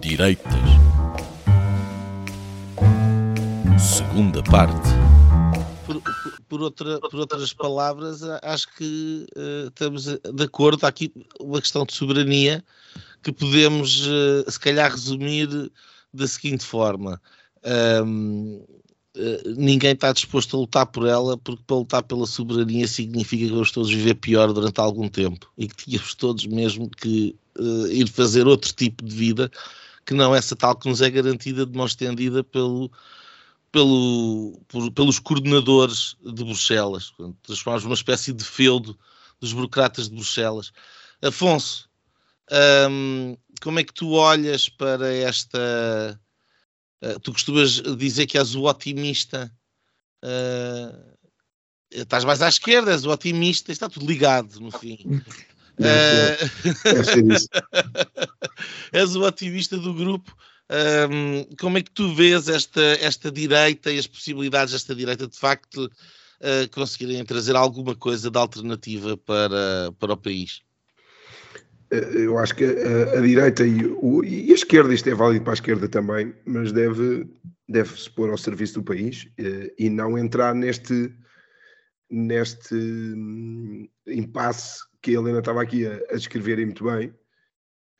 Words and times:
Direitas. 0.00 0.52
Segunda 3.78 4.42
parte. 4.44 4.88
Por, 5.86 6.02
por- 6.48 6.60
outra- 6.62 6.98
por 7.00 7.20
outras 7.20 7.52
palavras, 7.52 8.22
acho 8.42 8.68
que 8.76 9.26
eh, 9.36 9.64
estamos 9.68 10.04
de 10.06 10.42
acordo. 10.44 10.84
Há 10.84 10.88
aqui 10.88 11.12
uma 11.40 11.60
questão 11.60 11.84
de 11.84 11.92
soberania 11.94 12.64
que 13.22 13.32
podemos, 13.32 14.06
eh, 14.06 14.50
se 14.50 14.58
calhar, 14.58 14.90
resumir 14.90 15.48
da 16.12 16.26
seguinte 16.26 16.64
forma: 16.64 17.20
Ahm, 17.64 18.60
eh, 19.14 19.42
ninguém 19.56 19.92
está 19.92 20.12
disposto 20.12 20.56
a 20.56 20.60
lutar 20.60 20.86
por 20.86 21.06
ela, 21.06 21.36
porque 21.38 21.62
para 21.66 21.76
lutar 21.76 22.02
pela 22.02 22.26
soberania 22.26 22.86
significa 22.88 23.44
que 23.46 23.52
vamos 23.52 23.70
todos 23.70 23.90
viver 23.90 24.14
pior 24.14 24.52
durante 24.52 24.80
algum 24.80 25.08
tempo 25.08 25.50
e 25.56 25.68
que 25.68 25.76
tínhamos 25.84 26.14
todos 26.14 26.46
mesmo 26.46 26.88
que 26.90 27.36
eh, 27.58 27.94
ir 27.94 28.08
fazer 28.08 28.46
outro 28.46 28.72
tipo 28.72 29.04
de 29.04 29.14
vida 29.14 29.50
que 30.04 30.14
não 30.14 30.34
essa 30.34 30.54
tal 30.54 30.76
que 30.76 30.88
nos 30.88 31.00
é 31.00 31.10
garantida 31.10 31.66
de 31.66 31.76
mão 31.76 31.86
estendida 31.86 32.44
pelo, 32.44 32.90
pelo, 33.72 34.60
por- 34.68 34.90
pelos 34.92 35.18
coordenadores 35.18 36.16
de 36.24 36.44
Bruxelas. 36.44 37.12
Transformamos 37.42 37.84
numa 37.84 37.94
espécie 37.94 38.32
de 38.32 38.44
feudo 38.44 38.96
dos 39.40 39.52
burocratas 39.52 40.08
de 40.08 40.14
Bruxelas. 40.14 40.72
Afonso, 41.20 41.88
como 43.60 43.78
é 43.78 43.84
que 43.84 43.92
tu 43.92 44.12
olhas 44.12 44.68
para 44.68 45.12
esta. 45.12 46.20
eh, 47.02 47.18
tu 47.20 47.32
costumas 47.32 47.82
dizer 47.98 48.26
que 48.26 48.38
és 48.38 48.54
o 48.54 48.62
otimista. 48.64 49.52
eh, 50.22 50.92
estás 51.90 52.24
mais 52.24 52.42
à 52.42 52.48
esquerda, 52.48 52.92
és 52.92 53.04
o 53.04 53.10
otimista, 53.10 53.72
está 53.72 53.88
tudo 53.88 54.06
ligado 54.06 54.60
no 54.60 54.70
fim. 54.70 54.98
Eh, 55.78 56.36
Deve 56.84 57.04
ser 57.04 57.24
és 58.92 59.14
o 59.16 59.22
otimista 59.22 59.76
do 59.76 59.92
grupo. 59.94 60.34
Ahm, 60.68 61.44
como 61.60 61.78
é 61.78 61.82
que 61.82 61.90
tu 61.90 62.12
vês 62.14 62.48
esta, 62.48 62.80
esta 63.00 63.30
direita 63.30 63.90
e 63.92 63.98
as 63.98 64.06
possibilidades 64.06 64.72
desta 64.72 64.94
direita 64.94 65.26
de 65.28 65.38
facto 65.38 65.88
ah, 66.40 66.68
conseguirem 66.72 67.24
trazer 67.24 67.54
alguma 67.56 67.94
coisa 67.94 68.30
de 68.30 68.38
alternativa 68.38 69.16
para, 69.16 69.92
para 69.98 70.12
o 70.14 70.16
país? 70.16 70.62
Eh, 71.90 72.24
Eu 72.24 72.38
acho 72.38 72.54
que 72.56 72.64
a, 72.64 73.18
a 73.18 73.20
direita 73.20 73.64
e, 73.66 73.84
o- 73.86 74.24
e 74.24 74.50
a 74.50 74.54
esquerda, 74.54 74.92
isto 74.92 75.08
é 75.08 75.14
válido 75.14 75.44
para 75.44 75.52
a 75.52 75.60
esquerda 75.60 75.88
também, 75.88 76.34
mas 76.44 76.72
deve, 76.72 77.28
deve 77.68 78.00
se 78.00 78.10
pôr 78.10 78.30
ao 78.30 78.38
serviço 78.38 78.74
do 78.74 78.82
país 78.82 79.28
eh, 79.38 79.72
e 79.78 79.88
não 79.88 80.18
entrar 80.18 80.52
neste, 80.54 81.12
neste 82.10 82.74
hum, 82.74 83.88
impasse 84.06 84.80
que 85.06 85.16
a 85.16 85.20
Helena 85.20 85.38
estava 85.38 85.62
aqui 85.62 85.86
a, 85.86 85.94
a 86.10 86.16
descrever 86.16 86.58
e 86.58 86.64
muito 86.64 86.82
bem, 86.84 87.14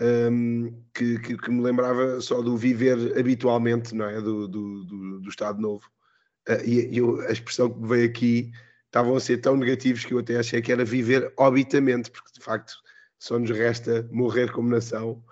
hum, 0.01 0.83
que, 0.93 1.21
que- 1.21 1.37
que 1.37 1.51
me 1.53 1.63
lembrava 1.63 2.21
só 2.21 2.43
do 2.43 2.57
viver 2.57 3.17
habitualmente, 3.17 3.95
não 3.95 4.07
é? 4.07 4.21
Do, 4.21 4.49
do, 4.49 4.85
do- 4.85 5.21
do 5.21 5.29
Estado 5.29 5.61
Novo. 5.61 5.89
Eh, 6.49 6.65
e 6.67 6.99
eu- 6.99 7.21
a 7.21 7.31
expressão 7.31 7.71
que 7.71 7.79
me 7.79 7.87
veio 7.89 8.09
aqui 8.11 8.51
estavam 8.87 9.15
a 9.15 9.21
ser 9.21 9.37
tão 9.39 9.57
negativos 9.57 10.05
que 10.05 10.15
eu 10.15 10.19
até 10.19 10.37
achei 10.37 10.61
que 10.61 10.73
era 10.73 10.85
viver 10.85 11.33
obitamente, 11.37 12.11
porque 12.11 12.33
de 12.37 12.45
facto 12.45 12.73
só 13.21 13.39
nos 13.39 13.51
resta 13.51 14.09
morrer 14.11 14.51
como 14.51 14.69
nação. 14.69 15.23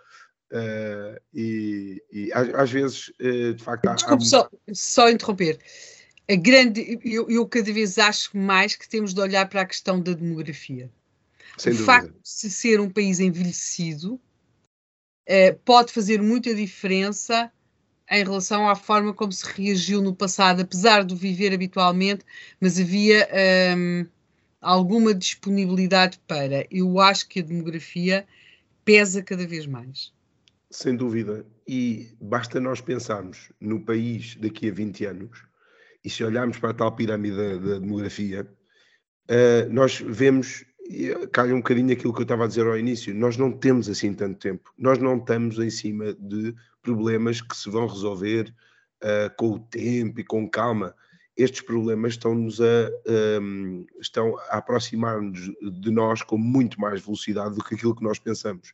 eh, 0.53 1.21
e 1.35 2.01
e 2.13 2.33
às, 2.33 2.55
às 2.55 2.71
vezes, 2.71 3.13
eh, 3.19 3.53
de 3.55 3.65
facto, 3.65 3.87
há- 3.89 3.93
há- 3.93 3.95
Desculpe 3.97 4.25
só, 4.25 4.49
só 4.73 5.11
interromper. 5.11 5.59
A 6.31 6.37
grande, 6.37 7.01
eu, 7.05 7.29
eu 7.29 7.45
cada 7.49 7.73
vez 7.73 7.99
acho 7.99 8.37
mais 8.37 8.77
que 8.77 8.89
temos 8.89 9.13
de 9.13 9.21
olhar 9.21 9.49
para 9.49 9.63
a 9.63 9.67
questão 9.67 10.01
da 10.01 10.13
demografia. 10.13 10.89
Sem 11.57 11.73
o 11.73 11.77
dúvida. 11.77 11.93
facto 11.93 12.13
de 12.13 12.29
se 12.29 12.51
ser 12.51 12.81
um 12.81 12.91
país 12.91 13.21
envelhecido 13.21 14.21
eh, 15.27 15.53
pode 15.65 15.93
fazer 15.93 16.21
muita 16.21 16.55
diferença 16.55 17.51
em 18.11 18.23
relação 18.23 18.69
à 18.69 18.75
forma 18.75 19.15
como 19.15 19.33
se 19.33 19.47
reagiu 19.47 20.03
no 20.03 20.15
passado, 20.15 20.61
apesar 20.61 21.05
de 21.05 21.15
viver 21.15 21.55
habitualmente, 21.55 22.25
mas 22.61 22.79
havia 22.79 23.29
hum, 23.77 24.07
alguma 24.61 25.15
disponibilidade 25.15 26.21
para. 26.27 26.67
Eu 26.71 27.01
acho 27.01 27.29
que 27.29 27.41
a 27.41 27.43
demografia 27.43 28.27
pesa 28.85 29.23
cada 29.23 29.47
vez 29.47 29.67
mais. 29.67 30.13
Sem 30.71 30.97
dúvida. 30.97 31.47
E 31.67 32.09
basta 32.21 32.61
nós 32.61 32.81
pensarmos 32.81 33.51
no 33.61 33.81
país 33.81 34.37
daqui 34.37 34.69
a 34.69 34.73
20 34.73 35.07
anos, 35.07 35.43
e 36.05 36.11
se 36.11 36.23
olharmos 36.23 36.59
para 36.59 36.71
a 36.71 36.75
tal 36.75 36.95
pirâmide 36.95 37.37
da, 37.37 37.57
da 37.57 37.79
demografia, 37.79 38.47
eh, 39.29 39.67
nós 39.71 40.01
vemos, 40.01 40.67
calha 41.33 41.55
um 41.55 41.59
bocadinho 41.59 41.93
aquilo 41.93 42.13
que 42.13 42.21
eu 42.21 42.25
estava 42.25 42.45
a 42.45 42.47
dizer 42.47 42.67
ao 42.67 42.79
início, 42.79 43.15
nós 43.15 43.37
não 43.37 43.51
temos 43.51 43.89
assim 43.89 44.13
tanto 44.13 44.39
tempo, 44.39 44.73
nós 44.79 44.99
não 44.99 45.17
estamos 45.17 45.59
em 45.59 45.71
cima 45.71 46.15
de 46.15 46.55
problemas 46.83 47.41
que 47.41 47.57
se 47.57 47.71
vão 47.71 47.87
resolver 47.87 48.55
eh, 49.01 49.31
com 49.37 49.51
o 49.51 49.59
tempo 49.59 50.21
e 50.21 50.25
com 50.25 50.49
calma. 50.49 50.95
Estes 51.37 51.63
problemas 51.63 52.13
estão-nos 52.13 52.61
a, 52.61 52.91
ehm, 53.07 53.85
estão 54.01 54.39
a 54.49 54.59
aproximar-nos 54.59 55.51
de 55.81 55.91
nós 55.91 56.23
com 56.23 56.39
muito 56.39 56.81
mais 56.81 57.03
velocidade 57.03 57.57
do 57.57 57.65
que 57.65 57.75
aquilo 57.75 57.95
que 57.95 58.05
nós 58.05 58.19
pensamos. 58.19 58.73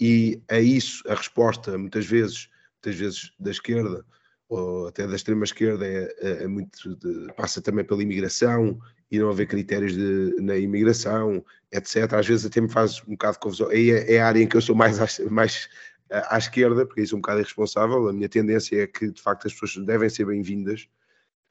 E 0.00 0.42
a 0.48 0.58
isso 0.58 1.04
a 1.08 1.14
resposta, 1.14 1.76
muitas 1.76 2.06
vezes, 2.06 2.48
muitas 2.76 2.98
vezes 2.98 3.32
da 3.38 3.50
esquerda, 3.50 4.04
ou 4.50 4.88
até 4.88 5.06
da 5.06 5.14
extrema 5.16 5.44
esquerda, 5.44 5.86
é, 5.86 6.12
é- 6.20 6.44
é 6.44 6.46
muito 6.48 6.96
de- 6.96 7.32
passa 7.34 7.62
também 7.62 7.84
pela 7.84 8.02
imigração 8.02 8.78
e 9.10 9.18
não 9.18 9.30
haver 9.30 9.46
critérios 9.46 9.94
de- 9.94 10.36
na 10.40 10.56
imigração, 10.58 11.44
etc. 11.72 12.14
Às 12.18 12.26
vezes 12.26 12.46
até 12.46 12.60
me 12.60 12.68
faz 12.70 13.00
um 13.06 13.12
bocado 13.12 13.34
de 13.34 13.40
confusão. 13.40 13.70
É, 13.72 14.14
é 14.16 14.20
a 14.20 14.26
área 14.28 14.42
em 14.42 14.48
que 14.48 14.56
eu 14.56 14.60
sou 14.60 14.74
mais 14.74 15.00
à, 15.00 15.06
mais 15.30 15.68
à 16.10 16.36
esquerda, 16.38 16.84
porque 16.84 17.00
aí 17.02 17.06
sou 17.06 17.18
um 17.18 17.22
bocado 17.22 17.40
irresponsável. 17.40 18.08
A 18.08 18.12
minha 18.12 18.28
tendência 18.28 18.82
é 18.82 18.86
que, 18.88 19.10
de 19.10 19.22
facto, 19.22 19.46
as 19.46 19.54
pessoas 19.54 19.86
devem 19.86 20.08
ser 20.10 20.24
bem-vindas, 20.26 20.88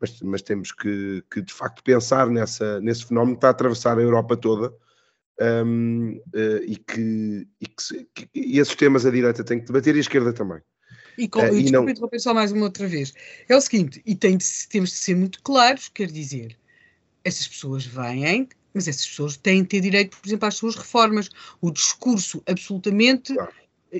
mas, 0.02 0.22
mas 0.22 0.42
temos 0.42 0.72
que, 0.74 1.24
que, 1.32 1.42
de 1.42 1.54
facto, 1.54 1.84
pensar 1.84 2.30
nessa, 2.30 2.82
nesse 2.82 3.06
fenómeno 3.06 3.36
que 3.36 3.40
está 3.40 3.48
a 3.50 3.52
atravessar 3.52 3.98
a 3.98 4.02
Europa 4.02 4.36
toda 4.38 4.74
um, 5.42 6.20
eh, 6.34 6.62
e, 6.66 6.76
que, 6.78 7.48
e, 7.62 7.68
que 7.68 8.06
que- 8.14 8.30
e 8.36 8.60
esses 8.60 8.76
temas 8.76 9.06
a 9.06 9.12
direita 9.12 9.44
tem 9.44 9.60
que 9.60 9.66
debater 9.68 9.96
e 9.96 10.00
a 10.00 10.02
esquerda 10.02 10.34
também. 10.34 10.62
E, 11.20 11.28
com, 11.28 11.42
Eh, 11.42 11.54
e 11.54 11.68
e 11.68 11.72
não- 11.72 11.88
interromper 11.90 12.20
só 12.20 12.34
mais 12.34 12.52
uma 12.52 12.64
outra 12.66 12.88
vez. 12.88 13.14
É 13.48 13.56
o 13.56 13.62
seguinte, 13.62 14.02
e 14.06 14.16
tem 14.16 14.38
de 14.38 14.46
temos 14.70 14.90
de 14.92 14.96
ser 14.96 15.16
muito 15.16 15.42
claros, 15.44 15.90
quer 15.90 16.10
dizer, 16.12 16.58
essas 17.24 17.48
pessoas 17.48 17.86
vêm, 17.86 18.48
mas 18.74 18.88
essas 18.88 19.06
pessoas 19.06 19.36
têm 19.38 19.64
de 19.64 19.68
ter 19.70 19.82
direito, 19.82 20.18
por 20.18 20.28
exemplo, 20.28 20.48
às 20.48 20.56
suas 20.56 20.76
reformas. 20.76 21.30
O 21.60 21.72
discurso 21.72 22.42
absolutamente 22.48 23.34
Claro. 23.34 23.52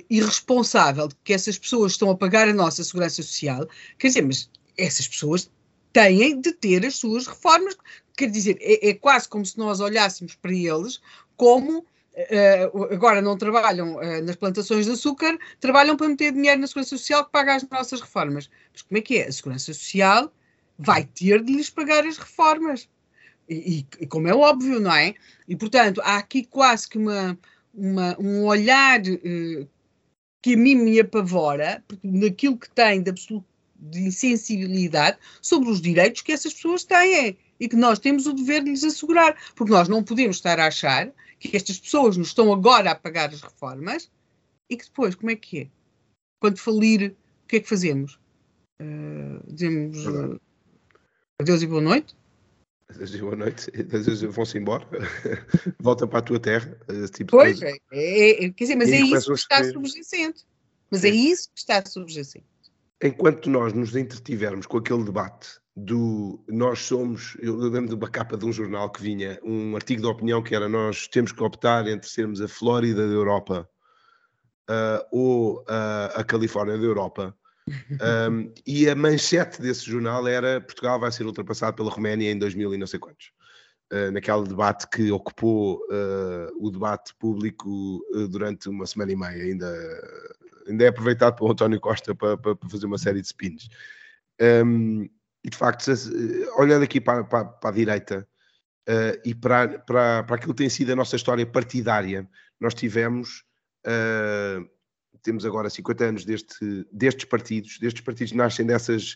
irresponsável 0.10 1.08
de 1.08 1.16
que 1.24 1.34
essas 1.34 1.58
pessoas 1.58 1.94
estão 1.94 2.10
a 2.10 2.16
pagar 2.18 2.48
a 2.48 2.54
nossa 2.54 2.84
segurança 2.84 3.22
social, 3.22 3.68
quer 3.98 4.08
dizer, 4.08 4.22
mas 4.22 4.50
essas 4.78 5.08
pessoas 5.08 5.50
têm 5.92 6.40
de 6.40 6.54
ter 6.54 6.86
as 6.86 6.96
suas 6.96 7.28
reformas. 7.28 7.76
Quer 8.16 8.30
dizer, 8.30 8.58
é, 8.62 8.90
é 8.90 8.94
quase 8.94 9.28
como 9.28 9.46
se 9.46 9.58
nós 9.58 9.80
olhássemos 9.80 10.36
para 10.36 10.54
eles 10.54 11.02
como 11.36 11.86
agora 12.92 13.22
não 13.22 13.38
trabalham 13.38 14.02
eh, 14.02 14.22
nas 14.22 14.36
plantações 14.36 14.86
de 14.86 14.92
açúcar, 14.92 15.38
trabalham 15.60 15.96
para 15.96 16.08
meter 16.10 16.32
dinheiro 16.34 16.60
na 16.60 16.68
Segurança 16.68 16.98
Social 16.98 17.26
que 17.26 17.32
paga 17.32 17.56
as 17.56 17.68
nossas 17.70 18.02
reformas. 18.02 18.50
Mas 18.74 18.82
como 18.82 18.98
é 18.98 19.02
que 19.02 19.18
é? 19.18 19.28
A 19.28 19.32
Segurança 19.32 19.74
Social 19.74 20.34
vai 20.78 21.04
ter 21.06 21.44
de 21.44 21.54
lhes 21.54 21.70
pagar 21.70 22.06
as 22.06 22.18
reformas. 22.18 22.90
E, 23.48 23.86
e- 24.00 24.08
como 24.08 24.28
é 24.28 24.34
óbvio, 24.36 24.80
não 24.80 24.94
é? 24.94 25.16
E, 25.48 25.56
portanto, 25.56 26.02
há 26.04 26.18
aqui 26.18 26.44
quase 26.46 26.88
que 26.88 26.98
uma, 26.98 27.38
uma- 27.74 28.16
um 28.20 28.46
olhar 28.46 29.02
eh, 29.08 29.68
que 30.42 30.54
a 30.54 30.58
mim 30.58 30.76
me 30.76 31.00
apavora, 31.00 31.84
naquilo 32.04 32.58
que 32.58 32.70
tem 32.70 33.02
de 33.02 33.12
de 33.82 34.00
insensibilidade 34.02 35.18
sobre 35.42 35.70
os 35.70 35.80
direitos 35.82 36.22
que 36.22 36.34
essas 36.34 36.54
pessoas 36.54 36.84
têm 36.84 37.38
e 37.60 37.68
que 37.70 37.78
nós 37.78 37.98
temos 37.98 38.28
o 38.28 38.34
dever 38.34 38.64
de 38.64 38.72
lhes 38.72 38.84
assegurar, 38.84 39.36
porque 39.56 39.72
nós 39.72 39.88
não 39.88 40.04
podemos 40.04 40.36
estar 40.36 40.60
a 40.60 40.68
achar 40.68 41.10
que 41.40 41.56
estas 41.56 41.80
pessoas 41.80 42.18
nos 42.18 42.28
estão 42.28 42.52
agora 42.52 42.92
a 42.92 42.96
pagar 42.96 43.30
as 43.30 43.42
reformas 43.42 44.12
e 44.70 44.78
que 44.78 44.86
depois, 44.86 45.16
como 45.16 45.32
é 45.32 45.36
que 45.36 45.62
é? 45.62 45.68
Quando 46.40 46.58
falir, 46.58 47.16
o 47.44 47.48
que 47.48 47.58
é 47.58 47.60
que 47.60 47.70
fazemos? 47.70 48.20
Eh, 48.80 49.40
dizemos 49.48 49.98
eh, 50.06 50.40
adeus 51.40 51.62
e 51.62 51.68
boa 51.68 51.82
noite? 51.82 52.16
Às 52.90 52.98
vezes 52.98 53.20
boa 53.20 53.36
noite, 53.36 53.70
às 53.94 54.06
vezes 54.06 54.22
vão-se 54.22 54.58
embora, 54.58 54.88
volta 55.80 56.08
para 56.08 56.20
a 56.20 56.22
tua 56.24 56.40
terra, 56.40 56.76
esse 56.88 57.12
tipo 57.12 57.32
Pois, 57.32 57.62
é, 57.62 57.76
é- 57.92 58.46
é- 58.46 58.50
quer 58.50 58.64
dizer, 58.64 58.76
mas 58.76 58.90
E 58.90 58.94
é 58.94 59.02
isso 59.02 59.34
que 59.34 59.40
está 59.40 59.64
subjacente. 59.64 60.46
Mas 60.92 61.04
é 61.04 61.12
Sim. 61.12 61.32
isso 61.32 61.50
que 61.54 61.60
está 61.60 61.86
subjacente. 61.86 62.46
Enquanto 63.04 63.50
nós 63.50 63.74
nos 63.74 63.96
entretivermos 63.96 64.66
com 64.66 64.78
aquele 64.78 65.04
debate 65.04 65.60
do 65.86 66.44
nós 66.48 66.80
somos, 66.80 67.38
eu 67.40 67.56
lembro 67.56 67.90
de 67.90 67.96
uma 67.96 68.10
capa 68.10 68.38
de 68.38 68.46
um 68.46 68.52
jornal 68.52 68.92
que 68.92 69.02
vinha, 69.02 69.40
um 69.44 69.76
artigo 69.76 70.02
de 70.02 70.08
opinião 70.08 70.42
que 70.42 70.54
era 70.54 70.68
nós 70.68 71.08
temos 71.08 71.32
que 71.32 71.44
optar 71.44 71.88
entre 71.88 72.10
sermos 72.10 72.42
a 72.42 72.48
Flórida 72.48 73.08
da 73.08 73.14
Europa 73.14 73.70
ah, 74.68 75.06
ou 75.12 75.64
ah, 75.68 76.14
a 76.16 76.24
Califórnia 76.24 76.78
da 76.78 76.86
Europa. 76.86 77.36
Um, 78.32 78.52
e 78.66 78.90
a 78.90 78.96
manchete 78.96 79.62
desse 79.62 79.86
jornal 79.86 80.28
era 80.28 80.60
Portugal 80.60 81.00
vai 81.00 81.12
ser 81.12 81.28
ultrapassado 81.28 81.78
pela 81.78 81.92
Roménia 81.92 82.32
em 82.32 82.40
2000 82.40 82.74
e 82.74 82.78
não 82.80 82.88
sei 82.88 83.00
quantos. 83.00 83.32
Uh, 83.94 84.10
naquele 84.12 84.48
debate 84.48 84.88
que 84.90 85.12
ocupou 85.12 85.78
uh, 85.92 86.66
o 86.66 86.72
debate 86.72 87.14
público 87.20 88.04
uh, 88.16 88.28
durante 88.28 88.70
uma 88.70 88.88
semana 88.88 89.12
e 89.12 89.16
meia, 89.16 89.44
ainda, 89.44 89.72
ainda 90.68 90.84
é 90.84 90.88
aproveitado 90.88 91.36
pelo 91.36 91.52
António 91.52 91.80
Costa 91.80 92.16
para, 92.16 92.36
para, 92.36 92.56
para 92.56 92.70
fazer 92.70 92.88
uma 92.88 92.98
série 92.98 93.22
de 93.22 93.28
spins. 93.28 93.70
Um, 94.42 95.08
e 95.44 95.50
de 95.50 95.58
facto, 95.58 95.92
olhando 96.58 96.84
aqui 96.84 97.00
para, 97.00 97.24
para, 97.24 97.46
para 97.46 97.70
a 97.70 97.74
direita 97.74 98.28
uh, 98.88 99.22
e 99.24 99.34
para, 99.34 99.80
para, 99.80 100.24
para 100.24 100.36
aquilo 100.36 100.54
que 100.54 100.64
tem 100.64 100.70
sido 100.70 100.92
a 100.92 100.96
nossa 100.96 101.16
história 101.16 101.46
partidária, 101.46 102.28
nós 102.60 102.74
tivemos, 102.74 103.44
uh, 103.86 104.70
temos 105.24 105.46
agora 105.46 105.70
50 105.70 106.04
anos 106.04 106.26
deste, 106.26 106.86
destes 106.92 107.26
partidos, 107.26 107.80
destes 107.80 108.04
partidos 108.04 108.34
nascem 108.34 108.66
dessas, 108.66 109.14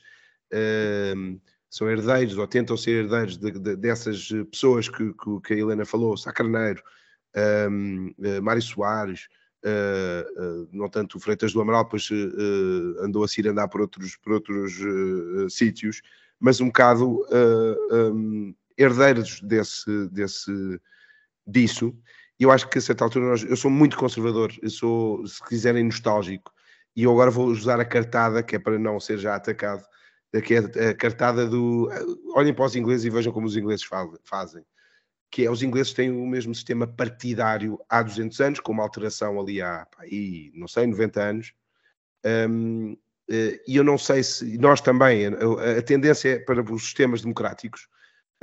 uh, 0.54 1.42
são 1.70 1.90
herdeiros 1.90 2.38
ou 2.38 2.48
tentam 2.48 2.78
ser 2.78 3.04
herdeiros 3.04 3.38
de, 3.38 3.52
de, 3.52 3.76
dessas 3.76 4.30
pessoas 4.52 4.88
que, 4.88 5.14
que, 5.14 5.42
que, 5.44 5.54
a 5.54 5.58
Helena 5.58 5.86
falou, 5.86 6.16
Sá 6.16 6.32
Carneiro, 6.32 6.82
Mário 8.44 8.62
Soares, 8.62 9.28
Uh, 9.66 10.42
uh, 10.42 10.70
não 10.74 10.90
tanto 10.90 11.18
o 11.18 11.20
Freitas 11.22 11.54
do 11.54 11.62
Amaral, 11.62 11.86
depois 11.86 12.10
uh, 12.12 13.02
andou 13.02 13.24
a 13.24 13.28
se 13.30 13.48
andar 13.48 13.70
por 13.70 13.80
outros, 13.80 14.18
por 14.18 14.34
outros 14.34 14.74
sítios, 15.50 16.02
mas 16.38 16.60
um 16.60 16.66
bocado 16.68 17.26
um, 17.94 18.54
herdeiros 18.78 19.40
desse, 19.40 20.10
desse, 20.10 20.52
disso. 21.48 21.98
Eu 22.38 22.52
acho 22.52 22.68
que 22.68 22.78
a 22.78 22.82
certa 22.82 23.06
altura 23.06 23.30
nós, 23.30 23.44
eu 23.44 23.56
sou 23.56 23.72
muito 23.72 23.96
conservador, 23.96 24.52
eu 24.62 24.70
sou, 24.70 25.26
se 25.26 25.42
quiserem, 25.46 25.86
nostálgico, 25.86 26.52
e 26.94 27.04
eu 27.04 27.12
agora 27.12 27.32
vou 27.32 27.48
usar 27.48 27.80
a 27.80 27.86
cartada, 27.86 28.44
que 28.44 28.58
é 28.58 28.60
para 28.60 28.78
não 28.78 29.00
ser 29.00 29.18
já 29.18 29.34
atacado, 29.34 29.84
que 30.44 30.56
é 30.56 30.90
a 30.90 30.94
cartada 30.94 31.48
do 31.48 31.90
olhem 32.36 32.54
para 32.54 32.66
os 32.66 32.76
ingleses 32.76 33.06
e 33.06 33.10
vejam 33.10 33.32
como 33.32 33.48
os 33.48 33.56
ingleses 33.56 33.86
fazem 34.26 34.66
que 35.34 35.44
é 35.48 35.50
os 35.50 35.64
ingleses 35.64 35.94
têm 35.94 36.12
o 36.12 36.28
mesmo 36.28 36.54
sistema 36.54 36.86
partidário 36.86 37.80
há 37.90 38.04
200 38.04 38.40
anos, 38.40 38.60
com 38.60 38.72
uma 38.72 38.84
alteração 38.84 39.42
ali 39.42 39.64
há, 39.64 39.88
aí, 39.98 40.52
não 40.54 40.68
sei, 40.68 40.86
90 40.86 41.22
anos. 41.24 41.54
Um, 42.24 42.96
eh, 43.28 43.60
e 43.68 43.76
eu 43.76 43.84
não 43.84 43.98
sei 43.98 44.22
se 44.22 44.60
nós 44.60 44.80
também, 44.80 45.26
a, 45.26 45.80
a 45.80 45.82
tendência 45.82 46.30
é 46.30 46.38
para 46.38 46.62
os 46.62 46.84
sistemas 46.84 47.24
democráticos 47.24 47.88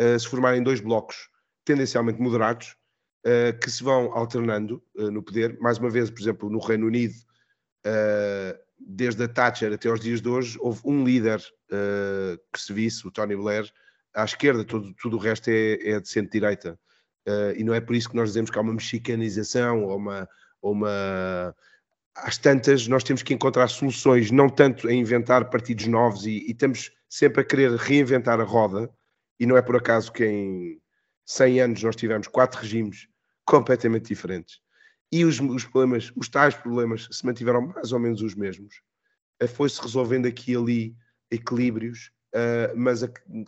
uh, 0.01 0.19
se 0.19 0.27
formarem 0.27 0.65
dois 0.65 0.81
blocos 0.81 1.29
tendencialmente 1.65 2.21
moderados 2.21 2.75
uh, 3.25 3.57
que 3.61 3.71
se 3.71 3.85
vão 3.85 4.13
alternando 4.13 4.83
uh, 4.97 5.13
no 5.13 5.23
poder. 5.23 5.57
Mais 5.61 5.79
uma 5.79 5.91
vez, 5.91 6.11
por 6.11 6.21
exemplo, 6.21 6.51
no 6.51 6.59
Reino 6.59 6.89
Unido, 6.89 7.15
desde 8.81 9.23
a 9.23 9.29
Thatcher 9.29 9.73
até 9.73 9.89
aos 9.89 10.01
dias 10.01 10.21
de 10.21 10.29
hoje, 10.29 10.59
houve 10.61 10.81
um 10.85 11.05
líder 11.05 11.41
que 12.53 12.61
se 12.61 12.73
visse, 12.75 13.07
o 13.07 13.11
Tony 13.11 13.37
Blair, 13.37 13.73
à 14.15 14.25
esquerda, 14.25 14.65
tudo, 14.65 14.95
tudo 14.95 15.17
o 15.17 15.21
resto 15.21 15.49
é, 15.49 15.75
é 15.91 16.01
de 16.01 16.09
centro-direita. 16.09 16.79
Uh, 17.29 17.53
e 17.57 17.65
não 17.65 17.75
é 17.75 17.81
por 17.81 17.95
isso 17.95 18.09
que 18.09 18.17
nós 18.17 18.31
dizemos 18.31 18.51
que 18.51 18.59
há 18.59 18.63
uma 18.63 18.73
mexicanização 18.73 19.85
ou 19.85 19.97
uma, 19.97 20.29
ou 20.61 20.73
uma. 20.73 21.55
Às 22.15 22.39
tantas, 22.39 22.89
nós 22.89 23.05
temos 23.05 23.23
que 23.23 23.35
encontrar 23.35 23.69
soluções, 23.69 24.31
não 24.31 24.49
tanto 24.49 24.89
a 24.89 24.93
inventar 24.93 25.49
partidos 25.49 25.87
novos 25.87 26.27
e, 26.27 26.31
e 26.31 26.51
estamos 26.51 26.91
sempre 27.09 27.43
a 27.43 27.45
querer 27.45 27.73
reinventar 27.77 28.41
a 28.41 28.45
roda. 28.45 28.91
E 29.39 29.47
não 29.47 29.57
é 29.57 29.63
por 29.63 29.77
acaso 29.77 30.13
que 30.13 30.25
em 30.25 30.81
100 31.25 31.61
anos 31.61 31.83
nós 31.83 31.97
tivemos 31.97 32.27
quatro 32.27 32.61
regimes 32.61 33.07
completamente 33.45 34.09
diferentes. 34.09 34.61
E 35.13 35.25
os, 35.25 35.41
os 35.41 35.65
problemas, 35.65 36.13
os 36.15 36.29
tais 36.29 36.55
problemas, 36.55 37.09
se 37.11 37.25
mantiveram 37.25 37.69
mais 37.69 37.93
ou 37.93 37.99
menos 37.99 38.23
os 38.23 38.35
mesmos. 38.35 38.83
Uh, 39.43 39.49
Foi-se 39.49 39.81
resolvendo 39.81 40.27
aqui 40.27 40.53
e 40.53 40.57
ali 40.57 40.97
equilíbrios 41.31 42.11
Uh, 42.35 42.77
mas, 42.77 43.03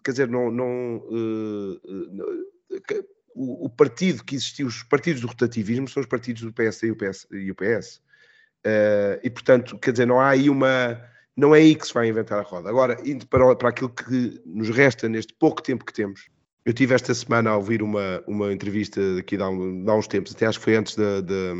quer 0.04 0.10
dizer, 0.10 0.28
não, 0.28 0.50
não 0.50 0.96
uh, 0.96 1.74
uh, 1.74 3.06
o, 3.34 3.66
o, 3.66 3.70
partido 3.70 4.24
que 4.24 4.34
existiu, 4.34 4.66
os 4.66 4.82
partidos 4.82 5.20
do 5.20 5.28
rotativismo 5.28 5.88
são 5.88 6.00
os 6.00 6.08
partidos 6.08 6.42
do 6.42 6.52
PSD 6.52 6.88
e 6.88 6.90
o 6.90 6.96
PS. 6.96 7.26
E, 7.30 7.50
o 7.50 7.54
PS. 7.54 8.02
e 9.22 9.30
portanto, 9.30 9.78
quer 9.78 9.92
dizer, 9.92 10.06
não 10.06 10.20
há 10.20 10.30
aí 10.30 10.50
uma. 10.50 11.00
Não 11.34 11.54
é 11.54 11.60
aí 11.60 11.74
que 11.74 11.86
se 11.86 11.94
vai 11.94 12.08
inventar 12.08 12.40
a 12.40 12.42
roda. 12.42 12.68
Agora, 12.68 12.98
indo 13.08 13.26
para, 13.26 13.56
para 13.56 13.70
aquilo 13.70 13.88
que 13.88 14.40
nos 14.44 14.68
resta 14.68 15.08
neste 15.08 15.32
pouco 15.32 15.62
tempo 15.62 15.84
que 15.84 15.92
temos, 15.92 16.28
eu 16.64 16.72
tive 16.72 16.94
esta 16.94 17.14
semana 17.14 17.50
a 17.50 17.56
ouvir 17.56 17.82
uma, 17.82 18.22
uma 18.26 18.52
entrevista 18.52 19.00
aqui 19.18 19.36
há, 19.36 19.46
há 19.46 19.50
uns 19.96 20.06
tempos, 20.06 20.34
até 20.34 20.46
acho 20.46 20.58
que 20.58 20.64
foi 20.64 20.76
antes 20.76 20.94
da, 20.94 21.20
da, 21.20 21.54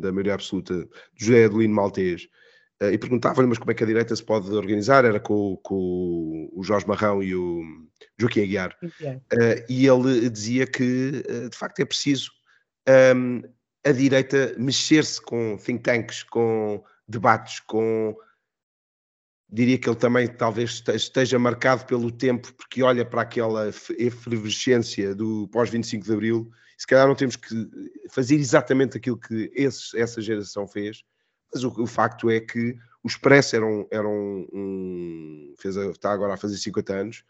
da 0.00 0.12
maioria 0.12 0.34
absoluta, 0.34 0.88
de 1.14 1.26
José 1.26 1.46
Adelino 1.46 1.74
Maltês, 1.74 2.28
e 2.80 2.96
perguntava-lhe, 2.96 3.48
mas 3.48 3.58
como 3.58 3.70
é 3.70 3.74
que 3.74 3.82
a 3.82 3.86
direita 3.86 4.14
se 4.14 4.22
pode 4.22 4.50
organizar? 4.52 5.04
Era 5.04 5.18
com, 5.18 5.56
com 5.62 6.48
o 6.52 6.62
Jorge 6.62 6.86
Marrão 6.86 7.22
e 7.22 7.34
o 7.34 7.62
Joaquim 8.16 8.42
Aguiar. 8.42 8.76
Uh, 8.82 9.64
e 9.68 9.86
ele 9.86 10.30
dizia 10.30 10.66
que, 10.66 11.24
uh, 11.28 11.50
de 11.50 11.56
facto, 11.56 11.80
é 11.80 11.84
preciso 11.84 12.30
um, 12.88 13.42
a 13.84 13.92
direita 13.92 14.54
mexer-se 14.58 15.20
com 15.20 15.56
think 15.56 15.82
tanks, 15.82 16.22
com 16.22 16.82
debates, 17.06 17.60
com. 17.60 18.16
Diria 19.50 19.78
que 19.78 19.88
ele 19.88 19.96
também 19.96 20.28
talvez 20.28 20.82
esteja 20.94 21.38
marcado 21.38 21.86
pelo 21.86 22.10
tempo, 22.10 22.52
porque 22.52 22.82
olha 22.82 23.04
para 23.04 23.22
aquela 23.22 23.68
efervescência 23.98 25.14
do 25.14 25.48
pós-25 25.48 26.04
de 26.04 26.12
Abril, 26.12 26.50
se 26.76 26.86
calhar 26.86 27.08
não 27.08 27.14
temos 27.14 27.36
que 27.36 27.54
fazer 28.10 28.34
exatamente 28.34 28.98
aquilo 28.98 29.16
que 29.18 29.50
essa 29.56 30.20
geração 30.20 30.68
fez, 30.68 31.02
mas 31.52 31.64
o, 31.64 31.82
o, 31.82 31.86
facto 31.86 32.30
é 32.30 32.40
que 32.40 32.76
o 33.02 33.08
Expresso 33.08 33.56
era 33.56 33.66
um. 33.66 33.86
Era 33.90 34.08
um, 34.08 34.46
um 34.52 35.54
fez 35.58 35.76
a, 35.76 35.86
está 35.86 36.12
agora 36.12 36.34
a 36.34 36.36
fazer 36.36 36.56
50 36.56 36.92
anos. 36.92 37.24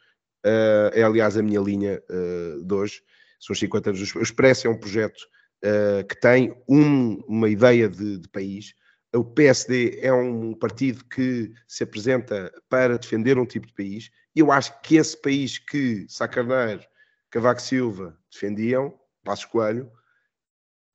Uh, 0.44 0.90
é 0.92 1.02
aliás 1.02 1.36
a 1.36 1.42
minha 1.42 1.60
linha 1.60 2.02
uh, 2.10 2.64
de 2.64 2.74
hoje. 2.74 3.02
São 3.40 3.52
os 3.52 3.58
50 3.58 3.90
anos. 3.90 4.14
O 4.14 4.22
Expresso 4.22 4.66
é 4.66 4.70
um 4.70 4.78
projeto 4.78 5.20
uh, 5.64 6.06
que 6.06 6.20
tem 6.20 6.54
um, 6.68 7.16
uma 7.26 7.48
ideia 7.48 7.88
de, 7.88 8.18
de, 8.18 8.28
país. 8.28 8.74
O 9.14 9.24
PSD 9.24 10.00
é 10.02 10.12
um 10.12 10.52
partido 10.54 11.04
que 11.04 11.52
se 11.66 11.82
apresenta 11.82 12.52
para 12.68 12.98
defender 12.98 13.38
um 13.38 13.46
tipo 13.46 13.66
de 13.66 13.74
país. 13.74 14.10
E 14.34 14.40
eu 14.40 14.52
acho 14.52 14.80
que 14.82 14.96
esse 14.96 15.20
país 15.20 15.58
que 15.58 16.06
Sá 16.08 16.28
Carneiro, 16.28 16.82
Cavaco 17.30 17.62
Silva 17.62 18.18
defendiam, 18.30 18.98
Passos 19.24 19.46
Coelho, 19.46 19.90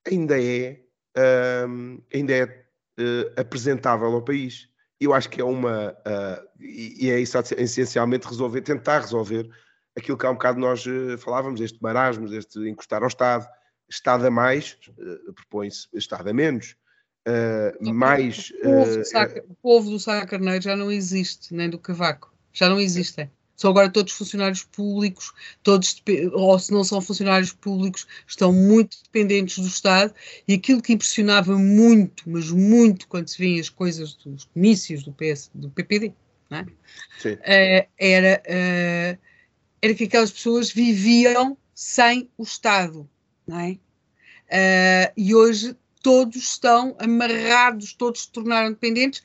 ainda 0.06 0.40
é, 0.40 0.80
ainda 2.12 2.32
é 2.32 2.63
uh, 2.98 3.40
apresentável 3.40 4.08
ao 4.08 4.22
país. 4.22 4.68
Eu 5.00 5.12
acho 5.12 5.28
que 5.28 5.40
é 5.40 5.44
uma. 5.44 5.92
Uh, 5.92 6.48
e, 6.60 7.10
é 7.10 7.20
isso 7.20 7.38
essencialmente 7.58 8.26
resolver, 8.26 8.62
tentar 8.62 9.00
resolver 9.00 9.48
aquilo 9.96 10.16
que 10.16 10.26
há 10.26 10.30
um 10.30 10.34
bocado 10.34 10.58
nós 10.58 10.84
uh, 10.86 11.18
falávamos, 11.18 11.60
este 11.60 11.82
marasmo, 11.82 12.32
este 12.34 12.58
encostar 12.68 13.02
ao 13.02 13.08
Estado. 13.08 13.46
Estado 13.86 14.26
a 14.26 14.30
mais, 14.30 14.78
propõe-se 15.34 15.88
Estado 15.92 16.30
a 16.30 16.32
menos. 16.32 16.74
mais. 17.92 18.50
O 18.50 18.62
povo, 18.62 19.02
o 19.46 19.54
povo 19.56 19.90
do 19.90 20.00
Sá 20.00 20.24
Carneiro 20.24 20.64
já 20.64 20.74
não 20.74 20.90
existe, 20.90 21.52
nem 21.54 21.68
do 21.68 21.78
Cavaco. 21.78 22.32
Já 22.50 22.68
não 22.68 22.80
existem. 22.80 23.30
São 23.56 23.70
agora 23.70 23.88
todos 23.88 24.12
funcionários 24.12 24.64
públicos, 24.64 25.32
todos, 25.62 26.02
ou 26.32 26.58
se 26.58 26.72
não 26.72 26.82
são 26.82 27.00
funcionários 27.00 27.52
públicos, 27.52 28.06
estão 28.26 28.52
muito 28.52 28.96
dependentes 29.04 29.58
do 29.58 29.68
Estado. 29.68 30.12
E 30.46 30.54
aquilo 30.54 30.82
que 30.82 30.92
impressionava 30.92 31.56
muito, 31.56 32.24
mas 32.26 32.50
muito, 32.50 33.06
quando 33.06 33.28
se 33.28 33.38
vêem 33.38 33.60
as 33.60 33.68
coisas 33.68 34.14
dos 34.14 34.44
comícios 34.44 35.04
do, 35.04 35.12
PS, 35.12 35.50
do 35.54 35.70
PPD, 35.70 36.12
é? 36.50 36.60
uh, 36.62 37.88
era, 37.98 38.42
uh, 38.46 39.18
era 39.80 39.94
que 39.94 40.04
aquelas 40.04 40.32
pessoas 40.32 40.70
viviam 40.70 41.56
sem 41.74 42.28
o 42.36 42.42
Estado. 42.42 43.08
É? 43.48 45.08
Uh, 45.08 45.12
e 45.16 45.34
hoje 45.34 45.76
todos 46.02 46.36
estão 46.36 46.96
amarrados, 46.98 47.94
todos 47.94 48.22
se 48.22 48.30
tornaram 48.30 48.70
dependentes, 48.70 49.22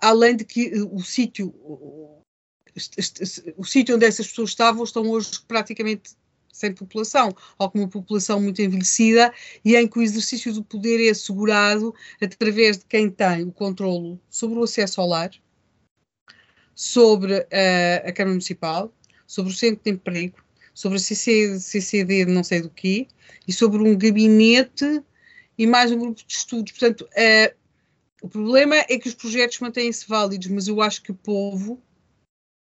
além 0.00 0.36
de 0.36 0.44
que 0.44 0.72
o 0.90 1.00
sítio 1.00 1.54
o 3.56 3.64
sítio 3.64 3.96
onde 3.96 4.06
essas 4.06 4.28
pessoas 4.28 4.50
estavam 4.50 4.84
estão 4.84 5.08
hoje 5.08 5.30
praticamente 5.46 6.10
sem 6.52 6.74
população, 6.74 7.34
ou 7.58 7.70
com 7.70 7.78
uma 7.78 7.88
população 7.88 8.40
muito 8.40 8.60
envelhecida, 8.60 9.32
e 9.64 9.76
em 9.76 9.88
que 9.88 9.98
o 9.98 10.02
exercício 10.02 10.52
do 10.52 10.62
poder 10.62 11.04
é 11.04 11.10
assegurado 11.10 11.94
através 12.20 12.78
de 12.78 12.84
quem 12.84 13.10
tem 13.10 13.44
o 13.44 13.52
controle 13.52 14.20
sobre 14.28 14.58
o 14.58 14.62
acesso 14.64 15.00
ao 15.00 15.08
lar, 15.08 15.30
sobre 16.74 17.34
uh, 17.34 18.08
a 18.08 18.12
Câmara 18.12 18.32
Municipal, 18.32 18.92
sobre 19.26 19.52
o 19.52 19.56
Centro 19.56 19.82
de 19.84 19.90
Emprego, 19.90 20.38
sobre 20.74 20.98
a 20.98 21.00
CC, 21.00 21.58
CCD 21.58 22.26
não 22.26 22.44
sei 22.44 22.60
do 22.60 22.70
quê, 22.70 23.06
e 23.46 23.52
sobre 23.52 23.82
um 23.82 23.96
gabinete 23.96 25.02
e 25.56 25.66
mais 25.66 25.90
um 25.92 25.98
grupo 25.98 26.22
de 26.26 26.32
estudos. 26.32 26.72
Portanto, 26.72 27.02
uh, 27.02 27.54
o 28.22 28.28
problema 28.28 28.76
é 28.76 28.98
que 28.98 29.08
os 29.08 29.14
projetos 29.14 29.58
mantêm-se 29.60 30.06
válidos, 30.06 30.48
mas 30.48 30.68
eu 30.68 30.82
acho 30.82 31.02
que 31.02 31.10
o 31.10 31.14
povo 31.14 31.82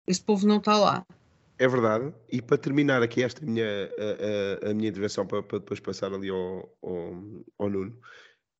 esse 0.07 0.22
povo 0.22 0.48
não 0.48 0.57
está 0.57 0.77
lá. 0.77 1.05
É 1.57 1.67
verdade. 1.67 2.13
E 2.31 2.41
para 2.41 2.57
terminar 2.57 3.01
aqui 3.01 3.24
esta 3.24 3.45
minha, 3.45 3.65
a, 3.65 4.67
a, 4.67 4.72
a 4.72 4.74
minha 4.74 4.89
intervenção, 4.89 5.25
para, 5.25 5.43
para, 5.43 5.60
depois 5.60 5.79
passar 5.79 6.13
ali 6.13 6.29
ao, 6.29 6.69
ao, 6.81 7.24
ao 7.60 7.69
Nuno, 7.69 7.98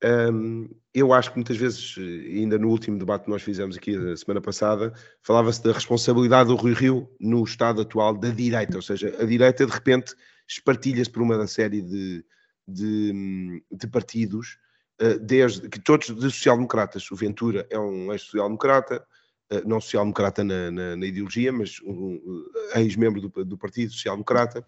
um, 0.04 0.70
eu 0.94 1.14
acho 1.14 1.32
que 1.32 1.38
muitas 1.38 1.58
vezes, 1.58 1.96
ainda 1.98 2.58
no 2.58 2.70
último 2.70 3.00
debate 3.00 3.24
que 3.24 3.30
nós 3.30 3.42
fizemos 3.42 3.78
aqui 3.78 3.96
a 3.96 4.18
semana 4.18 4.42
passada, 4.42 4.94
falava-se 5.22 5.64
da 5.64 5.72
responsabilidade 5.72 6.50
do 6.50 6.56
Rui 6.56 6.74
Rio 6.74 7.10
no 7.20 7.44
estado 7.44 7.82
atual 7.82 8.16
da 8.18 8.30
direita, 8.30 8.76
ou 8.76 8.82
seja, 8.82 9.16
a 9.20 9.26
direita 9.26 9.66
de 9.66 9.72
repente 9.72 10.14
espartilha-se 10.48 11.10
por 11.10 11.22
uma 11.22 11.48
série 11.48 11.82
de, 11.82 12.24
de, 12.68 13.64
de 13.72 13.88
partidos 13.88 14.58
uh, 15.02 15.18
desde 15.20 15.70
que 15.70 15.80
todos 15.80 16.08
de 16.08 16.30
social-democratas. 16.30 17.10
O 17.10 17.16
Ventura 17.16 17.66
é 17.70 17.80
um 17.80 18.12
ex-social-democrata, 18.12 19.06
não 19.66 19.80
social-democrata 19.80 20.44
na, 20.44 20.72
na, 20.72 20.96
na, 20.96 21.06
ideologia, 21.06 21.52
mas 21.52 21.80
um, 21.86 22.22
um 22.26 22.46
ex-membro 22.76 23.22
do, 23.22 23.46
do, 23.46 23.58
Partido 23.58 23.92
Social-Democrata. 23.92 24.66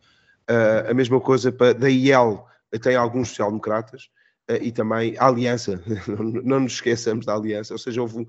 a 0.88 0.94
mesma 0.94 1.20
coisa 1.20 1.52
para, 1.52 1.74
da 1.74 1.90
IEL, 1.90 2.46
tem 2.82 2.96
alguns 2.96 3.30
social-democratas 3.30 4.10
e 4.62 4.72
também 4.72 5.18
a 5.18 5.28
Aliança, 5.28 5.82
não 6.44 6.60
nos 6.62 6.74
esqueçamos 6.74 7.26
da 7.26 7.34
Aliança, 7.34 7.74
ou 7.74 7.80
seja, 7.80 8.02
houve 8.02 8.20
um, 8.20 8.26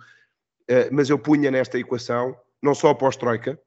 mas 0.91 1.11
eu 1.11 1.19
punha 1.19 1.51
nesta 1.51 1.79
equação 1.79 2.37
não 2.63 2.75
só 2.75 2.91
a 2.91 2.95
pós-Troika, 2.95 3.59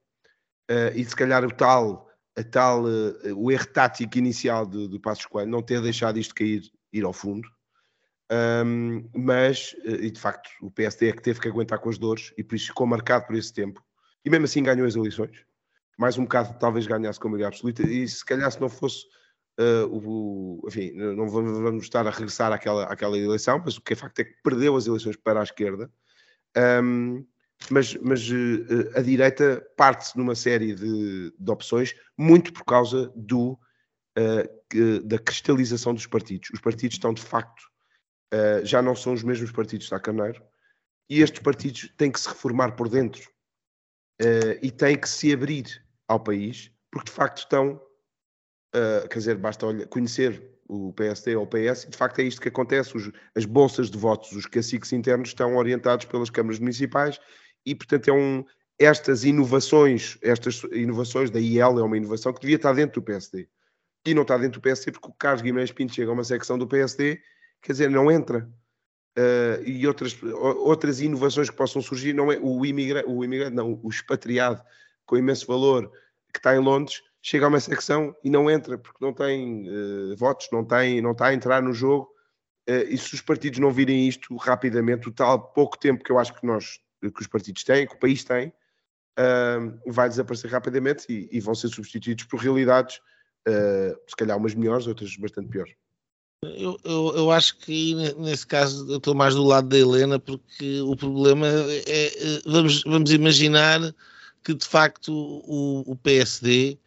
e 0.96 1.04
se 1.04 1.16
calhar 1.16 1.46
o 1.46 1.52
tal 1.52 2.10
a 2.40 2.44
tal, 2.44 2.86
uh, 2.86 3.36
o 3.36 3.52
erro 3.52 3.68
tático 3.68 4.18
inicial 4.18 4.66
do, 4.66 4.88
do 4.88 5.00
Passos 5.00 5.26
Coelho, 5.26 5.52
não 5.52 5.62
ter 5.62 5.82
deixado 5.82 6.18
isto 6.18 6.34
cair, 6.34 6.64
ir 6.92 7.04
ao 7.04 7.14
fundo, 7.14 7.48
um, 8.32 9.10
mas, 9.14 9.76
uh, 9.86 9.96
e 10.02 10.12
de 10.12 10.20
facto, 10.20 10.50
o 10.62 10.70
PSD 10.70 11.10
é 11.10 11.14
que 11.14 11.22
teve 11.22 11.40
que 11.40 11.48
aguentar 11.48 11.80
com 11.80 11.90
as 11.90 11.98
dores 11.98 12.34
e 12.38 12.44
por 12.44 12.56
isso 12.56 12.68
ficou 12.68 12.86
marcado 12.86 13.26
por 13.26 13.36
esse 13.36 13.54
tempo, 13.54 13.84
e 14.24 14.30
mesmo 14.30 14.46
assim 14.46 14.64
ganhou 14.64 14.86
as 14.86 14.96
eleições, 14.96 15.46
mais 15.98 16.18
um 16.18 16.24
bocado 16.24 16.58
talvez 16.60 16.86
ganhasse 16.86 17.20
com 17.20 17.28
a 17.28 17.32
maioria 17.32 17.48
absoluta, 17.48 17.84
e 17.84 18.08
se 18.08 18.24
calhar 18.24 18.52
se 18.52 18.62
não 18.62 18.70
fosse 18.70 19.06
uh, 19.60 19.88
o, 19.92 20.64
enfim, 20.68 20.92
não 20.92 21.28
vamos 21.28 21.84
estar 21.84 22.06
a 22.06 22.12
regressar 22.12 22.52
àquela, 22.52 22.86
àquela 22.86 23.18
eleição, 23.18 23.62
mas 23.64 23.78
o 23.78 23.82
que 23.82 23.94
é 23.94 23.96
facto 23.96 24.20
é 24.20 24.24
que 24.24 24.36
perdeu 24.44 24.76
as 24.76 24.88
eleições 24.88 25.16
para 25.16 25.40
a 25.40 25.44
esquerda, 25.44 25.92
um, 26.84 27.26
mas, 27.70 27.96
mas 27.96 28.30
uh, 28.30 28.98
a 28.98 29.02
direita 29.02 29.66
parte-se 29.76 30.18
numa 30.18 30.36
série 30.36 30.74
de, 30.74 31.34
de, 31.38 31.52
opções, 31.52 31.94
muito 32.18 32.54
por 32.54 32.64
causa 32.64 33.12
do, 33.16 33.60
uh, 34.18 35.04
da 35.04 35.20
cristalização 35.20 35.94
dos 35.94 36.08
partidos. 36.08 36.50
Os 36.54 36.62
partidos 36.62 36.96
estão, 36.96 37.14
de 37.14 37.22
facto, 37.22 37.64
uh, 38.34 38.66
já 38.66 38.82
não 38.82 38.96
são 38.96 39.14
os 39.14 39.24
mesmos 39.24 39.52
partidos 39.52 39.88
de 39.88 40.00
Carneiro, 40.00 40.42
e 41.10 41.22
estes 41.22 41.42
partidos 41.42 41.92
têm 41.98 42.12
que 42.12 42.20
se 42.20 42.30
reformar 42.30 42.74
por 42.74 42.88
dentro 42.88 43.30
e 44.62 44.70
têm 44.70 45.00
que 45.00 45.08
se 45.08 45.32
abrir 45.34 45.82
ao 46.06 46.20
país, 46.20 46.70
porque, 46.92 47.10
de 47.10 47.16
facto, 47.16 47.38
estão, 47.40 47.82
quer 49.10 49.18
dizer, 49.18 49.38
basta 49.38 49.66
olhar, 49.66 49.88
conhecer 49.88 50.60
o 50.70 50.94
PSD 50.94 51.36
ou 51.36 51.44
o 51.44 51.48
PS, 51.48 51.86
e 51.86 51.90
de 51.90 51.98
facto 51.98 52.20
é 52.20 52.24
isto 52.24 52.40
que 52.40 52.48
acontece. 52.48 52.96
Os, 52.96 53.12
as 53.36 53.44
bolsas 53.44 53.90
de 53.90 53.98
votos, 53.98 54.32
os 54.34 54.46
caciques 54.46 54.94
internos 54.94 55.30
estão 55.30 55.56
orientados 55.56 56.06
pelas 56.06 56.30
câmaras 56.30 56.60
municipais 56.60 57.20
e, 57.66 57.74
portanto, 57.74 58.08
é 58.08 58.14
um, 58.14 58.46
estas 58.78 59.24
inovações, 59.24 60.18
estas 60.22 60.62
inovações 60.72 61.32
da 61.32 61.40
IEL 61.40 61.80
é 61.80 61.84
uma 61.84 61.98
inovação 61.98 62.32
que 62.32 62.40
devia 62.40 62.56
estar 62.56 62.74
dentro 62.74 63.02
do 63.02 63.06
PSD. 63.06 63.50
E 64.06 64.14
não 64.14 64.22
está 64.22 64.38
dentro 64.38 64.62
do 64.62 64.64
PSD 64.64 64.92
porque 64.92 65.10
o 65.10 65.14
Carlos 65.14 65.42
Guimarães 65.42 65.72
Pinto 65.72 65.94
chega 65.94 66.12
a 66.12 66.14
uma 66.14 66.24
secção 66.24 66.58
do 66.58 66.68
PSD, 66.68 67.20
quer 67.62 67.74
dizer, 67.74 67.90
não 67.90 68.12
entra. 68.12 68.50
Uh, 69.18 69.62
e 69.66 69.86
outras, 69.86 70.18
outras 70.24 71.02
inovações 71.02 71.50
que 71.50 71.56
possam 71.56 71.82
surgir, 71.82 72.14
não 72.14 72.32
é 72.32 72.40
o 72.42 72.66
imigrante, 72.66 73.10
o 73.10 73.24
imigrante, 73.24 73.56
não, 73.56 73.80
o 73.84 73.90
expatriado 73.90 74.62
com 75.06 75.18
imenso 75.18 75.46
valor 75.48 75.92
que 76.32 76.40
está 76.40 76.56
em 76.56 76.60
Londres, 76.60 77.02
chega 77.22 77.46
a 77.46 77.50
uma 77.50 77.60
secção 77.60 78.16
e 78.24 78.30
não 78.30 78.50
entra 78.50 78.78
porque 78.78 79.04
não 79.04 79.14
tem 79.14 79.68
uh, 79.68 80.16
votos, 80.16 80.48
não, 80.52 80.64
tem, 80.64 81.02
não 81.02 81.12
está 81.12 81.28
a 81.28 81.34
entrar 81.34 81.62
no 81.62 81.74
jogo. 81.74 82.08
Uh, 82.70 82.86
e 82.88 82.98
se 82.98 83.16
os 83.16 83.22
partidos 83.22 83.60
não 83.60 83.72
virem 83.72 84.08
isto 84.08 84.36
rapidamente, 84.38 85.10
o 85.10 85.12
tal 85.12 85.52
pouco 85.52 85.78
tempo 85.78 86.04
que 86.04 86.12
eu 86.12 86.20
acho 86.20 86.34
que 86.34 86.46
nós 86.46 86.80
que 87.02 87.22
os 87.22 87.28
partidos 87.28 87.64
têm, 87.64 87.88
que 87.88 87.96
o 87.96 88.00
país 88.00 88.26
tem, 88.26 88.52
vai 89.88 90.10
desaparecer 90.10 90.52
rapidamente 90.52 91.06
e, 91.08 91.30
e, 91.32 91.40
vão 91.40 91.56
ser 91.56 91.70
substituídos 91.70 92.26
por 92.26 92.42
realidades, 92.42 93.00
se 94.06 94.16
calhar 94.18 94.38
umas 94.38 94.54
melhores, 94.54 94.86
outras 94.86 95.16
bastante 95.16 95.48
piores. 95.48 95.74
Eu, 96.42 96.80
eu, 96.86 97.14
eu, 97.18 97.32
acho 97.32 97.58
que 97.58 97.94
nesse 98.18 98.48
caso 98.48 98.90
eu 98.90 98.98
estou 98.98 99.14
mais 99.14 99.36
do 99.36 99.44
lado 99.44 99.68
da 99.68 99.78
Helena, 99.78 100.18
porque 100.18 100.80
o 100.82 100.96
problema 100.96 101.46
é, 101.48 101.84
é 101.86 102.42
vamos, 102.46 102.82
vamos 102.84 103.12
imaginar 103.12 103.94
que 104.42 104.54
de 104.54 104.66
facto 104.66 105.12
o, 105.12 105.84
o 105.86 105.96
PSD 105.98 106.78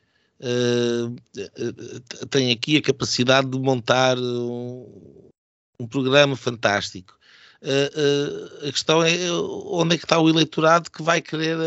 uh, 0.40 1.14
ah, 1.36 2.26
tem 2.30 2.50
aqui 2.50 2.78
a 2.78 2.82
capacidade 2.82 3.50
de 3.50 3.58
montar 3.58 4.18
um, 4.18 5.30
um 5.78 5.86
programa 5.86 6.34
fantástico. 6.34 7.18
Uh, 7.60 8.64
uh, 8.64 8.68
a 8.68 8.72
questão 8.72 9.02
é 9.02 9.30
onde 9.30 9.96
é 9.96 9.98
que 9.98 10.06
está 10.06 10.18
o 10.18 10.30
eleitorado 10.30 10.90
que 10.90 11.02
vai 11.02 11.20
querer 11.20 11.58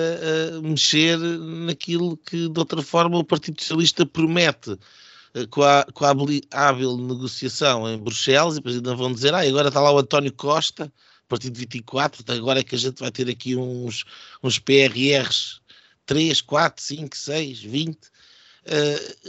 mexer 0.63 1.19
naquilo 1.19 2.17
que 2.17 2.49
de 2.49 2.59
outra 2.59 2.81
forma 2.81 3.19
o 3.19 3.23
Partido 3.23 3.61
Socialista 3.61 4.07
promete 4.07 4.75
com 5.49 5.63
a, 5.63 5.85
com 5.93 6.05
a 6.05 6.15
hábil 6.51 6.97
negociação 6.97 7.87
em 7.89 7.97
Bruxelas 7.97 8.55
e 8.55 8.57
depois 8.57 8.75
ainda 8.75 8.95
vão 8.95 9.13
dizer, 9.13 9.33
ah, 9.33 9.41
agora 9.41 9.67
está 9.67 9.81
lá 9.81 9.91
o 9.91 9.99
António 9.99 10.33
Costa, 10.33 10.91
Partido 11.27 11.57
24, 11.57 12.23
agora 12.33 12.59
é 12.59 12.63
que 12.63 12.75
a 12.75 12.77
gente 12.77 12.99
vai 12.99 13.11
ter 13.11 13.29
aqui 13.29 13.55
uns, 13.55 14.05
uns 14.43 14.59
PRRs 14.59 15.61
3, 16.05 16.41
4, 16.41 16.83
5, 16.83 17.17
6, 17.17 17.63
20. 17.63 17.97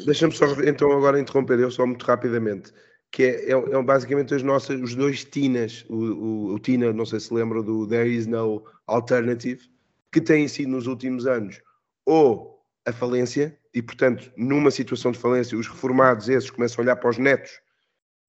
Deixa-me 0.05 0.35
só 0.35 0.47
então 0.63 0.93
agora 0.93 1.21
interromper 1.21 1.59
eu 1.59 1.71
só 1.71 1.87
muito 1.87 2.05
rapidamente 2.05 2.73
que 3.11 3.23
é, 3.23 3.51
é, 3.51 3.53
é, 3.53 3.83
basicamente 3.83 4.35
as 4.35 4.43
nossas, 4.43 4.79
os 4.79 4.95
dois 4.95 5.25
Tinas, 5.25 5.87
o, 5.89 5.95
o, 5.95 6.55
o, 6.55 6.59
Tina, 6.59 6.93
não 6.93 7.07
sei 7.07 7.19
se 7.19 7.33
lembram 7.33 7.63
do 7.63 7.87
There 7.87 8.09
Is 8.09 8.27
No 8.27 8.63
Alternative, 8.87 9.71
que 10.13 10.21
têm 10.21 10.47
sido 10.49 10.69
nos 10.71 10.87
últimos 10.87 11.27
anos 11.27 11.61
ou 12.05 12.56
a 12.87 12.93
falência, 12.93 13.59
e 13.75 13.83
portanto, 13.83 14.33
numa 14.37 14.71
situação 14.71 15.11
de 15.11 15.19
falência, 15.19 15.59
os 15.59 15.67
reformados 15.67 16.29
esses 16.29 16.51
começam 16.51 16.81
a 16.81 16.85
olhar 16.85 16.97
para 16.97 17.11
os 17.11 17.19
netos 17.19 17.51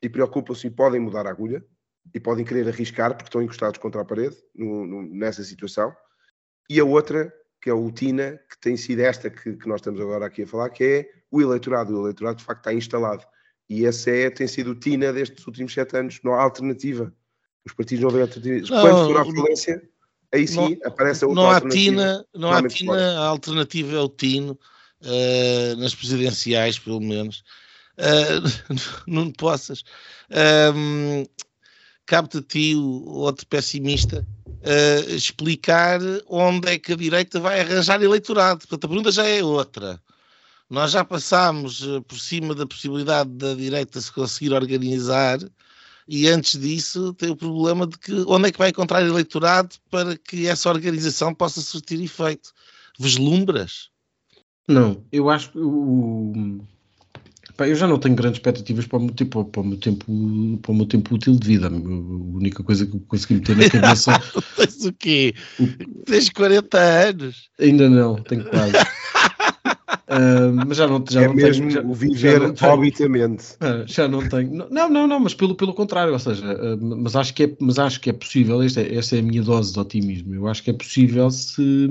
e 0.02 0.10
preocupam-se 0.10 0.68
e 0.68 0.72
podem 0.72 1.00
mudar 1.00 1.28
a 1.28 1.30
agulha 1.30 1.64
e 2.14 2.20
podem 2.20 2.44
querer 2.44 2.68
arriscar 2.68 3.12
porque 3.12 3.28
estão 3.28 3.42
encostados 3.42 3.80
contra 3.80 4.02
a 4.02 4.06
parede 4.06 4.36
no, 4.56 4.86
no, 4.86 5.04
nessa 5.04 5.44
situação. 5.44 5.96
E 6.70 6.80
a 6.80 6.84
outra, 6.84 7.32
que 7.62 7.70
é 7.70 7.74
o 7.74 7.92
Tina, 7.92 8.40
que 8.50 8.60
tem 8.60 8.76
sido 8.76 9.02
esta 9.02 9.30
que, 9.30 9.56
que 9.56 9.68
nós 9.68 9.80
estamos 9.80 10.02
agora 10.02 10.26
aqui 10.26 10.44
a 10.44 10.48
falar, 10.48 10.70
que 10.70 10.84
é 10.84 11.10
o 11.30 11.42
eleitorado. 11.42 11.96
O 11.96 12.02
eleitorado 12.02 12.38
de 12.38 12.44
facto 12.44 12.60
está 12.60 12.74
instalado 12.74 13.24
e 13.70 13.86
essa 13.86 14.10
é, 14.10 14.30
tem 14.30 14.48
sido 14.48 14.72
o 14.72 14.76
TINA 14.76 15.12
destes 15.12 15.46
últimos 15.46 15.74
sete 15.74 15.98
anos. 15.98 16.20
Não 16.24 16.34
há 16.34 16.42
alternativa. 16.42 17.14
Os 17.66 17.74
partidos 17.74 18.04
não 18.04 18.12
têm 18.12 18.22
alternativa. 18.22 18.82
Quando 18.82 19.08
for 19.08 19.18
a 19.18 19.24
violência, 19.24 19.90
aí 20.34 20.48
sim 20.48 20.56
não, 20.56 20.88
aparece 20.88 21.24
a 21.24 21.28
outra 21.28 21.44
não 21.44 21.52
há 21.52 21.62
TINA, 21.62 22.26
Não 22.34 22.52
há 22.52 22.68
TINA, 22.68 23.20
a 23.20 23.26
alternativa 23.28 23.96
é 23.96 24.00
o 24.00 24.10
TINO, 24.10 24.60
uh, 25.02 25.76
nas 25.78 25.96
presidenciais, 25.96 26.80
pelo 26.80 27.02
menos. 27.02 27.44
Uh, 28.00 28.76
não 29.08 29.32
possas. 29.32 29.84
Um, 30.76 31.26
Cabe-te 32.06 32.38
a 32.38 32.42
ti, 32.44 32.76
o 32.76 33.18
outro 33.18 33.48
pessimista, 33.48 34.24
uh, 34.46 35.10
explicar 35.16 36.00
onde 36.28 36.70
é 36.70 36.78
que 36.78 36.94
a 36.94 36.96
direita 36.96 37.40
vai 37.40 37.60
arranjar 37.60 38.02
eleitorado. 38.02 38.60
Portanto, 38.60 38.86
a 38.86 38.88
pergunta 38.88 39.12
já 39.12 39.26
é 39.26 39.44
outra. 39.44 40.00
Nós 40.70 40.92
já 40.92 41.04
passámos 41.04 41.82
eh, 41.82 42.02
por 42.02 42.20
cima 42.20 42.54
da 42.54 42.68
possibilidade 42.68 43.30
da 43.32 43.54
direita 43.54 44.02
se 44.02 44.12
conseguir 44.12 44.54
organizar 44.54 45.40
e 46.08 46.28
antes 46.28 46.60
disso 46.60 47.14
tem 47.14 47.30
o 47.30 47.36
problema 47.36 47.86
de 47.86 47.98
que 47.98 48.14
onde 48.28 48.48
é 48.48 48.52
que 48.52 48.58
vai 48.58 48.70
encontrar 48.70 49.02
eleitorado 49.02 49.76
para 49.92 50.18
que 50.18 50.48
essa 50.48 50.70
organização 50.70 51.34
possa 51.34 51.62
surtir 51.62 52.02
efeito? 52.02 52.52
Vislumbras? 53.00 53.90
Não, 54.68 55.04
eu 55.12 55.30
acho 55.30 55.52
que 55.52 55.60
o, 55.60 56.60
eu 57.66 57.76
já 57.76 57.88
não 57.88 57.98
tenho 57.98 58.16
grandes 58.16 58.38
expectativas 58.38 58.86
para 58.86 59.00
o 59.00 59.02
meu 59.02 59.14
tempo, 59.14 59.46
para 59.46 59.62
o 59.62 59.66
meu 59.66 59.78
tempo, 59.78 60.06
para 60.62 60.72
o 60.72 60.76
meu 60.76 60.86
tempo 60.86 61.16
útil 61.16 61.36
de 61.36 61.48
vida. 61.48 61.68
A 61.68 61.72
única 61.72 62.62
coisa 62.62 62.86
que 62.86 62.96
eu 62.96 63.00
consegui 63.08 63.36
meter 63.36 63.56
na 63.56 63.70
cabeça. 63.70 64.22
Tens 64.56 64.86
o 64.86 64.94
quê? 64.94 65.34
O... 65.60 65.68
Tens 66.06 66.30
40 66.30 66.78
anos? 66.78 67.50
Ainda 67.60 67.90
não, 67.90 68.16
tenho 68.18 68.46
quase. 68.46 68.74
Uh, 70.18 70.66
mas 70.68 70.78
já 70.78 70.88
não, 70.88 71.04
já 71.08 71.22
é 71.22 71.28
não 71.28 71.36
mesmo 71.36 71.70
tenho, 71.70 71.88
o 71.88 71.94
viver 71.94 72.42
hobbitamente. 72.60 73.54
Uh, 73.56 73.86
já 73.86 74.08
não 74.08 74.28
tenho. 74.28 74.68
Não, 74.70 74.90
não, 74.90 75.08
não, 75.08 75.20
mas 75.20 75.36
pelo, 75.36 75.54
pelo 75.54 75.76
contrário, 75.76 76.12
ou 76.12 76.20
seja, 76.20 76.44
uh, 76.44 76.78
mas, 76.82 77.16
acho 77.16 77.34
que 77.36 77.44
é, 77.44 77.56
mas 77.60 77.78
acho 77.78 78.02
que 78.02 78.10
é 78.10 78.14
possível, 78.14 78.62
esta, 78.64 78.82
é, 78.82 78.96
esta 78.96 79.16
é 79.16 79.20
a 79.20 79.22
minha 79.22 79.44
dose 79.44 79.74
de 79.74 79.80
otimismo. 79.80 80.34
Eu 80.34 80.48
acho 80.48 80.64
que 80.64 80.72
é 80.72 80.74
possível 80.74 81.30
se, 81.30 81.88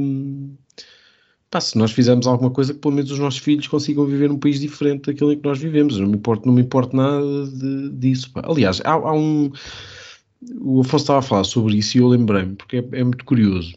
pá, 1.48 1.60
se 1.60 1.78
nós 1.78 1.92
fizermos 1.92 2.26
alguma 2.26 2.50
coisa 2.50 2.74
que 2.74 2.80
pelo 2.80 2.94
menos 2.94 3.12
os 3.12 3.18
nossos 3.20 3.38
filhos 3.38 3.68
consigam 3.68 4.04
viver 4.04 4.28
num 4.28 4.38
país 4.38 4.58
diferente 4.58 5.06
daquele 5.06 5.34
em 5.34 5.38
que 5.38 5.46
nós 5.46 5.60
vivemos. 5.60 5.96
Não 5.96 6.08
me 6.08 6.16
importa, 6.16 6.46
não 6.46 6.54
me 6.54 6.62
importa 6.62 6.96
nada 6.96 7.46
de, 7.46 7.90
disso. 7.90 8.32
Pá. 8.32 8.42
Aliás, 8.44 8.80
há, 8.84 8.92
há 8.92 9.12
um. 9.12 9.52
O 10.60 10.80
Afonso 10.80 11.04
estava 11.04 11.20
a 11.20 11.22
falar 11.22 11.44
sobre 11.44 11.76
isso 11.76 11.96
e 11.96 12.00
eu 12.00 12.08
lembrei-me, 12.08 12.56
porque 12.56 12.78
é, 12.78 12.88
é 12.92 13.04
muito 13.04 13.24
curioso 13.24 13.72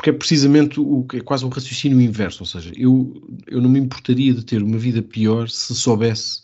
porque 0.00 0.08
é 0.08 0.12
precisamente 0.14 0.80
o 0.80 1.06
é 1.12 1.20
quase 1.20 1.44
um 1.44 1.50
raciocínio 1.50 2.00
inverso, 2.00 2.42
ou 2.42 2.46
seja, 2.46 2.72
eu, 2.74 3.22
eu 3.46 3.60
não 3.60 3.68
me 3.68 3.78
importaria 3.78 4.32
de 4.32 4.42
ter 4.42 4.62
uma 4.62 4.78
vida 4.78 5.02
pior 5.02 5.46
se 5.50 5.74
soubesse 5.74 6.40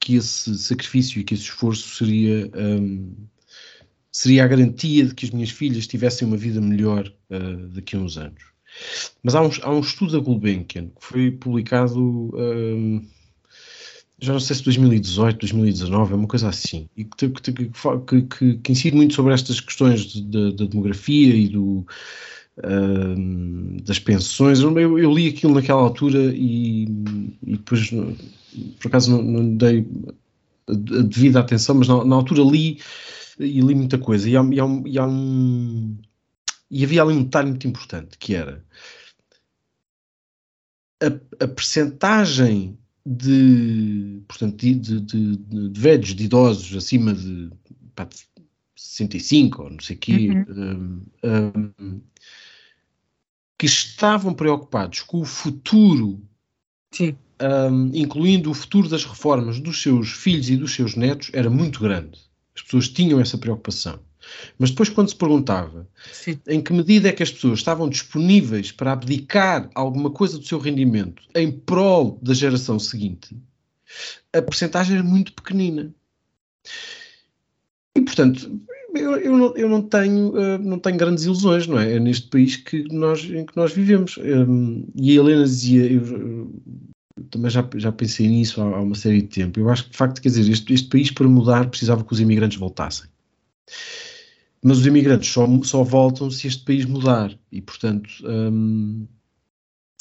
que 0.00 0.14
esse 0.14 0.56
sacrifício 0.56 1.20
e 1.20 1.24
que 1.24 1.34
esse 1.34 1.42
esforço 1.42 1.96
seria, 1.96 2.50
um, 2.56 3.12
seria 4.10 4.42
a 4.42 4.48
garantia 4.48 5.04
de 5.04 5.14
que 5.14 5.26
as 5.26 5.32
minhas 5.32 5.50
filhas 5.50 5.86
tivessem 5.86 6.26
uma 6.26 6.38
vida 6.38 6.62
melhor 6.62 7.12
uh, 7.28 7.68
daqui 7.74 7.94
a 7.94 7.98
uns 7.98 8.16
anos. 8.16 8.42
Mas 9.22 9.34
há 9.34 9.42
um, 9.42 9.50
há 9.60 9.70
um 9.70 9.80
estudo 9.80 10.12
da 10.12 10.18
Gulbenkian 10.18 10.86
que 10.86 11.06
foi 11.06 11.30
publicado 11.30 12.00
um, 12.00 13.06
já 14.18 14.32
não 14.32 14.40
sei 14.40 14.56
se 14.56 14.64
2018, 14.64 15.40
2019, 15.40 16.12
é 16.14 16.16
uma 16.16 16.26
coisa 16.26 16.48
assim, 16.48 16.88
e 16.96 17.04
que, 17.04 17.28
que, 17.28 17.52
que, 17.52 18.56
que, 18.56 18.72
incide 18.72 18.96
muito 18.96 19.12
sobre 19.12 19.34
estas 19.34 19.60
questões 19.60 20.18
da 20.22 20.64
demografia 20.64 21.34
e 21.34 21.48
do, 21.48 21.86
das 23.82 23.98
pensões. 23.98 24.60
Eu, 24.60 24.98
eu, 24.98 25.12
li 25.12 25.28
aquilo 25.28 25.54
naquela 25.54 25.80
altura 25.80 26.18
e, 26.34 26.84
e 27.42 27.56
depois, 27.56 27.90
por 27.90 28.88
acaso, 28.88 29.10
não, 29.10 29.22
não 29.22 29.56
dei 29.56 29.86
a 30.68 31.02
devida 31.02 31.40
atenção, 31.40 31.74
mas 31.74 31.88
na, 31.88 32.04
na, 32.04 32.16
altura 32.16 32.42
li 32.42 32.80
e 33.38 33.60
li 33.60 33.74
muita 33.74 33.98
coisa. 33.98 34.28
E, 34.28 34.36
há, 34.36 34.42
e, 34.44 34.60
há 34.60 34.66
e, 34.86 34.98
há 34.98 35.06
um, 35.06 35.98
e 36.70 36.84
havia 36.84 37.02
ali 37.02 37.14
um 37.14 37.24
detalhe 37.24 37.48
muito 37.48 37.66
importante 37.66 38.16
que 38.18 38.34
era 38.34 38.64
a, 41.02 41.44
a 41.44 41.48
percentagem 41.48 42.78
de, 43.04 44.22
portanto, 44.26 44.56
de, 44.56 44.74
de, 44.74 45.00
de, 45.00 45.36
de 45.70 45.80
velhos, 45.80 46.14
de 46.14 46.24
idosos 46.24 46.74
acima 46.76 47.12
de, 47.12 47.50
pá, 47.94 48.04
de 48.04 48.16
65 48.76 49.62
ou 49.62 49.70
não 49.70 49.80
sei 49.80 49.96
o 49.96 49.98
quê, 49.98 50.30
uhum. 50.30 51.02
um, 51.22 51.70
um, 51.82 52.00
que 53.58 53.66
estavam 53.66 54.34
preocupados 54.34 55.00
com 55.00 55.20
o 55.20 55.24
futuro, 55.24 56.20
um, 57.00 57.90
incluindo 57.94 58.50
o 58.50 58.54
futuro 58.54 58.88
das 58.88 59.04
reformas 59.04 59.60
dos 59.60 59.82
seus 59.82 60.10
filhos 60.10 60.50
e 60.50 60.56
dos 60.56 60.74
seus 60.74 60.96
netos, 60.96 61.30
era 61.32 61.50
muito 61.50 61.80
grande. 61.80 62.18
As 62.54 62.62
pessoas 62.62 62.88
tinham 62.88 63.20
essa 63.20 63.38
preocupação. 63.38 63.98
Mas 64.58 64.70
depois, 64.70 64.88
quando 64.88 65.08
se 65.08 65.16
perguntava 65.16 65.86
Sim. 66.10 66.40
em 66.48 66.62
que 66.62 66.72
medida 66.72 67.08
é 67.08 67.12
que 67.12 67.22
as 67.22 67.30
pessoas 67.30 67.58
estavam 67.58 67.88
disponíveis 67.88 68.72
para 68.72 68.92
abdicar 68.92 69.68
alguma 69.74 70.10
coisa 70.10 70.38
do 70.38 70.46
seu 70.46 70.58
rendimento 70.58 71.22
em 71.34 71.52
prol 71.52 72.18
da 72.22 72.32
geração 72.32 72.78
seguinte, 72.78 73.36
a 74.32 74.40
percentagem 74.40 74.96
era 74.96 75.04
muito 75.04 75.32
pequenina. 75.32 75.94
E, 77.94 78.00
portanto, 78.00 78.60
eu, 78.94 79.16
eu, 79.16 79.36
não, 79.36 79.56
eu 79.56 79.68
não, 79.68 79.82
tenho, 79.82 80.30
uh, 80.30 80.58
não 80.58 80.78
tenho 80.78 80.96
grandes 80.96 81.24
ilusões, 81.24 81.66
não 81.66 81.78
é? 81.78 81.94
É 81.94 82.00
neste 82.00 82.28
país 82.28 82.56
que 82.56 82.84
nós, 82.92 83.24
em 83.24 83.44
que 83.44 83.56
nós 83.56 83.72
vivemos. 83.72 84.18
Um, 84.18 84.86
e 84.94 85.10
a 85.10 85.14
Helena 85.14 85.44
dizia, 85.44 85.90
eu, 85.90 86.04
eu, 86.06 86.60
também 87.30 87.50
já, 87.50 87.68
já 87.76 87.92
pensei 87.92 88.28
nisso 88.28 88.60
há, 88.60 88.64
há, 88.64 88.80
uma 88.80 88.94
série 88.94 89.22
de 89.22 89.28
tempo. 89.28 89.58
Eu 89.60 89.68
acho 89.70 89.84
que, 89.84 89.90
de 89.90 89.96
facto, 89.96 90.20
quer 90.20 90.28
dizer, 90.28 90.50
este, 90.50 90.72
este 90.72 90.88
país 90.88 91.10
para 91.10 91.28
mudar 91.28 91.68
precisava 91.68 92.04
que 92.04 92.12
os 92.12 92.20
imigrantes 92.20 92.58
voltassem. 92.58 93.08
Mas 94.62 94.78
os 94.78 94.86
imigrantes 94.86 95.28
só, 95.28 95.46
só 95.62 95.82
voltam 95.82 96.30
se 96.30 96.46
este 96.46 96.64
país 96.64 96.84
mudar. 96.86 97.36
E, 97.52 97.60
portanto, 97.60 98.08
um, 98.24 99.06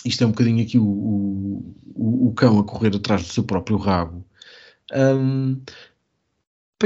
isto 0.05 0.23
é 0.23 0.27
um 0.27 0.31
bocadinho 0.31 0.63
aqui 0.63 0.77
o, 0.77 0.85
o, 0.85 2.27
o, 2.27 2.33
cão 2.33 2.59
a 2.59 2.63
correr 2.63 2.95
atrás 2.95 3.23
do 3.23 3.33
seu 3.33 3.43
próprio 3.43 3.77
rabo. 3.77 4.25
Um, 4.93 5.61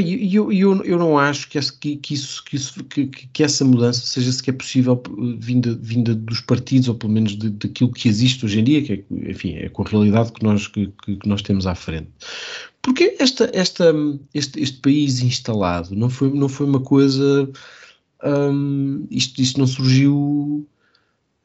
e 0.01 0.35
eu, 0.35 0.51
eu, 0.51 0.83
eu 0.83 0.97
não 0.97 1.17
acho 1.17 1.49
que, 1.49 1.57
esse, 1.57 1.71
que, 1.71 1.97
que, 1.97 2.13
isso, 2.13 2.43
que, 2.43 2.55
isso, 2.55 2.83
que, 2.83 3.07
que, 3.07 3.43
essa 3.43 3.63
mudança 3.65 4.05
seja 4.05 4.31
sequer 4.31 4.53
possível 4.53 5.01
vinda, 5.39 5.77
vinda 5.81 6.13
dos 6.15 6.41
partidos, 6.41 6.89
ou 6.89 6.95
pelo 6.95 7.13
menos 7.13 7.37
de, 7.37 7.49
daquilo 7.49 7.91
que 7.91 8.07
existe 8.07 8.45
hoje 8.45 8.59
em 8.59 8.63
dia, 8.63 8.81
que 8.83 8.93
é, 8.93 9.29
enfim, 9.29 9.55
é 9.55 9.69
com 9.69 9.83
a 9.83 9.87
realidade 9.87 10.31
que 10.31 10.43
nós, 10.43 10.67
que, 10.67 10.87
que 10.87 11.19
nós 11.27 11.41
temos 11.41 11.65
à 11.65 11.75
frente. 11.75 12.09
Porque 12.81 13.15
esta, 13.19 13.49
esta, 13.53 13.93
este, 14.33 14.61
este 14.61 14.77
país 14.79 15.21
instalado 15.21 15.95
não 15.95 16.09
foi, 16.09 16.31
não 16.31 16.47
foi 16.47 16.65
uma 16.65 16.79
coisa. 16.79 17.49
Um, 18.23 19.05
isto, 19.11 19.41
isto 19.41 19.59
não 19.59 19.67
surgiu 19.67 20.67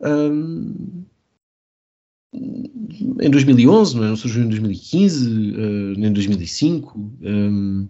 um, 0.00 1.04
em 3.20 3.30
2011, 3.30 3.96
não, 3.96 4.04
é? 4.04 4.08
não 4.08 4.16
surgiu 4.16 4.42
em 4.42 4.48
2015, 4.48 5.28
uh, 5.28 5.98
nem 5.98 6.10
em 6.10 6.12
2005. 6.12 6.98
Um, 7.22 7.88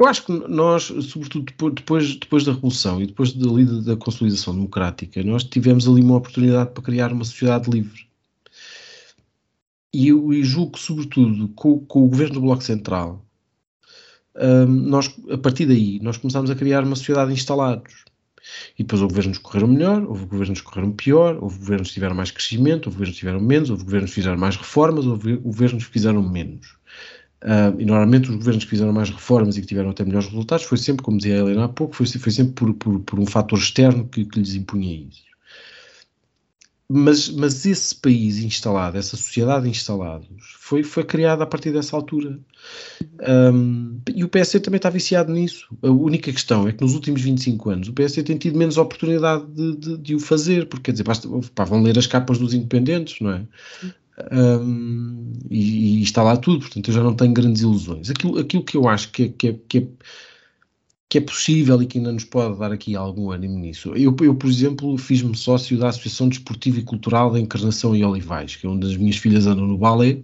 eu 0.00 0.06
acho 0.06 0.24
que 0.24 0.32
nós, 0.32 0.84
sobretudo 0.84 1.44
depois, 1.74 2.16
depois 2.16 2.44
da 2.44 2.52
Revolução 2.52 3.00
e 3.02 3.06
depois 3.06 3.32
da, 3.32 3.46
da 3.92 3.96
consolidação 3.96 4.54
democrática, 4.54 5.22
nós 5.22 5.44
tivemos 5.44 5.86
ali 5.86 6.02
uma 6.02 6.16
oportunidade 6.16 6.70
para 6.70 6.82
criar 6.82 7.12
uma 7.12 7.24
sociedade 7.24 7.70
livre 7.70 8.10
e 9.92 10.08
eu, 10.08 10.32
julgo 10.42 10.72
que, 10.72 10.78
sobretudo, 10.78 11.48
com, 11.48 11.80
com, 11.80 12.04
o 12.04 12.08
governo 12.08 12.34
do 12.34 12.40
Bloco 12.40 12.62
Central, 12.62 13.24
um, 14.36 14.66
nós, 14.66 15.12
a 15.30 15.36
partir 15.36 15.66
daí, 15.66 15.98
nós 16.00 16.16
começámos 16.16 16.50
a 16.50 16.54
criar 16.54 16.84
uma 16.84 16.94
sociedade 16.94 17.32
instalados. 17.32 18.04
E 18.78 18.82
depois 18.82 19.02
houve 19.02 19.14
governos 19.14 19.38
que 19.38 19.44
correram 19.44 19.68
melhor, 19.68 20.02
houve 20.04 20.26
governos 20.26 20.60
que 20.60 20.66
correram 20.66 20.92
pior, 20.92 21.38
houve 21.42 21.58
governos 21.58 21.88
que 21.88 21.94
tiveram 21.94 22.14
mais 22.14 22.30
crescimento, 22.30 22.86
houve 22.86 22.98
governos 22.98 23.14
que 23.16 23.20
tiveram 23.20 23.40
menos, 23.40 23.70
houve 23.70 23.84
governos 23.84 24.10
que 24.10 24.14
fizeram 24.14 24.38
mais 24.38 24.56
reformas, 24.56 25.06
houve 25.06 25.36
governos 25.36 25.84
que 25.84 25.92
fizeram 25.92 26.22
menos. 26.22 26.76
Uh, 27.42 27.80
e 27.80 27.86
normalmente 27.86 28.28
os 28.30 28.36
governos 28.36 28.64
que 28.64 28.70
fizeram 28.70 28.92
mais 28.92 29.08
reformas 29.08 29.56
e 29.56 29.62
que 29.62 29.66
tiveram 29.66 29.90
até 29.90 30.04
melhores 30.04 30.28
resultados 30.28 30.64
foi 30.66 30.76
sempre, 30.76 31.02
como 31.02 31.16
dizia 31.16 31.36
a 31.36 31.38
Helena 31.38 31.64
há 31.64 31.68
pouco, 31.68 31.96
foi, 31.96 32.06
foi 32.06 32.32
sempre 32.32 32.52
por, 32.52 32.74
por, 32.74 33.00
por 33.00 33.18
um 33.18 33.26
fator 33.26 33.58
externo 33.58 34.06
que, 34.06 34.26
que 34.26 34.38
lhes 34.38 34.54
impunha 34.54 35.06
isso 35.08 35.30
mas, 36.92 37.28
mas 37.28 37.64
esse 37.64 37.94
país 37.94 38.38
instalado, 38.38 38.98
essa 38.98 39.16
sociedade 39.16 39.68
instalada, 39.68 40.26
foi, 40.58 40.82
foi 40.82 41.04
criada 41.04 41.44
a 41.44 41.46
partir 41.46 41.72
dessa 41.72 41.94
altura. 41.94 42.36
Um, 43.54 44.00
e 44.12 44.24
o 44.24 44.28
PSD 44.28 44.58
também 44.58 44.78
está 44.78 44.90
viciado 44.90 45.32
nisso. 45.32 45.68
A 45.82 45.88
única 45.88 46.32
questão 46.32 46.66
é 46.66 46.72
que 46.72 46.82
nos 46.82 46.94
últimos 46.94 47.22
25 47.22 47.70
anos 47.70 47.88
o 47.88 47.92
PSD 47.92 48.24
tem 48.24 48.36
tido 48.36 48.58
menos 48.58 48.76
oportunidade 48.76 49.46
de, 49.52 49.76
de, 49.76 49.98
de 49.98 50.14
o 50.16 50.18
fazer, 50.18 50.66
porque 50.66 50.86
quer 50.86 50.90
dizer, 50.90 51.04
basta, 51.04 51.28
pá, 51.54 51.62
vão 51.62 51.80
ler 51.80 51.96
as 51.96 52.08
capas 52.08 52.38
dos 52.38 52.52
independentes, 52.52 53.20
não 53.20 53.30
é? 53.30 53.42
Um, 54.32 55.32
e, 55.50 56.00
e, 56.00 56.02
está 56.02 56.22
lá 56.22 56.36
tudo, 56.36 56.60
portanto 56.60 56.88
eu 56.88 56.94
já 56.94 57.02
não 57.02 57.14
tenho 57.14 57.32
grandes 57.32 57.62
ilusões. 57.62 58.10
Aquilo, 58.10 58.38
aquilo 58.38 58.64
que 58.64 58.76
eu 58.76 58.88
acho 58.88 59.10
que 59.10 59.24
é, 59.24 59.28
que 59.28 59.48
é, 59.48 59.52
que 59.68 59.78
é 59.78 59.86
que 61.10 61.18
é 61.18 61.20
possível 61.20 61.82
e 61.82 61.86
que 61.86 61.98
ainda 61.98 62.12
nos 62.12 62.22
pode 62.22 62.56
dar 62.56 62.70
aqui 62.70 62.94
algum 62.94 63.32
ânimo 63.32 63.58
nisso. 63.58 63.92
Eu, 63.96 64.14
eu 64.22 64.32
por 64.32 64.48
exemplo, 64.48 64.96
fiz-me 64.96 65.36
sócio 65.36 65.76
da 65.76 65.88
Associação 65.88 66.28
Desportiva 66.28 66.78
e 66.78 66.84
Cultural 66.84 67.32
da 67.32 67.40
Encarnação 67.40 67.96
e 67.96 68.04
Olivais, 68.04 68.54
que 68.54 68.64
é 68.64 68.70
onde 68.70 68.86
as 68.86 68.96
minhas 68.96 69.16
filhas 69.16 69.44
andam 69.44 69.66
no 69.66 69.76
balé, 69.76 70.20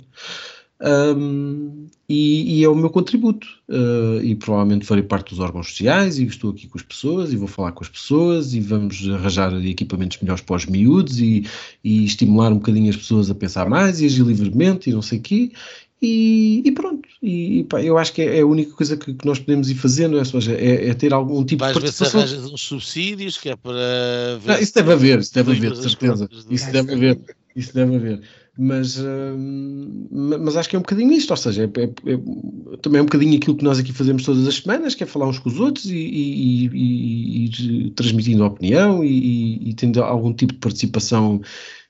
um, 0.81 1.87
e, 2.09 2.59
e, 2.59 2.65
é 2.65 2.69
o 2.69 2.75
meu 2.75 2.91
contributo. 2.91 3.47
Uh, 3.69 4.23
e 4.23 4.35
provavelmente 4.35 4.87
farei 4.87 5.03
parte 5.03 5.31
dos 5.31 5.41
órgãos 5.41 5.69
sociais 5.69 6.19
e 6.19 6.25
estou 6.25 6.51
aqui 6.51 6.69
com 6.69 6.79
as 6.79 6.85
pessoas 6.85 7.33
e 7.33 7.37
vou 7.37 7.49
falar 7.49 7.73
com 7.73 7.83
as 7.83 7.89
pessoas 7.89 8.55
e 8.55 8.61
vamos 8.61 9.09
arranjar 9.09 9.53
equipamentos 9.65 10.19
melhores 10.21 10.43
para 10.43 10.57
os 10.57 10.67
miúdos 10.67 11.19
e, 11.19 11.45
e 11.83 12.05
estimular 12.05 12.53
um 12.53 12.57
bocadinho 12.57 12.91
as 12.91 12.97
pessoas 12.97 13.31
a 13.31 13.35
pensar 13.35 13.69
mais 13.69 14.01
e 14.01 14.07
agir 14.07 14.23
livremente 14.23 14.91
e 14.91 14.93
não 14.93 15.03
sei 15.03 15.19
o 15.19 15.23
quê. 15.23 15.53
E, 16.01 16.63
e, 16.63 16.73
pronto, 16.73 17.09
e, 17.23 17.65
pá, 17.65 17.83
eu 17.83 17.97
acho 17.97 18.13
que 18.13 18.21
é, 18.21 18.39
é, 18.39 18.41
a 18.43 18.47
única 18.47 18.71
coisa 18.73 18.99
que, 18.99 19.15
que, 19.15 19.27
nós 19.27 19.39
podemos 19.39 19.71
ir 19.71 19.77
fazendo, 19.77 20.19
é, 20.19 20.25
seja, 20.25 20.53
é, 20.53 20.91
é 20.91 20.95
ter 20.95 21.13
algum 21.15 21.43
tipo 21.43 21.61
Vais 21.61 21.75
de 21.75 21.81
participação. 21.81 22.21
Ver 22.21 22.29
se 22.29 22.35
arranjas 22.35 22.53
uns 22.53 22.61
subsídios, 22.61 23.39
que 23.39 23.49
é 23.49 23.57
para. 23.57 24.39
Não, 24.45 24.59
isso 24.59 24.75
deve 24.75 24.93
haver, 24.93 25.19
isso 25.21 25.33
deve 25.33 25.53
haver, 25.53 25.73
de 25.73 25.83
certeza. 25.83 26.29
Isso 26.51 26.71
deve 26.71 26.93
haver, 26.93 27.19
isso 27.57 27.75
deve 27.75 27.97
haver. 27.97 28.21
Mas, 28.59 28.99
hum, 28.99 30.09
mas 30.11 30.57
acho 30.57 30.69
que 30.69 30.77
é 30.77 30.79
um 30.79 30.83
bocadinho 30.83 31.13
isto, 31.13 31.31
ou 31.31 31.37
seja, 31.37 31.65
é, 31.65 31.67
é, 31.67 31.85
é, 31.85 32.77
também 32.81 33.01
é 33.01 33.03
um 33.03 33.07
bocadinho 33.07 33.37
aquilo 33.37 33.57
que 33.57 33.65
nós 33.65 33.79
aqui 33.79 33.93
fazemos 33.93 34.25
todas 34.25 34.47
as 34.47 34.57
semanas, 34.57 34.95
que 34.95 35.05
é 35.05 35.07
falar 35.07 35.29
uns 35.29 35.39
com 35.39 35.51
os 35.51 35.61
outros 35.61 35.85
e, 35.87 35.97
e, 35.97 36.67
e, 36.69 37.45
e 37.87 37.91
transmitindo 37.91 38.45
opinião 38.45 39.05
e, 39.05 39.75
tendo 39.75 40.03
algum 40.03 40.33
tipo 40.33 40.55
de 40.55 40.59
participação 40.61 41.43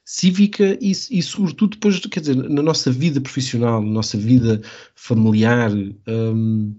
cívica 0.04 0.76
e, 0.80 0.90
e, 0.90 1.22
sobretudo, 1.22 1.70
depois, 1.70 2.00
quer 2.00 2.20
dizer, 2.20 2.36
na 2.36 2.62
nossa 2.62 2.90
vida 2.90 3.20
profissional, 3.20 3.80
na 3.80 3.90
nossa 3.90 4.18
vida 4.18 4.60
familiar, 4.94 5.70
um, 6.08 6.74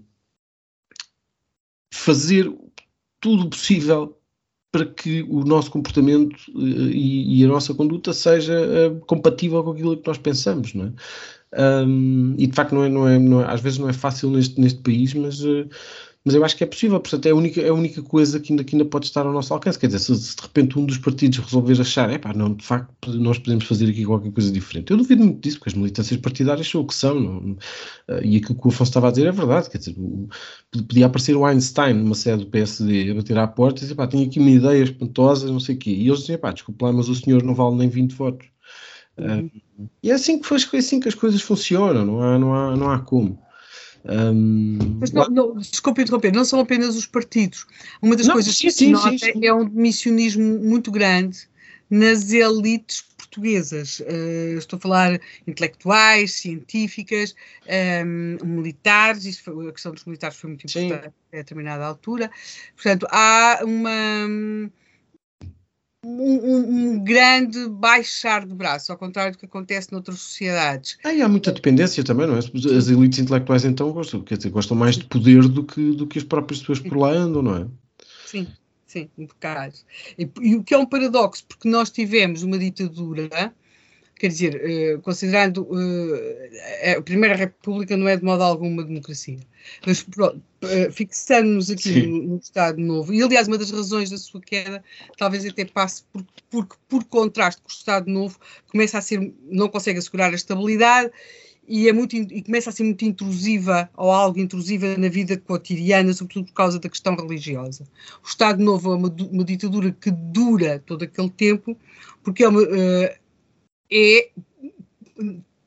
fazer 1.90 2.52
tudo 3.20 3.48
possível 3.48 4.17
para 4.70 4.84
que 4.84 5.22
o 5.22 5.44
nosso 5.44 5.70
comportamento 5.70 6.36
uh, 6.54 6.60
e, 6.60 7.40
e, 7.40 7.44
a 7.44 7.48
nossa 7.48 7.72
conduta 7.72 8.12
seja 8.12 8.54
uh, 8.54 9.00
compatível 9.06 9.62
com 9.64 9.70
aquilo 9.70 9.96
que 9.96 10.06
nós 10.06 10.18
pensamos, 10.18 10.74
não 10.74 10.86
é? 10.86 10.92
Um, 11.50 12.34
e 12.36 12.46
de 12.46 12.54
facto 12.54 12.74
não 12.74 12.84
é, 12.84 12.88
não 12.90 13.08
é, 13.08 13.18
não 13.18 13.40
é, 13.40 13.50
às 13.50 13.62
vezes 13.62 13.78
não 13.78 13.88
é 13.88 13.92
fácil 13.94 14.30
neste, 14.30 14.60
neste 14.60 14.80
país, 14.80 15.14
mas 15.14 15.42
uh, 15.42 15.66
mas 16.24 16.34
eu 16.34 16.44
acho 16.44 16.56
que 16.56 16.64
é 16.64 16.66
possível, 16.66 17.00
portanto 17.00 17.26
é 17.26 17.30
a 17.30 17.34
única, 17.34 17.60
é 17.60 17.68
a 17.68 17.74
única 17.74 18.02
coisa 18.02 18.38
que 18.40 18.52
ainda, 18.52 18.64
que 18.64 18.74
ainda 18.74 18.84
pode 18.84 19.06
estar 19.06 19.24
ao 19.24 19.32
nosso 19.32 19.54
alcance. 19.54 19.78
Quer 19.78 19.86
dizer, 19.86 20.00
se, 20.00 20.14
se 20.16 20.36
de 20.36 20.42
repente 20.42 20.78
um 20.78 20.84
dos 20.84 20.98
partidos 20.98 21.38
resolver 21.38 21.80
achar, 21.80 22.10
é 22.10 22.18
pá, 22.18 22.34
não, 22.34 22.54
de 22.54 22.64
facto 22.64 22.92
nós 23.14 23.38
podemos 23.38 23.64
fazer 23.64 23.88
aqui 23.88 24.04
qualquer 24.04 24.32
coisa 24.32 24.50
diferente. 24.52 24.90
Eu 24.90 24.96
duvido 24.96 25.24
muito 25.24 25.40
disso, 25.40 25.58
porque 25.58 25.70
as 25.70 25.74
militâncias 25.74 26.20
partidárias 26.20 26.68
são 26.68 26.82
o 26.82 26.86
que 26.86 26.94
são, 26.94 27.18
não, 27.18 27.56
eh, 28.08 28.20
e 28.24 28.36
aquilo 28.36 28.58
que 28.58 28.66
o 28.66 28.68
Afonso 28.68 28.90
estava 28.90 29.08
a 29.08 29.10
dizer 29.10 29.26
é 29.26 29.32
verdade, 29.32 29.70
quer 29.70 29.78
dizer, 29.78 29.96
podia 30.70 31.06
aparecer 31.06 31.36
o 31.36 31.46
Einstein 31.46 31.94
numa 31.94 32.14
sede 32.14 32.44
do 32.44 32.50
PSD 32.50 33.10
a 33.10 33.14
bater 33.14 33.38
à 33.38 33.46
porta 33.46 33.80
e 33.80 33.82
dizer, 33.82 33.94
pá, 33.94 34.06
tenho 34.06 34.26
aqui 34.26 34.38
uma 34.38 34.50
ideia 34.50 34.82
espantosa, 34.82 35.50
não 35.50 35.60
sei 35.60 35.76
o 35.76 35.78
quê, 35.78 35.90
e 35.90 36.08
eles 36.08 36.20
dizem, 36.20 36.36
pá, 36.38 36.52
desculpa 36.52 36.86
lá, 36.86 36.92
mas 36.92 37.08
o 37.08 37.14
senhor 37.14 37.42
não 37.42 37.54
vale 37.54 37.76
nem 37.76 37.88
20 37.88 38.12
votos. 38.14 38.48
Uhum. 39.16 39.46
Uh, 39.78 39.90
e 40.02 40.10
é 40.10 40.14
assim 40.14 40.38
que, 40.38 40.46
foi, 40.46 40.58
é 40.74 40.76
assim 40.78 41.00
que 41.00 41.08
as 41.08 41.14
coisas 41.14 41.40
funcionam, 41.40 42.04
não 42.04 42.20
há, 42.20 42.38
não 42.38 42.54
há, 42.54 42.76
não 42.76 42.90
há 42.90 42.98
como. 42.98 43.38
Um, 44.08 44.78
Mas 45.00 45.12
não, 45.12 45.28
não, 45.28 45.54
desculpe 45.58 46.00
interromper, 46.00 46.32
não 46.32 46.44
são 46.44 46.60
apenas 46.60 46.96
os 46.96 47.06
partidos. 47.06 47.66
Uma 48.00 48.16
das 48.16 48.26
não, 48.26 48.34
coisas 48.34 48.56
sim, 48.56 48.68
que 48.68 48.72
se 48.72 48.90
nota 48.90 49.10
sim, 49.10 49.18
sim. 49.18 49.46
é 49.46 49.52
um 49.52 49.68
missionismo 49.68 50.58
muito 50.60 50.90
grande 50.90 51.46
nas 51.90 52.32
elites 52.32 53.02
portuguesas. 53.16 54.00
Uh, 54.00 54.58
estou 54.58 54.78
a 54.78 54.80
falar 54.80 55.20
intelectuais, 55.46 56.32
científicas, 56.32 57.34
um, 58.04 58.46
militares. 58.46 59.26
Isso 59.26 59.42
foi, 59.42 59.68
a 59.68 59.72
questão 59.72 59.92
dos 59.92 60.04
militares 60.04 60.36
foi 60.38 60.48
muito 60.48 60.66
importante 60.66 61.04
Sim. 61.04 61.12
a 61.32 61.36
determinada 61.36 61.84
altura. 61.84 62.30
Portanto, 62.74 63.06
há 63.10 63.60
uma 63.62 64.70
um, 66.04 66.92
um, 66.94 67.04
grande 67.04 67.68
baixar 67.68 68.46
de 68.46 68.54
braço, 68.54 68.92
ao 68.92 68.98
contrário 68.98 69.32
do 69.32 69.38
que 69.38 69.46
acontece 69.46 69.90
noutras 69.90 70.20
sociedades. 70.20 70.96
Ah, 71.02 71.12
e 71.12 71.20
há 71.20 71.28
muita 71.28 71.50
dependência 71.52 72.04
também, 72.04 72.26
não 72.26 72.36
é? 72.36 72.38
As 72.38 72.88
elites 72.88 73.18
intelectuais 73.18 73.64
então 73.64 73.90
gostam, 73.92 74.22
quer 74.22 74.36
dizer, 74.36 74.50
gostam 74.50 74.76
mais 74.76 74.96
de 74.96 75.04
poder 75.04 75.48
do 75.48 75.64
que, 75.64 75.92
do 75.92 76.06
que 76.06 76.18
as 76.18 76.24
próprias 76.24 76.60
pessoas 76.60 76.80
por 76.80 76.96
lá 76.96 77.10
andam, 77.10 77.42
não 77.42 77.56
é? 77.56 77.66
Sim, 78.26 78.46
sim, 78.86 79.10
um 79.18 79.26
bocado. 79.26 79.74
E, 80.16 80.28
e 80.40 80.56
o 80.56 80.62
que 80.62 80.74
é 80.74 80.78
um 80.78 80.86
paradoxo, 80.86 81.44
porque 81.48 81.68
nós 81.68 81.90
tivemos 81.90 82.42
uma 82.42 82.58
ditadura 82.58 83.52
quer 84.18 84.28
dizer, 84.28 84.96
uh, 84.96 85.00
considerando 85.00 85.62
uh, 85.62 86.98
a 86.98 87.02
Primeira 87.02 87.36
República 87.36 87.96
não 87.96 88.08
é 88.08 88.16
de 88.16 88.24
modo 88.24 88.42
algum 88.42 88.68
uma 88.68 88.84
democracia, 88.84 89.38
mas 89.86 90.02
uh, 90.02 90.92
fixando-nos 90.92 91.70
aqui 91.70 92.06
no, 92.06 92.22
no, 92.22 92.36
Estado 92.38 92.80
Novo, 92.80 93.14
e 93.14 93.22
aliás 93.22 93.48
uma 93.48 93.58
das 93.58 93.70
razões 93.70 94.10
da 94.10 94.18
sua 94.18 94.40
queda 94.40 94.82
talvez 95.16 95.46
até 95.46 95.64
passe 95.64 96.02
por, 96.12 96.24
porque 96.50 96.76
por 96.88 97.04
contraste 97.04 97.62
com 97.62 97.68
o 97.68 97.72
Estado 97.72 98.10
Novo 98.10 98.38
começa 98.70 98.98
a 98.98 99.00
ser, 99.00 99.32
não 99.48 99.68
consegue 99.68 99.98
assegurar 99.98 100.32
a 100.32 100.36
estabilidade 100.36 101.10
e, 101.68 101.86
é 101.86 101.92
muito, 101.92 102.16
e 102.16 102.42
começa 102.42 102.70
a 102.70 102.72
ser 102.72 102.82
muito 102.82 103.04
intrusiva 103.04 103.90
ou 103.94 104.10
algo 104.10 104.40
intrusiva 104.40 104.96
na 104.96 105.08
vida 105.08 105.36
cotidiana, 105.36 106.14
sobretudo 106.14 106.46
por 106.46 106.54
causa 106.54 106.78
da 106.78 106.88
questão 106.88 107.14
religiosa. 107.14 107.84
O 108.24 108.26
Estado 108.26 108.64
Novo 108.64 108.90
é 108.92 108.96
uma, 108.96 109.14
uma 109.30 109.44
ditadura 109.44 109.92
que 109.92 110.10
dura 110.10 110.82
todo 110.86 111.02
aquele 111.02 111.28
tempo, 111.28 111.76
porque 112.24 112.42
é 112.42 112.48
uma, 112.48 112.62
é 113.90 114.30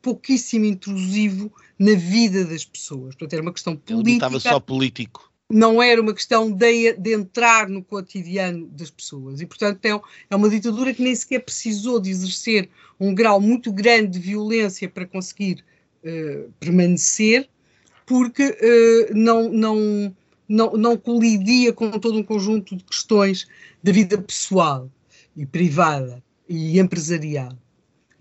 pouquíssimo 0.02 0.66
intrusivo 0.66 1.52
na 1.78 1.94
vida 1.94 2.46
das 2.46 2.66
pessoas. 2.66 3.16
Portanto, 3.16 3.34
era 3.34 3.42
uma 3.42 3.54
questão 3.54 3.76
política. 3.76 4.10
Ele 4.10 4.16
estava 4.16 4.40
só 4.40 4.60
político. 4.60 5.32
Não 5.50 5.82
era 5.82 6.02
uma 6.02 6.14
questão 6.14 6.50
de, 6.50 6.94
de, 6.94 7.14
entrar 7.14 7.68
no 7.68 7.84
cotidiano 7.84 8.68
das 8.68 8.90
pessoas. 8.90 9.42
E, 9.42 9.46
portanto, 9.46 9.84
é, 9.86 10.00
é 10.30 10.36
uma 10.36 10.50
ditadura 10.50 10.94
que 10.94 11.02
nem 11.02 11.14
sequer 11.14 11.40
precisou 11.40 12.00
de 12.00 12.10
exercer 12.10 12.70
um 13.00 13.14
grau 13.14 13.42
muito 13.42 13.72
grande 13.72 14.12
de 14.12 14.20
violência 14.20 14.88
para 14.88 15.06
conseguir 15.06 15.64
uh, 16.04 16.52
permanecer, 16.60 17.50
porque 18.06 18.46
uh, 18.46 19.14
não, 19.14 19.52
não, 19.52 20.16
não, 20.48 20.74
não 20.74 20.98
colidia 20.98 21.74
com 21.74 21.92
todo 21.92 22.18
um 22.18 22.24
conjunto 22.24 22.76
de 22.78 22.84
questões 22.86 23.46
da 23.84 23.92
vida 23.92 24.18
pessoal 24.18 24.90
e 25.36 25.46
privada 25.46 26.24
e 26.48 26.80
empresarial 26.80 27.58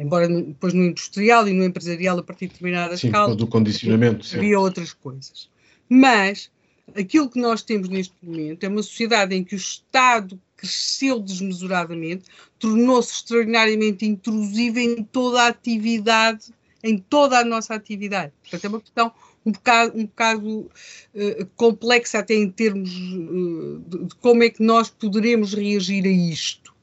embora 0.01 0.27
depois 0.27 0.73
no 0.73 0.83
industrial 0.83 1.47
e 1.47 1.53
no 1.53 1.63
empresarial 1.63 2.19
a 2.19 2.23
partir 2.23 2.47
de 2.47 2.55
determinada 2.55 2.97
sim, 2.97 3.09
escala 3.09 3.37
do 3.37 3.47
condicionamento 3.47 4.27
havia 4.35 4.59
outras 4.59 4.95
coisas. 4.95 5.51
Mas 5.89 6.51
aquilo 6.97 7.29
que 7.29 7.39
nós 7.39 7.63
temos 7.63 7.91
neste 7.91 8.15
momento 8.23 8.65
é 8.65 8.69
uma 8.69 8.83
sociedade 8.83 9.35
em 9.35 9.45
que 9.45 9.55
o 9.55 9.59
Estado 9.59 10.41
cresceu 10.57 11.21
desmesuradamente 11.21 12.25
tornou-se 12.59 13.13
extraordinariamente 13.13 14.07
intrusivo 14.07 14.79
em 14.79 15.05
toda 15.05 15.43
a 15.43 15.49
atividade 15.49 16.47
em 16.83 16.97
toda 16.97 17.39
a 17.39 17.45
nossa 17.45 17.75
atividade. 17.75 18.33
Portanto 18.41 18.65
é 18.65 18.69
uma 18.69 18.81
questão 18.81 19.13
um 19.45 19.53
bocado, 19.53 19.99
um 19.99 20.07
bocado 20.07 20.61
uh, 20.61 21.47
complexa 21.57 22.19
até 22.19 22.35
em 22.35 22.51
termos 22.51 22.91
uh, 22.91 23.79
de, 23.87 24.05
de 24.07 24.15
como 24.17 24.43
é 24.43 24.49
que 24.49 24.63
nós 24.63 24.89
poderemos 24.89 25.53
reagir 25.53 26.07
a 26.07 26.11
isto. 26.11 26.75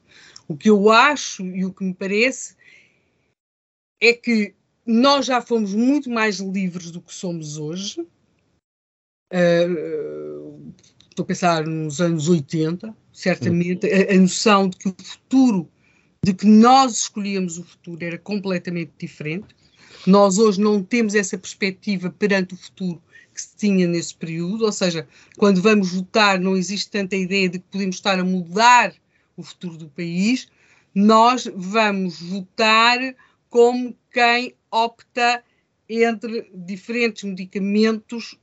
O 0.46 0.56
que 0.56 0.70
eu 0.70 0.90
acho 0.90 1.44
e 1.44 1.64
o 1.64 1.72
que 1.72 1.84
me 1.84 1.94
parece 1.94 2.57
é 4.00 4.12
que 4.12 4.54
nós 4.86 5.26
já 5.26 5.40
fomos 5.40 5.74
muito 5.74 6.08
mais 6.08 6.38
livres 6.38 6.90
do 6.90 7.00
que 7.00 7.14
somos 7.14 7.58
hoje. 7.58 8.00
Uh, 9.32 10.72
estou 11.10 11.24
a 11.24 11.26
pensar 11.26 11.66
nos 11.66 12.00
anos 12.00 12.28
80, 12.28 12.96
certamente, 13.12 13.86
a, 13.86 14.14
a, 14.14 14.16
noção 14.16 14.68
de 14.68 14.76
que 14.78 14.88
o 14.88 14.96
futuro, 15.02 15.68
de 16.24 16.32
que 16.32 16.46
nós 16.46 17.00
escolhíamos 17.00 17.58
o 17.58 17.64
futuro, 17.64 18.02
era 18.02 18.16
completamente 18.16 18.92
diferente. 18.98 19.48
Nós 20.06 20.38
hoje 20.38 20.60
não 20.60 20.82
temos 20.82 21.14
essa 21.14 21.36
perspectiva 21.36 22.08
perante 22.10 22.54
o 22.54 22.56
futuro 22.56 23.02
que 23.34 23.42
se 23.42 23.56
tinha 23.56 23.86
nesse 23.86 24.14
período, 24.14 24.64
ou 24.64 24.72
seja, 24.72 25.06
quando 25.36 25.60
vamos 25.60 25.92
votar, 25.92 26.40
não 26.40 26.56
existe 26.56 26.90
tanta 26.90 27.14
ideia 27.14 27.48
de 27.48 27.58
que 27.58 27.66
podemos 27.70 27.96
estar 27.96 28.18
a 28.18 28.24
mudar 28.24 28.94
o 29.36 29.42
futuro 29.42 29.76
do 29.76 29.88
país. 29.88 30.48
Nós 30.94 31.48
vamos 31.54 32.20
votar 32.20 32.98
como 33.48 33.96
quem 34.12 34.54
opta 34.70 35.42
entre 35.88 36.50
diferentes 36.54 37.24
medicamentos 37.24 38.38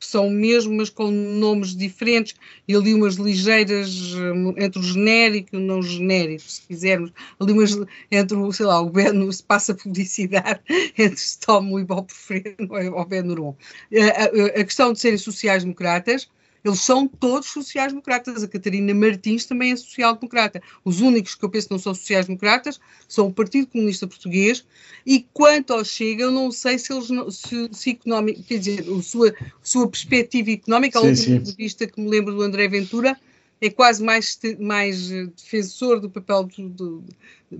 que 0.00 0.06
são 0.06 0.28
mesmo, 0.28 0.74
mas 0.74 0.90
com 0.90 1.10
nomes 1.10 1.76
diferentes, 1.76 2.34
e 2.66 2.74
ali 2.74 2.92
umas 2.92 3.14
ligeiras 3.14 3.88
eh, 4.16 4.64
entre 4.64 4.80
o 4.80 4.82
genérico 4.82 5.50
e 5.52 5.58
o 5.58 5.60
não 5.60 5.80
genérico, 5.80 6.42
se 6.42 6.62
quisermos, 6.62 7.12
ali 7.38 7.52
umas 7.52 7.78
entre 8.10 8.36
o, 8.36 8.52
sei 8.52 8.66
lá, 8.66 8.80
o 8.80 8.90
Ben, 8.90 9.30
se 9.30 9.42
passa 9.44 9.74
publicidade 9.74 10.60
entre 10.98 11.20
Stomo 11.20 11.78
e 11.78 11.82
Ibuprofeno 11.82 12.68
ou 12.96 13.04
Benuron. 13.06 13.54
A, 13.94 14.22
a, 14.24 14.60
a 14.60 14.64
questão 14.64 14.92
de 14.92 14.98
serem 14.98 15.18
sociais-democratas 15.18 16.28
eles 16.64 16.80
são 16.80 17.08
todos 17.08 17.48
sociais-democratas. 17.48 18.42
A 18.42 18.48
Catarina 18.48 18.94
Martins 18.94 19.46
também 19.46 19.72
é 19.72 19.76
social-democrata. 19.76 20.62
Os 20.84 21.00
únicos 21.00 21.34
que 21.34 21.44
eu 21.44 21.48
penso 21.48 21.68
que 21.68 21.74
não 21.74 21.78
são 21.78 21.94
sociais-democratas 21.94 22.80
são 23.08 23.28
o 23.28 23.32
Partido 23.32 23.66
Comunista 23.68 24.06
Português. 24.06 24.64
E 25.06 25.26
quanto 25.32 25.72
ao 25.72 25.84
Chega, 25.84 26.24
eu 26.24 26.30
não 26.30 26.50
sei 26.50 26.78
se 26.78 26.92
eles 26.92 27.08
se, 27.34 27.68
se 27.72 27.90
económico, 27.90 28.42
quer 28.42 28.58
dizer, 28.58 28.84
a 28.88 29.02
sua, 29.02 29.34
sua 29.62 29.88
perspectiva 29.88 30.50
económica, 30.50 30.98
a 30.98 31.02
última 31.02 31.36
entrevista 31.36 31.86
que 31.86 32.00
me 32.00 32.08
lembro 32.08 32.34
do 32.34 32.42
André 32.42 32.68
Ventura, 32.68 33.16
é 33.60 33.68
quase 33.68 34.02
mais, 34.02 34.38
mais 34.58 35.12
eh, 35.12 35.26
defensor 35.26 36.00
do 36.00 36.08
papel 36.08 36.44
do, 36.44 36.68
do, 36.70 37.04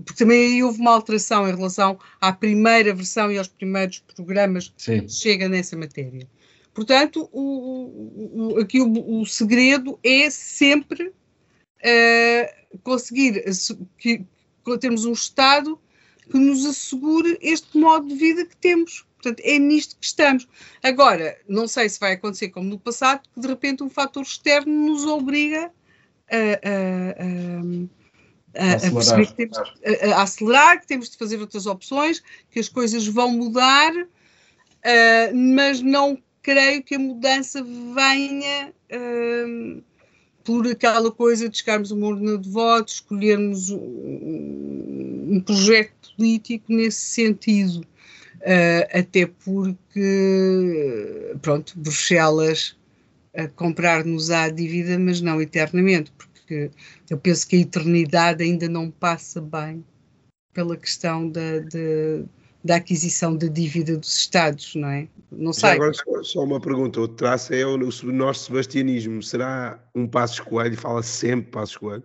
porque 0.03 0.23
também 0.23 0.53
aí 0.53 0.63
houve 0.63 0.79
uma 0.79 0.91
alteração 0.91 1.47
em 1.47 1.55
relação 1.55 1.99
à 2.19 2.33
primeira 2.33 2.93
versão 2.93 3.31
e 3.31 3.37
aos 3.37 3.47
primeiros 3.47 3.99
programas 4.15 4.73
Sim. 4.77 5.01
que 5.01 5.11
chega 5.11 5.47
nessa 5.47 5.77
matéria. 5.77 6.27
Portanto, 6.73 7.29
o, 7.33 8.53
o, 8.53 8.59
aqui 8.59 8.79
o, 8.79 9.19
o, 9.19 9.25
segredo 9.25 9.99
é 10.03 10.29
sempre 10.29 11.07
uh, 11.07 12.79
conseguir 12.83 13.43
que, 13.97 14.25
termos 14.79 15.05
um 15.05 15.11
Estado 15.11 15.79
que 16.29 16.37
nos 16.37 16.65
assegure 16.65 17.37
este 17.41 17.77
modo 17.77 18.07
de 18.07 18.15
vida 18.15 18.45
que 18.45 18.55
temos. 18.55 19.05
Portanto, 19.15 19.41
é 19.45 19.59
nisto 19.59 19.97
que 19.97 20.05
estamos. 20.05 20.47
Agora, 20.81 21.37
não 21.47 21.67
sei 21.67 21.89
se 21.89 21.99
vai 21.99 22.13
acontecer 22.13 22.49
como 22.49 22.69
no 22.69 22.79
passado, 22.79 23.21
que 23.33 23.41
de 23.41 23.47
repente 23.47 23.83
um 23.83 23.89
fator 23.89 24.23
externo 24.23 24.73
nos 24.73 25.05
obriga 25.05 25.71
a, 26.31 26.35
a, 28.55 28.63
a, 28.63 28.87
a 28.87 28.91
perceber 28.91 29.27
que 29.27 29.33
temos, 29.33 29.57
acelerar, 30.15 30.79
que 30.79 30.87
temos 30.87 31.09
de 31.09 31.17
fazer 31.17 31.39
outras 31.39 31.65
opções, 31.65 32.23
que 32.49 32.59
as 32.59 32.69
coisas 32.69 33.05
vão 33.05 33.31
mudar, 33.31 33.93
uh, 33.93 35.35
mas 35.35 35.81
não 35.81 36.17
creio 36.41 36.83
que 36.83 36.95
a 36.95 36.99
mudança 36.99 37.63
venha 37.63 38.73
hum, 38.91 39.81
por 40.43 40.67
aquela 40.67 41.11
coisa 41.11 41.47
de 41.47 41.57
chegarmos 41.57 41.91
a 41.91 41.95
uma 41.95 42.07
urna 42.07 42.37
de 42.37 42.49
votos, 42.49 42.95
escolhermos 42.95 43.69
um, 43.69 45.35
um 45.35 45.41
projeto 45.41 46.15
político 46.17 46.73
nesse 46.73 47.01
sentido. 47.01 47.85
Uh, 48.41 48.99
até 48.99 49.27
porque, 49.27 51.35
pronto, 51.41 51.73
Bruxelas 51.77 52.75
comprar-nos 53.55 54.29
a 54.29 54.49
dívida, 54.49 54.99
mas 54.99 55.21
não 55.21 55.41
eternamente, 55.41 56.11
porque 56.17 56.69
eu 57.09 57.17
penso 57.17 57.47
que 57.47 57.55
a 57.55 57.59
eternidade 57.59 58.43
ainda 58.43 58.67
não 58.67 58.91
passa 58.91 59.39
bem 59.39 59.85
pela 60.53 60.75
questão 60.75 61.29
da, 61.29 61.59
de, 61.59 62.25
da 62.63 62.75
aquisição 62.75 63.35
da 63.35 63.47
dívida 63.47 63.97
dos 63.97 64.15
Estados, 64.15 64.75
não 64.75 64.87
é? 64.87 65.07
Não 65.31 65.51
sei. 65.51 65.71
agora 65.71 65.93
só 66.23 66.43
uma 66.43 66.59
pergunta, 66.59 66.99
outro 66.99 67.17
traço 67.17 67.53
é 67.53 67.65
o, 67.65 67.75
o 67.75 68.11
nosso 68.11 68.45
sebastianismo. 68.45 69.21
Será 69.23 69.83
um 69.95 70.07
Passos 70.07 70.39
Coelho? 70.39 70.77
Fala 70.77 71.01
sempre 71.01 71.51
Passos 71.51 71.77
Coelho. 71.77 72.03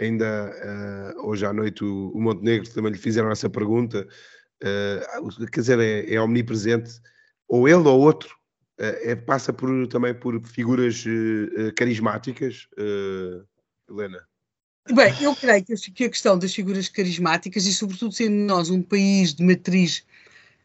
Ainda 0.00 1.14
uh, 1.16 1.28
hoje 1.28 1.46
à 1.46 1.52
noite 1.52 1.84
o, 1.84 2.10
o, 2.12 2.20
Montenegro 2.20 2.68
também 2.70 2.92
lhe 2.92 2.98
fizeram 2.98 3.30
essa 3.30 3.48
pergunta. 3.48 4.06
Uh, 4.62 5.46
quer 5.46 5.60
dizer, 5.60 5.78
é, 5.78 6.14
é, 6.14 6.20
omnipresente. 6.20 7.00
Ou 7.46 7.68
ele 7.68 7.86
ou 7.86 8.00
outro 8.00 8.34
uh, 8.80 8.84
é, 9.02 9.14
passa 9.14 9.52
por, 9.52 9.86
também 9.86 10.14
por 10.14 10.40
figuras 10.42 11.04
carismáticas, 11.76 12.66
Helena? 13.88 14.26
Bem, 14.90 15.14
eu 15.22 15.34
creio 15.36 15.64
que 15.64 16.04
a 16.04 16.10
questão 16.10 16.36
das 16.36 16.54
figuras 16.54 16.88
carismáticas 16.88 17.66
e, 17.66 17.72
sobretudo, 17.72 18.12
sendo 18.12 18.34
nós 18.34 18.68
um 18.68 18.82
país 18.82 19.32
de 19.32 19.44
matriz 19.44 20.04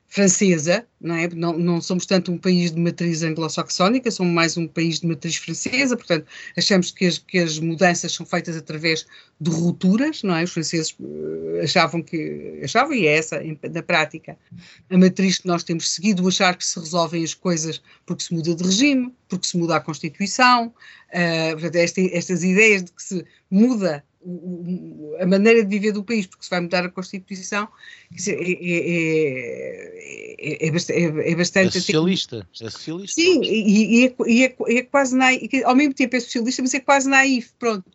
francesa, 0.07 0.87
não 1.01 1.15
é? 1.15 1.27
Não, 1.27 1.57
não, 1.57 1.81
somos 1.81 2.05
tanto 2.05 2.31
um 2.31 2.37
país 2.37 2.71
de 2.71 2.79
matriz 2.79 3.23
anglo-saxónica, 3.23 4.09
somos 4.09 4.33
mais 4.33 4.55
um 4.55 4.65
país 4.65 5.01
de 5.01 5.07
matriz 5.07 5.35
francesa, 5.35 5.97
portanto, 5.97 6.25
achamos 6.57 6.91
que 6.91 7.05
as, 7.05 7.17
que 7.17 7.37
as 7.37 7.59
mudanças 7.59 8.13
são 8.13 8.25
feitas 8.25 8.55
através 8.55 9.05
de 9.39 9.51
rupturas, 9.51 10.23
não 10.23 10.35
é? 10.35 10.43
Os 10.43 10.51
franceses 10.51 10.95
uh, 10.99 11.59
achavam 11.61 12.01
que, 12.01 12.61
achavam, 12.63 12.93
e 12.93 13.05
é 13.05 13.17
essa, 13.17 13.41
na 13.69 13.83
prática, 13.83 14.37
a 14.89 14.97
matriz 14.97 15.39
que 15.39 15.47
nós 15.47 15.63
temos 15.63 15.91
seguido, 15.91 16.25
achar 16.27 16.55
que 16.55 16.65
se 16.65 16.79
resolvem 16.79 17.23
as 17.23 17.33
coisas 17.33 17.81
porque 18.05 18.23
se 18.23 18.33
muda 18.33 18.55
de 18.55 18.63
regime, 18.63 19.13
porque 19.27 19.45
se 19.45 19.57
muda 19.57 19.75
a 19.75 19.81
Constituição, 19.81 20.67
uh, 20.67 21.51
portanto, 21.51 21.75
esta, 21.75 22.01
estas 22.01 22.43
ideias 22.43 22.83
de 22.83 22.91
que 22.93 23.03
se 23.03 23.25
muda 23.51 24.03
a 25.19 25.25
maneira 25.25 25.63
de 25.63 25.69
viver 25.69 25.93
do 25.93 26.03
país, 26.03 26.27
porque 26.27 26.43
se 26.43 26.49
vai 26.49 26.59
mudar 26.59 26.83
a 26.85 26.89
Constituição, 26.89 27.67
é, 28.27 28.31
é, 28.31 28.47
é, 30.39 30.67
é, 30.67 31.35
bastante. 31.35 31.77
É 31.77 31.81
socialista. 31.81 32.47
É 32.61 32.69
socialista. 32.69 33.21
Sim, 33.21 33.41
e, 33.43 34.13
e, 34.27 34.43
é, 34.43 34.83
quase 34.83 35.15
naif, 35.15 35.63
ao 35.63 35.75
mesmo 35.75 35.93
tempo 35.93 36.15
é 36.15 36.19
socialista, 36.19 36.61
mas 36.61 36.73
é 36.73 36.79
quase 36.79 37.09
naif, 37.09 37.51
pronto. 37.57 37.89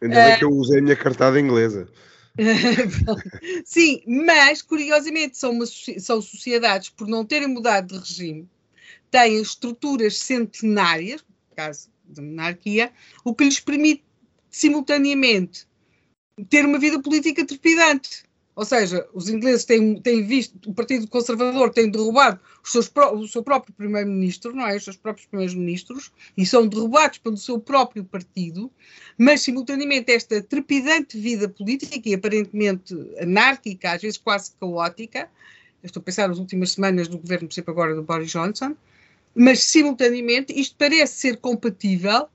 Ainda 0.00 0.24
bem 0.24 0.34
uh, 0.34 0.38
que 0.38 0.44
eu 0.44 0.50
usei 0.50 0.78
a 0.78 0.82
minha 0.82 0.96
cartada 0.96 1.40
inglesa. 1.40 1.88
Sim, 3.64 4.02
mas 4.06 4.62
curiosamente 4.62 5.36
são, 5.36 5.50
uma, 5.50 5.66
são 5.66 6.20
sociedades, 6.22 6.88
por 6.90 7.08
não 7.08 7.24
terem 7.24 7.48
mudado 7.48 7.94
de 7.94 7.98
regime, 7.98 8.48
têm 9.10 9.40
estruturas 9.40 10.18
centenárias, 10.18 11.22
no 11.50 11.56
caso 11.56 11.88
da 12.04 12.22
monarquia, 12.22 12.92
o 13.24 13.34
que 13.34 13.44
lhes 13.44 13.58
permite 13.58 14.03
simultaneamente 14.54 15.66
ter 16.48 16.64
uma 16.64 16.78
vida 16.78 17.02
política 17.02 17.44
trepidante. 17.44 18.22
Ou 18.54 18.64
seja, 18.64 19.04
os 19.12 19.28
ingleses 19.28 19.64
têm, 19.64 20.00
têm 20.00 20.24
visto, 20.24 20.70
o 20.70 20.72
Partido 20.72 21.08
Conservador 21.08 21.70
tem 21.70 21.90
derrubado 21.90 22.38
seus, 22.62 22.88
o 23.14 23.26
seu 23.26 23.42
próprio 23.42 23.74
primeiro-ministro, 23.74 24.54
não 24.54 24.64
é? 24.64 24.76
Os 24.76 24.84
seus 24.84 24.96
próprios 24.96 25.26
primeiros-ministros, 25.26 26.12
e 26.36 26.46
são 26.46 26.68
derrubados 26.68 27.18
pelo 27.18 27.36
seu 27.36 27.58
próprio 27.58 28.04
partido, 28.04 28.70
mas 29.18 29.42
simultaneamente 29.42 30.12
esta 30.12 30.40
trepidante 30.40 31.18
vida 31.18 31.48
política 31.48 32.08
e 32.08 32.14
aparentemente 32.14 32.94
anárquica, 33.20 33.90
às 33.90 34.02
vezes 34.02 34.18
quase 34.18 34.52
caótica, 34.60 35.28
estou 35.82 36.00
a 36.00 36.04
pensar 36.04 36.28
nas 36.28 36.38
últimas 36.38 36.70
semanas 36.70 37.08
do 37.08 37.18
governo, 37.18 37.48
por 37.48 37.54
exemplo, 37.54 37.72
agora 37.72 37.96
do 37.96 38.04
Boris 38.04 38.30
Johnson, 38.30 38.76
mas 39.34 39.64
simultaneamente 39.64 40.52
isto 40.56 40.76
parece 40.78 41.14
ser 41.16 41.38
compatível 41.38 42.28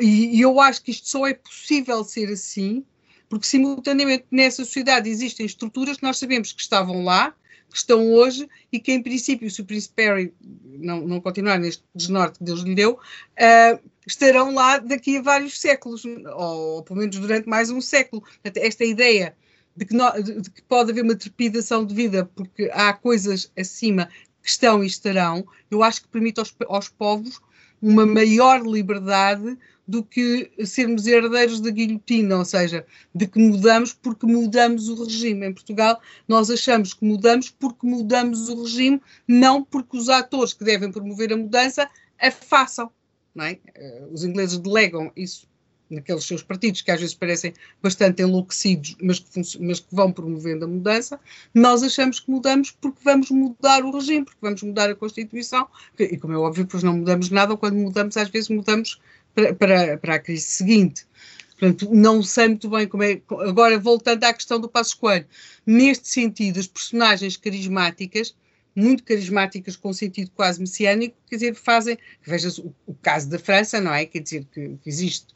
e, 0.00 0.40
eu 0.40 0.60
acho 0.60 0.82
que 0.82 0.90
isto 0.90 1.08
só 1.08 1.26
é 1.26 1.34
possível 1.34 2.04
ser 2.04 2.28
assim, 2.30 2.84
porque 3.28 3.46
simultaneamente 3.46 4.26
nessa 4.30 4.64
sociedade 4.64 5.08
existem 5.08 5.46
estruturas 5.46 5.96
que 5.96 6.02
nós 6.02 6.18
sabemos 6.18 6.52
que 6.52 6.60
estavam 6.60 7.02
lá, 7.02 7.34
que 7.70 7.78
estão 7.78 8.12
hoje 8.12 8.48
e 8.70 8.78
que, 8.78 8.92
em 8.92 9.02
princípio, 9.02 9.50
se 9.50 9.62
o 9.62 9.64
Príncipe 9.64 9.94
Perry 9.94 10.34
não, 10.64 11.00
não 11.00 11.20
continuar 11.20 11.58
neste 11.58 11.82
desnorte 11.94 12.38
que 12.38 12.44
Deus 12.44 12.60
lhe 12.60 12.74
deu, 12.74 12.92
uh, 12.92 13.90
estarão 14.06 14.54
lá 14.54 14.78
daqui 14.78 15.16
a 15.16 15.22
vários 15.22 15.58
séculos, 15.58 16.04
ou, 16.04 16.26
ou, 16.36 16.82
pelo 16.82 17.00
menos 17.00 17.16
durante 17.16 17.48
mais 17.48 17.70
um 17.70 17.80
século. 17.80 18.22
Esta 18.44 18.84
ideia 18.84 19.34
de 19.74 19.86
que, 19.86 19.94
no, 19.94 20.10
de 20.22 20.50
que, 20.50 20.62
pode 20.62 20.90
haver 20.90 21.02
uma 21.02 21.16
trepidação 21.16 21.84
de 21.86 21.94
vida 21.94 22.30
porque 22.34 22.70
há 22.74 22.92
coisas 22.92 23.50
acima 23.58 24.08
que 24.42 24.48
estão 24.48 24.84
e 24.84 24.86
estarão, 24.86 25.46
eu 25.70 25.82
acho 25.82 26.02
que 26.02 26.08
permite 26.08 26.40
aos, 26.40 26.54
aos 26.68 26.88
povos 26.88 27.40
uma 27.80 28.06
maior 28.06 28.62
liberdade 28.64 29.58
do 29.92 30.02
que 30.02 30.50
sermos 30.64 31.06
herdeiros 31.06 31.60
da 31.60 31.68
guilhotina, 31.68 32.38
ou 32.38 32.46
seja, 32.46 32.86
de 33.14 33.26
que 33.26 33.38
mudamos 33.38 33.92
porque 33.92 34.24
mudamos 34.24 34.88
o 34.88 35.04
regime. 35.04 35.46
Em 35.46 35.52
Portugal, 35.52 36.00
nós 36.26 36.48
achamos 36.48 36.94
que 36.94 37.04
mudamos 37.04 37.50
porque 37.50 37.86
mudamos 37.86 38.48
o 38.48 38.62
regime, 38.62 39.02
não 39.28 39.62
porque 39.62 39.98
os 39.98 40.08
atores 40.08 40.54
que 40.54 40.64
devem 40.64 40.90
promover 40.90 41.30
a 41.30 41.36
mudança 41.36 41.90
a 42.18 42.30
façam. 42.30 42.90
É? 43.38 43.58
Eh, 43.74 44.06
os 44.10 44.24
ingleses 44.24 44.56
delegam 44.56 45.12
isso 45.14 45.46
naqueles 45.90 46.24
seus 46.24 46.42
partidos 46.42 46.80
que 46.80 46.90
às 46.90 47.00
vezes 47.00 47.14
parecem 47.14 47.52
bastante 47.82 48.22
enlouquecidos, 48.22 48.96
mas 49.00 49.18
que, 49.18 49.58
mas 49.60 49.80
que, 49.80 49.94
vão 49.94 50.10
promovendo 50.10 50.64
a 50.64 50.68
mudança, 50.68 51.20
nós 51.54 51.82
achamos 51.82 52.18
que 52.18 52.30
mudamos 52.30 52.70
porque 52.70 53.00
vamos 53.04 53.30
mudar 53.30 53.84
o 53.84 53.90
regime, 53.90 54.24
porque 54.24 54.40
vamos 54.40 54.62
mudar 54.62 54.90
a 54.90 54.94
Constituição, 54.94 55.68
e 55.98 56.16
como 56.16 56.32
é 56.32 56.38
óbvio, 56.38 56.66
pois 56.66 56.82
não 56.82 56.96
mudamos 56.96 57.30
nada, 57.30 57.56
quando 57.56 57.76
mudamos, 57.76 58.16
às 58.16 58.30
vezes 58.30 58.48
mudamos 58.48 59.00
para, 59.34 59.98
para, 59.98 60.14
a 60.14 60.18
crise 60.18 60.46
seguinte. 60.46 61.06
Portanto, 61.50 61.88
não 61.94 62.22
sei 62.22 62.48
muito 62.48 62.68
bem 62.68 62.88
como 62.88 63.02
é. 63.02 63.20
Agora, 63.46 63.78
voltando 63.78 64.24
à 64.24 64.32
questão 64.32 64.60
do 64.60 64.68
Passo 64.68 64.98
Coelho, 64.98 65.26
neste 65.64 66.08
sentido, 66.08 66.58
as 66.58 66.66
personagens 66.66 67.36
carismáticas, 67.36 68.34
muito 68.74 69.04
carismáticas, 69.04 69.76
com 69.76 69.92
sentido 69.92 70.30
quase 70.34 70.58
messiânico, 70.60 71.16
quer 71.28 71.36
dizer, 71.36 71.54
fazem. 71.54 71.96
Veja 72.26 72.48
o, 72.60 72.74
o 72.86 72.94
caso 72.94 73.28
da 73.28 73.38
França, 73.38 73.80
não 73.80 73.92
é? 73.92 74.04
Quer 74.06 74.20
dizer, 74.20 74.46
que, 74.52 74.76
que, 74.82 74.88
existe 74.88 75.26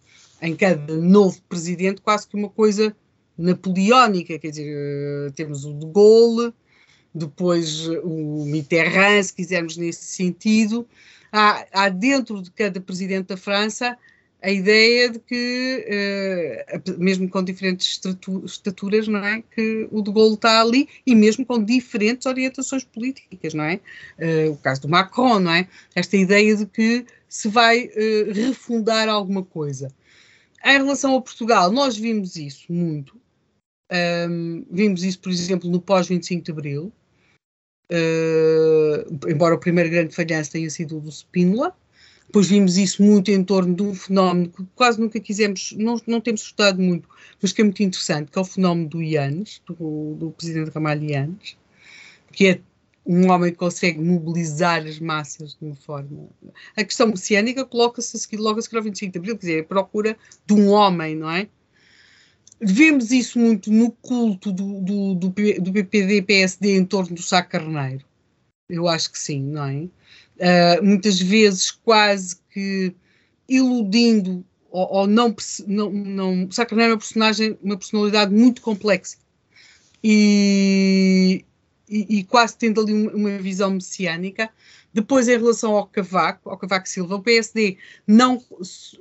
em 0.42 0.56
cada 0.56 0.94
novo 0.96 1.40
presidente 1.48 2.00
quase 2.00 2.26
que 2.26 2.36
uma 2.36 2.48
coisa 2.48 2.94
napoleónica, 3.38 4.38
quer 4.38 4.50
dizer, 4.50 5.28
uh, 5.28 5.32
temos 5.32 5.64
o 5.64 5.74
de 5.74 5.86
Gaulle, 5.86 6.52
depois 7.14 7.86
o 8.02 8.44
Mitterrand, 8.46 9.22
se 9.22 9.32
quisermos 9.32 9.76
nesse 9.76 10.04
sentido, 10.04 10.86
há, 11.36 11.66
há 11.72 11.88
dentro 11.88 12.40
de 12.40 12.50
cada 12.50 12.80
presidente 12.80 13.28
da 13.28 13.36
França 13.36 13.96
a 14.42 14.50
ideia 14.50 15.10
de 15.10 15.18
que, 15.18 15.84
uh, 16.86 17.02
mesmo 17.02 17.28
com 17.28 17.42
diferentes 17.42 18.00
estaturas, 18.44 19.08
não 19.08 19.24
é? 19.24 19.42
Que 19.42 19.88
o 19.90 20.02
de 20.02 20.12
Gaulle 20.12 20.34
está 20.34 20.60
ali 20.60 20.88
e 21.06 21.14
mesmo 21.14 21.44
com 21.44 21.62
diferentes 21.62 22.26
orientações 22.26 22.84
políticas, 22.84 23.54
não 23.54 23.64
é? 23.64 23.80
Uh, 24.18 24.52
o 24.52 24.56
caso 24.56 24.82
do 24.82 24.88
Macron, 24.88 25.40
não 25.40 25.52
é? 25.52 25.66
Esta 25.94 26.16
ideia 26.16 26.54
de 26.54 26.66
que 26.66 27.04
se 27.28 27.48
vai 27.48 27.86
uh, 27.86 28.32
refundar 28.32 29.08
alguma 29.08 29.42
coisa. 29.42 29.88
Em 30.64 30.78
relação 30.78 31.16
a 31.16 31.22
Portugal, 31.22 31.72
nós 31.72 31.96
vimos 31.96 32.36
isso 32.36 32.72
muito. 32.72 33.20
Vimos 34.68 35.04
isso, 35.04 35.20
por 35.20 35.30
exemplo, 35.30 35.70
no 35.70 35.80
pós-25 35.80 36.42
de 36.42 36.50
Abril, 36.50 36.92
uh, 37.92 39.28
embora 39.28 39.54
o 39.54 39.58
primeiro 39.58 39.90
grande 39.90 40.14
falhanço 40.14 40.52
tenha 40.52 40.68
sido 40.70 40.98
o 40.98 41.00
do 41.00 41.10
Spínola. 41.10 41.74
Depois 42.26 42.48
vimos 42.48 42.76
isso 42.76 43.02
muito 43.02 43.30
em 43.30 43.44
torno 43.44 43.74
de 43.74 43.82
um 43.82 43.94
fenómeno 43.94 44.48
que 44.48 44.64
quase 44.74 45.00
nunca 45.00 45.20
quisemos, 45.20 45.72
não, 45.78 46.00
não 46.06 46.20
temos 46.20 46.42
estudado 46.42 46.80
muito, 46.82 47.08
mas 47.40 47.52
que 47.52 47.60
é 47.60 47.64
muito 47.64 47.82
interessante, 47.82 48.32
que 48.32 48.38
é 48.38 48.42
o 48.42 48.44
fenómeno 48.44 48.88
do 48.88 49.02
Ianes, 49.02 49.62
do, 49.64 50.14
do 50.16 50.30
presidente 50.32 50.70
Ramalho 50.70 51.04
Ianes, 51.04 51.56
que 52.32 52.48
é 52.48 52.60
um 53.06 53.30
homem 53.30 53.52
que 53.52 53.58
consegue 53.58 54.00
mobilizar 54.00 54.84
as 54.84 54.98
massas 54.98 55.54
de 55.54 55.64
uma 55.64 55.76
forma. 55.76 56.28
A 56.76 56.82
questão 56.82 57.06
messiânica 57.06 57.64
coloca-se 57.64 58.36
logo 58.36 58.58
a 58.58 58.62
seguir 58.62 58.76
ao 58.76 58.82
25 58.82 59.12
de 59.12 59.18
Abril, 59.18 59.36
quer 59.36 59.46
dizer, 59.46 59.60
a 59.60 59.64
procura 59.64 60.16
de 60.44 60.52
um 60.52 60.70
homem, 60.70 61.14
não 61.14 61.30
é? 61.30 61.48
Vemos 62.60 63.10
isso 63.10 63.38
muito 63.38 63.70
no 63.70 63.90
culto 63.90 64.50
do, 64.50 64.80
do, 64.80 65.14
do, 65.14 65.28
do 65.28 65.72
PPD-PSD 65.72 66.76
em 66.76 66.84
torno 66.84 67.14
do 67.14 67.22
Sá 67.22 67.42
Carneiro. 67.42 68.04
Eu 68.68 68.88
acho 68.88 69.12
que 69.12 69.18
sim, 69.18 69.42
não 69.42 69.64
é? 69.64 69.88
Uh, 70.38 70.82
muitas 70.82 71.20
vezes 71.20 71.70
quase 71.70 72.36
que 72.50 72.94
iludindo 73.48 74.44
ou, 74.70 74.88
ou 74.92 75.06
não, 75.06 75.34
não, 75.66 75.90
não. 75.90 76.50
Sá 76.50 76.66
Carneiro 76.66 76.92
é 76.92 76.94
uma 76.94 76.98
personagem, 76.98 77.58
uma 77.62 77.76
personalidade 77.78 78.34
muito 78.34 78.60
complexa. 78.60 79.16
E, 80.04 81.44
e, 81.88 82.18
e, 82.18 82.24
quase 82.24 82.58
tendo 82.58 82.80
ali 82.80 82.92
uma 82.92 83.38
visão 83.38 83.70
messiânica. 83.70 84.50
Depois, 84.92 85.28
em 85.28 85.38
relação 85.38 85.74
ao 85.74 85.86
Cavaco, 85.86 86.50
ao 86.50 86.58
Cavaco 86.58 86.88
Silva, 86.88 87.16
o 87.16 87.22
PSD 87.22 87.76
não 88.06 88.42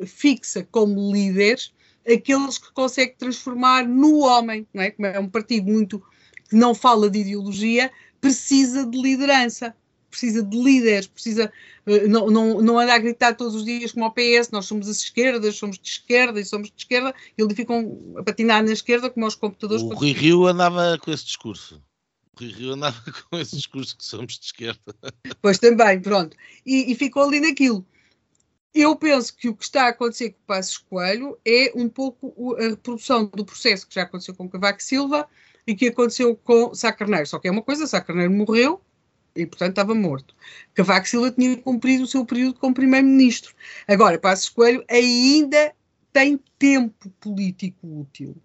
fixa 0.06 0.66
como 0.72 1.14
líderes 1.14 1.74
aqueles 2.08 2.58
que 2.58 2.72
consegue 2.72 3.16
transformar 3.18 3.88
no 3.88 4.20
homem, 4.20 4.68
não 4.74 4.84
é? 4.84 4.92
Como 4.92 5.08
é 5.08 5.20
um 5.20 5.30
partido 5.30 5.72
muito 5.72 6.02
que 6.50 6.56
não 6.56 6.76
fala 6.76 7.10
de 7.10 7.20
ideologia, 7.20 7.92
precisa 8.22 8.86
de 8.86 9.02
liderança, 9.02 9.76
precisa 10.10 10.44
de 10.44 10.58
líderes, 10.58 11.08
precisa 11.08 11.52
eh, 11.86 12.08
não, 12.08 12.28
não, 12.28 12.62
não 12.62 12.80
anda 12.80 12.94
a 12.94 12.98
gritar 12.98 13.36
todos 13.36 13.56
os 13.56 13.66
dias 13.66 13.92
como 13.92 14.06
ao 14.06 14.12
PS, 14.12 14.50
nós 14.52 14.66
somos 14.66 14.88
as 14.88 15.00
esquerdas, 15.00 15.58
somos 15.58 15.78
de 15.78 15.90
esquerda 15.90 16.40
e 16.40 16.46
somos 16.46 16.70
de 16.70 16.78
esquerda, 16.78 17.14
e 17.38 17.42
eles 17.42 17.56
ficam 17.56 18.16
a 18.18 18.24
patinar 18.24 18.64
na 18.64 18.72
esquerda 18.72 19.10
como 19.10 19.26
aos 19.26 19.36
computadores. 19.36 19.84
O 19.84 19.90
Rui 19.90 20.12
Rio 20.12 20.46
andava 20.46 20.98
com 21.00 21.12
esse 21.12 21.26
discurso. 21.26 21.82
O 22.36 22.40
Rui 22.40 22.52
Rio 22.52 22.72
andava 22.74 22.98
com 23.30 23.38
esse 23.38 23.56
discurso 23.56 23.98
que 23.98 24.06
somos 24.06 24.40
de 24.40 24.46
esquerda. 24.46 24.96
Pois 25.42 25.58
também, 25.58 26.00
pronto. 26.00 26.38
E, 26.66 26.92
e 26.92 26.96
ficou 26.96 27.24
ali 27.24 27.42
naquilo 27.42 27.86
eu 28.76 28.96
penso 28.96 29.36
que 29.36 29.48
o 29.48 29.56
que 29.56 29.64
está 29.64 29.86
a 29.86 29.90
acontecer 29.90 30.32
com 30.32 30.40
o 30.40 30.48
Passos 30.48 30.78
Coelho 30.78 31.38
é 31.46 31.72
um 31.76 31.88
pouco 31.88 32.56
a 32.58 32.70
reprodução 32.70 33.26
do 33.26 33.46
processo 33.46 33.88
que 33.88 33.96
já 33.96 34.04
aconteceu 34.04 34.36
com 34.36 34.50
Cavaco 34.50 34.84
Silva 34.84 35.28
e 35.66 35.74
que 35.74 35.88
aconteceu 35.88 36.36
com 36.36 36.76
Sá 36.76 36.92
Carneiro. 36.92 37.26
Só 37.26 37.40
que 37.40 37.48
é 37.48 37.52
uma 37.52 37.62
coisa, 37.62 37.88
Sá 37.88 38.02
Carneiro 38.02 38.34
morreu 38.34 38.82
e, 39.36 39.46
portanto, 39.46 39.72
estava 39.72 39.96
morto. 39.96 40.36
Cavaco 40.74 41.08
Silva 41.08 41.32
tinha 41.32 41.56
cumprido 41.58 42.04
o 42.04 42.08
seu 42.08 42.26
período 42.26 42.60
como 42.60 42.74
primeiro-ministro. 42.76 43.56
Agora, 43.88 44.20
Passos 44.20 44.50
Coelho 44.50 44.84
ainda 44.90 45.74
tem 46.12 46.40
tempo 46.60 47.10
político 47.20 48.02
útil. 48.02 48.36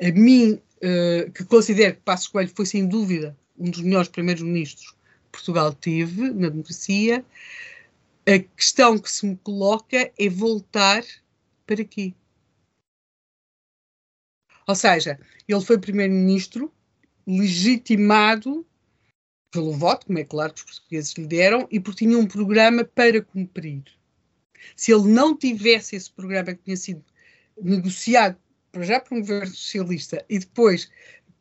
A 0.00 0.12
mim 0.12 0.52
uh, 0.54 1.30
que 1.32 1.44
considero 1.44 1.96
que 1.96 2.02
Passos 2.02 2.28
Coelho 2.28 2.52
foi 2.54 2.66
sem 2.66 2.86
dúvida 2.86 3.36
um 3.58 3.70
dos 3.70 3.80
melhores 3.82 4.08
primeiros 4.08 4.42
ministros 4.42 4.90
que 4.90 5.32
Portugal 5.32 5.72
teve 5.72 6.30
na 6.30 6.48
democracia. 6.48 7.24
A 8.30 8.38
questão 8.38 8.96
que 8.96 9.10
se 9.10 9.26
me 9.26 9.36
coloca 9.36 10.12
é 10.16 10.28
voltar 10.28 11.02
para 11.66 11.82
aqui. 11.82 12.14
Ou 14.68 14.74
seja, 14.76 15.18
ele 15.48 15.60
foi 15.60 15.76
primeiro-ministro 15.80 16.72
legitimado 17.26 18.64
pelo 19.50 19.72
voto, 19.72 20.06
como 20.06 20.20
é 20.20 20.24
claro 20.24 20.54
que 20.54 20.60
os 20.60 20.64
portugueses 20.64 21.12
lhe 21.14 21.26
deram, 21.26 21.66
e 21.72 21.80
porque 21.80 22.06
tinha 22.06 22.16
um 22.16 22.24
programa 22.24 22.84
para 22.84 23.20
cumprir. 23.20 23.82
Se 24.76 24.92
ele 24.92 25.08
não 25.08 25.36
tivesse 25.36 25.96
esse 25.96 26.12
programa 26.12 26.54
que 26.54 26.62
tinha 26.62 26.76
sido 26.76 27.04
negociado 27.60 28.38
para 28.70 28.84
já 28.84 29.00
por 29.00 29.16
um 29.16 29.20
governo 29.22 29.48
socialista 29.48 30.24
e 30.28 30.38
depois 30.38 30.88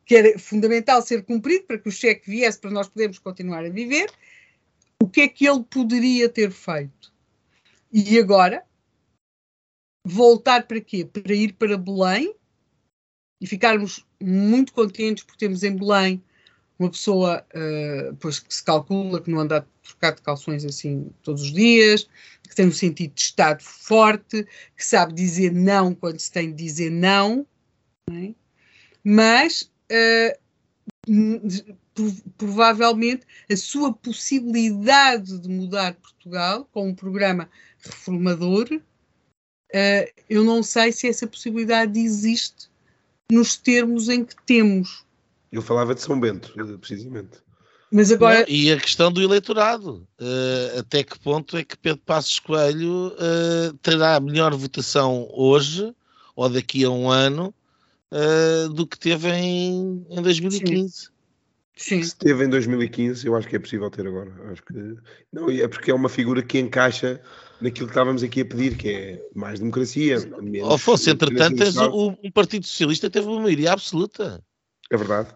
que 0.06 0.16
era 0.16 0.40
fundamental 0.40 1.04
ser 1.04 1.24
cumprido 1.24 1.66
para 1.66 1.78
que 1.78 1.88
o 1.88 1.92
cheque 1.92 2.32
viesse 2.32 2.60
para 2.60 2.72
nós 2.72 2.90
podermos 2.90 3.20
continuar 3.20 3.64
a 3.64 3.70
viver, 3.70 4.12
o 5.02 5.08
que 5.08 5.22
é 5.22 5.28
que 5.28 5.48
ele 5.48 5.64
poderia 5.64 6.30
ter 6.30 6.52
feito? 6.52 7.12
E 7.92 8.20
agora, 8.20 8.64
voltar 10.06 10.68
para 10.68 10.82
quê? 10.82 11.06
Para 11.06 11.34
ir 11.34 11.54
para 11.54 11.78
Belém 11.78 12.36
e 13.42 13.48
ficarmos 13.48 14.06
muito 14.22 14.74
contentes 14.74 15.24
por 15.24 15.36
termos 15.36 15.64
em 15.64 15.76
Belém 15.76 16.24
uma 16.78 16.90
pessoa 16.90 17.46
uh, 17.54 18.16
pois, 18.18 18.40
que 18.40 18.54
se 18.54 18.64
calcula 18.64 19.22
que 19.22 19.30
não 19.30 19.40
anda 19.40 19.58
a 19.58 19.66
trocar 19.84 20.16
de 20.16 20.22
calções 20.22 20.64
assim 20.64 21.12
todos 21.22 21.42
os 21.42 21.52
dias, 21.52 22.08
que 22.48 22.56
tem 22.56 22.68
um 22.68 22.72
sentido 22.72 23.14
de 23.14 23.22
Estado 23.22 23.62
forte, 23.62 24.48
que 24.78 24.86
sabe 24.86 25.14
dizer 25.14 25.52
não 25.52 25.94
quando 25.94 26.20
se 26.20 26.32
tem 26.32 26.52
de 26.52 26.64
dizer 26.64 26.90
não, 26.90 27.46
não 28.10 28.18
é? 28.18 28.34
mas 29.04 29.64
uh, 29.92 30.40
provavelmente 32.38 33.26
a 33.52 33.56
sua 33.56 33.94
possibilidade 33.94 35.40
de 35.40 35.50
mudar 35.50 35.96
Portugal 35.96 36.68
com 36.72 36.90
um 36.90 36.96
programa 36.96 37.50
reformador, 37.80 38.68
uh, 38.72 40.24
eu 40.30 40.44
não 40.44 40.62
sei 40.64 40.92
se 40.92 41.08
essa 41.08 41.28
possibilidade 41.28 42.00
existe 42.00 42.70
nos 43.32 43.56
termos 43.56 44.10
em 44.10 44.24
que 44.24 44.36
temos 44.46 45.06
eu 45.52 45.62
falava 45.62 45.96
de 45.96 46.02
São 46.02 46.20
Bento, 46.20 46.54
eh, 46.58 46.78
precisamente. 46.78 47.40
Mas 47.92 48.12
agora... 48.12 48.42
Não, 48.42 48.46
e 48.48 48.72
a 48.72 48.80
questão 48.80 49.12
do 49.12 49.22
eleitorado. 49.22 50.08
Uh, 50.20 50.80
até 50.80 51.04
que 51.04 51.18
ponto 51.20 51.58
é 51.58 51.64
que 51.64 51.76
Pedro 51.76 52.02
Passos 52.06 52.40
Coelho 52.40 53.08
uh, 53.08 53.74
terá 53.82 54.20
melhor 54.20 54.54
votação 54.54 55.28
hoje 55.32 55.94
ou 56.36 56.48
daqui 56.48 56.84
a 56.84 56.90
um 56.90 57.10
ano 57.10 57.54
uh, 58.12 58.70
do 58.70 58.88
que 58.88 58.98
teve 58.98 59.30
em, 59.30 60.06
em 60.10 60.22
2015? 60.22 60.94
Sim. 60.94 61.08
Sim. 61.80 62.04
Se 62.04 62.18
teve 62.18 62.44
em 62.44 62.50
2015, 62.50 63.26
eu 63.26 63.38
acho 63.38 63.48
que 63.48 63.56
é 63.56 63.60
possível 63.60 63.90
ter 63.90 64.06
agora. 64.06 64.30
Acho 64.52 64.62
que 64.64 64.74
não 65.32 65.50
é 65.50 65.66
porque 65.66 65.90
é 65.90 65.94
uma 65.94 66.10
figura 66.10 66.44
que 66.44 66.60
encaixa 66.60 67.22
naquilo 67.62 67.88
que 67.88 67.92
estávamos 67.92 68.22
aqui 68.22 68.42
a 68.42 68.46
pedir, 68.46 68.76
que 68.76 68.90
é 68.90 69.26
mais 69.34 69.60
democracia. 69.60 70.18
Afonso, 70.70 71.10
entretanto, 71.10 71.64
o, 71.94 72.18
o 72.22 72.32
Partido 72.34 72.66
Socialista 72.68 73.10
teve 73.10 73.28
uma 73.28 73.40
maioria 73.40 73.72
absoluta. 73.72 74.44
É 74.92 74.98
verdade. 74.98 75.30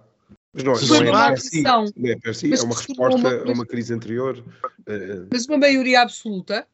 Mas 0.54 0.64
não, 0.64 0.74
não, 0.74 0.96
é, 1.08 1.10
uma 1.10 1.32
é, 1.32 1.36
si, 1.38 1.62
não 1.62 1.86
é 2.04 2.16
per 2.18 2.36
si, 2.36 2.54
é 2.54 2.62
uma 2.62 2.76
resposta 2.76 3.18
uma, 3.18 3.52
a 3.52 3.54
uma 3.54 3.66
crise 3.66 3.94
anterior. 3.94 4.44
Eh, 4.86 5.26
mas 5.32 5.48
uma 5.48 5.58
maioria 5.58 6.02
absoluta, 6.02 6.68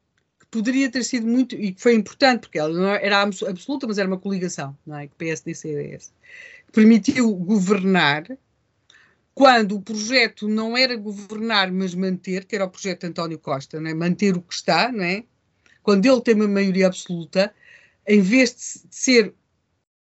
poderia 0.51 0.89
ter 0.89 1.03
sido 1.03 1.27
muito, 1.27 1.55
e 1.55 1.73
que 1.73 1.81
foi 1.81 1.95
importante, 1.95 2.41
porque 2.41 2.59
ela 2.59 2.73
não 2.73 2.89
era 2.89 3.21
absoluta, 3.21 3.87
mas 3.87 3.97
era 3.97 4.07
uma 4.07 4.19
coligação, 4.19 4.77
não 4.85 4.97
é? 4.97 5.07
Que 5.07 5.15
PSD 5.15 5.51
e 5.51 5.55
CDS, 5.55 6.13
que 6.67 6.71
permitiu 6.71 7.33
governar 7.35 8.25
quando 9.33 9.77
o 9.77 9.81
projeto 9.81 10.47
não 10.47 10.75
era 10.75 10.95
governar, 10.95 11.71
mas 11.71 11.95
manter, 11.95 12.45
que 12.45 12.55
era 12.55 12.65
o 12.65 12.69
projeto 12.69 13.01
de 13.01 13.07
António 13.07 13.39
Costa, 13.39 13.79
não 13.79 13.89
é? 13.89 13.93
manter 13.93 14.35
o 14.35 14.41
que 14.41 14.53
está, 14.53 14.91
não 14.91 15.03
é? 15.03 15.23
quando 15.81 16.05
ele 16.05 16.21
tem 16.21 16.35
uma 16.35 16.47
maioria 16.47 16.87
absoluta, 16.87 17.53
em 18.07 18.21
vez 18.21 18.53
de 18.53 18.95
ser 18.95 19.33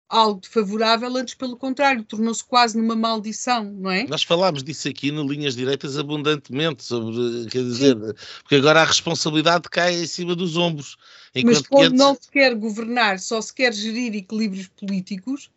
algo 0.08 0.40
de 0.40 0.48
favorável, 0.48 1.14
antes 1.16 1.34
pelo 1.34 1.56
contrário, 1.56 2.02
tornou-se 2.02 2.42
quase 2.42 2.78
numa 2.78 2.96
maldição, 2.96 3.64
não 3.64 3.90
é? 3.90 4.06
Nós 4.06 4.22
falámos 4.22 4.62
disso 4.62 4.88
aqui 4.88 5.12
no 5.12 5.26
Linhas 5.28 5.54
Direitas 5.54 5.98
abundantemente, 5.98 6.82
sobre, 6.82 7.46
quer 7.50 7.62
dizer, 7.62 7.94
Sim. 7.94 8.14
porque 8.40 8.54
agora 8.54 8.80
a 8.80 8.84
responsabilidade 8.84 9.68
cai 9.68 9.94
em 9.94 10.06
cima 10.06 10.34
dos 10.34 10.56
ombros. 10.56 10.96
Mas 11.44 11.60
quando 11.60 11.92
antes... 11.92 11.98
não 11.98 12.14
se 12.14 12.30
quer 12.30 12.54
governar, 12.54 13.18
só 13.18 13.40
se 13.40 13.52
quer 13.52 13.72
gerir 13.74 14.14
equilíbrios 14.14 14.68
políticos, 14.68 15.50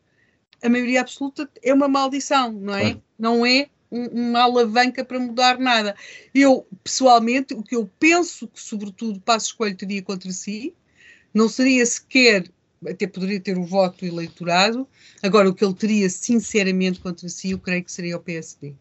a 0.61 0.67
maioria 0.67 1.01
absoluta 1.01 1.49
é 1.63 1.73
uma 1.73 1.87
maldição, 1.87 2.51
não 2.51 2.75
é? 2.75 2.81
Claro. 2.81 3.03
Não 3.17 3.45
é 3.45 3.69
um, 3.89 4.05
uma 4.29 4.41
alavanca 4.41 5.03
para 5.03 5.19
mudar 5.19 5.57
nada. 5.59 5.95
Eu, 6.35 6.67
pessoalmente, 6.83 7.53
o 7.53 7.63
que 7.63 7.75
eu 7.75 7.89
penso 7.99 8.47
que, 8.47 8.61
sobretudo, 8.61 9.19
Passo 9.21 9.47
Escolho 9.47 9.75
teria 9.75 10.01
contra 10.01 10.29
si, 10.31 10.73
não 11.33 11.47
seria 11.47 11.85
sequer 11.85 12.51
até 12.87 13.07
poderia 13.07 13.39
ter 13.39 13.57
o 13.57 13.63
voto 13.63 14.05
eleitorado. 14.05 14.87
Agora, 15.21 15.49
o 15.49 15.53
que 15.53 15.63
ele 15.63 15.73
teria 15.73 16.09
sinceramente 16.09 16.99
contra 16.99 17.29
si, 17.29 17.51
eu 17.51 17.59
creio 17.59 17.83
que 17.83 17.91
seria 17.91 18.17
o 18.17 18.19
PSD. 18.19 18.73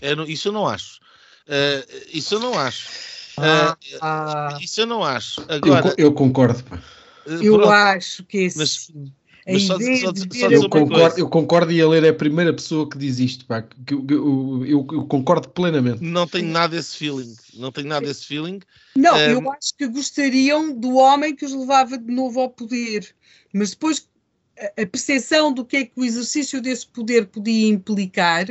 É, 0.00 0.12
isso 0.28 0.48
eu 0.48 0.52
não 0.52 0.66
acho. 0.66 1.00
Uh, 1.46 2.08
isso 2.12 2.34
eu 2.34 2.40
não 2.40 2.58
acho. 2.58 2.88
Uh, 3.38 3.76
ah, 4.00 4.58
isso 4.60 4.80
eu 4.80 4.86
não 4.86 5.02
acho. 5.02 5.44
Agora, 5.48 5.88
eu, 5.98 6.06
eu 6.06 6.12
concordo. 6.12 6.62
Eu 7.26 7.56
pronto, 7.56 7.70
acho 7.70 8.24
que 8.24 8.38
esse. 8.38 8.58
Mas, 8.58 8.92
mas 9.46 9.62
só, 9.64 9.78
só, 9.78 10.12
só 10.32 10.50
eu, 10.50 10.68
concordo, 10.68 11.18
eu 11.18 11.28
concordo 11.28 11.72
e 11.72 11.80
a 11.80 11.88
ler 11.88 12.04
é 12.04 12.08
a 12.08 12.14
primeira 12.14 12.52
pessoa 12.52 12.88
que 12.88 12.96
diz 12.96 13.18
isto, 13.18 13.44
pá, 13.44 13.62
que, 13.62 13.92
eu, 13.92 14.06
eu, 14.08 14.86
eu, 14.92 15.04
concordo 15.06 15.48
plenamente. 15.50 16.02
Não 16.02 16.26
tenho 16.26 16.48
nada 16.48 16.76
desse 16.76 16.96
feeling. 16.96 17.34
Não 17.54 17.70
tenho 17.70 17.88
nada 17.88 18.06
desse 18.06 18.24
feeling. 18.24 18.60
Não, 18.96 19.14
um, 19.14 19.18
eu 19.18 19.52
acho 19.52 19.76
que 19.76 19.86
gostariam 19.86 20.74
do 20.74 20.94
homem 20.94 21.36
que 21.36 21.44
os 21.44 21.52
levava 21.52 21.98
de 21.98 22.12
novo 22.12 22.40
ao 22.40 22.48
poder. 22.48 23.14
Mas 23.52 23.70
depois 23.70 24.08
a, 24.58 24.82
a 24.82 24.86
percepção 24.86 25.52
do 25.52 25.64
que 25.64 25.76
é 25.76 25.84
que 25.84 26.00
o 26.00 26.04
exercício 26.04 26.60
desse 26.62 26.86
poder 26.86 27.26
podia 27.26 27.68
implicar 27.68 28.46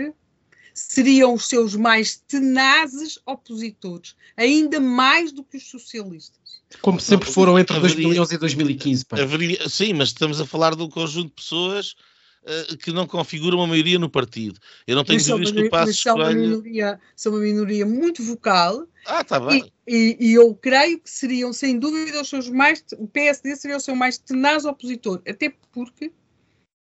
seriam 0.74 1.34
os 1.34 1.48
seus 1.48 1.76
mais 1.76 2.16
tenazes 2.28 3.20
opositores, 3.26 4.16
ainda 4.36 4.80
mais 4.80 5.32
do 5.32 5.44
que 5.44 5.58
os 5.58 5.70
socialistas. 5.70 6.62
Como 6.82 7.00
sempre 7.00 7.30
foram 7.30 7.60
entre 7.60 7.76
haveria, 7.76 7.96
2011 7.96 8.36
e 8.36 8.38
2015. 8.38 9.06
Haveria, 9.12 9.70
sim, 9.70 9.94
mas 9.94 10.10
estamos 10.10 10.42
a 10.42 10.46
falar 10.46 10.76
de 10.76 10.82
um 10.82 10.90
conjunto 10.90 11.28
de 11.28 11.34
pessoas 11.34 11.96
uh, 12.44 12.78
que 12.78 12.92
não 12.92 13.08
configuram 13.08 13.60
uma 13.60 13.68
maioria 13.68 14.00
no 14.00 14.10
partido. 14.10 14.60
Eu 14.88 14.96
não 14.96 15.04
tenho 15.04 15.24
dúvidas 15.24 15.52
que 15.52 15.64
o 15.64 15.70
Passo 15.70 15.94
são 15.94 16.16
Uma 16.16 16.34
minoria, 16.34 17.00
são 17.16 17.34
uma 17.34 17.42
minoria 17.42 17.86
muito 17.86 18.24
vocal. 18.24 18.88
Ah, 19.06 19.22
está 19.22 19.40
bem. 19.40 19.72
E, 19.88 20.18
e, 20.20 20.30
e, 20.30 20.34
eu 20.34 20.54
creio 20.56 21.00
que 21.00 21.10
seriam, 21.10 21.54
sem 21.54 21.78
dúvida, 21.78 22.22
os 22.22 22.30
seus 22.30 22.50
mais. 22.50 22.84
O 22.98 23.08
PSD 23.08 23.56
seria 23.56 23.78
o 23.78 23.82
seu 23.82 23.96
mais 23.96 24.18
tenaz 24.18 24.66
opositor. 24.66 25.22
Até 25.28 25.54
porque 25.72 26.12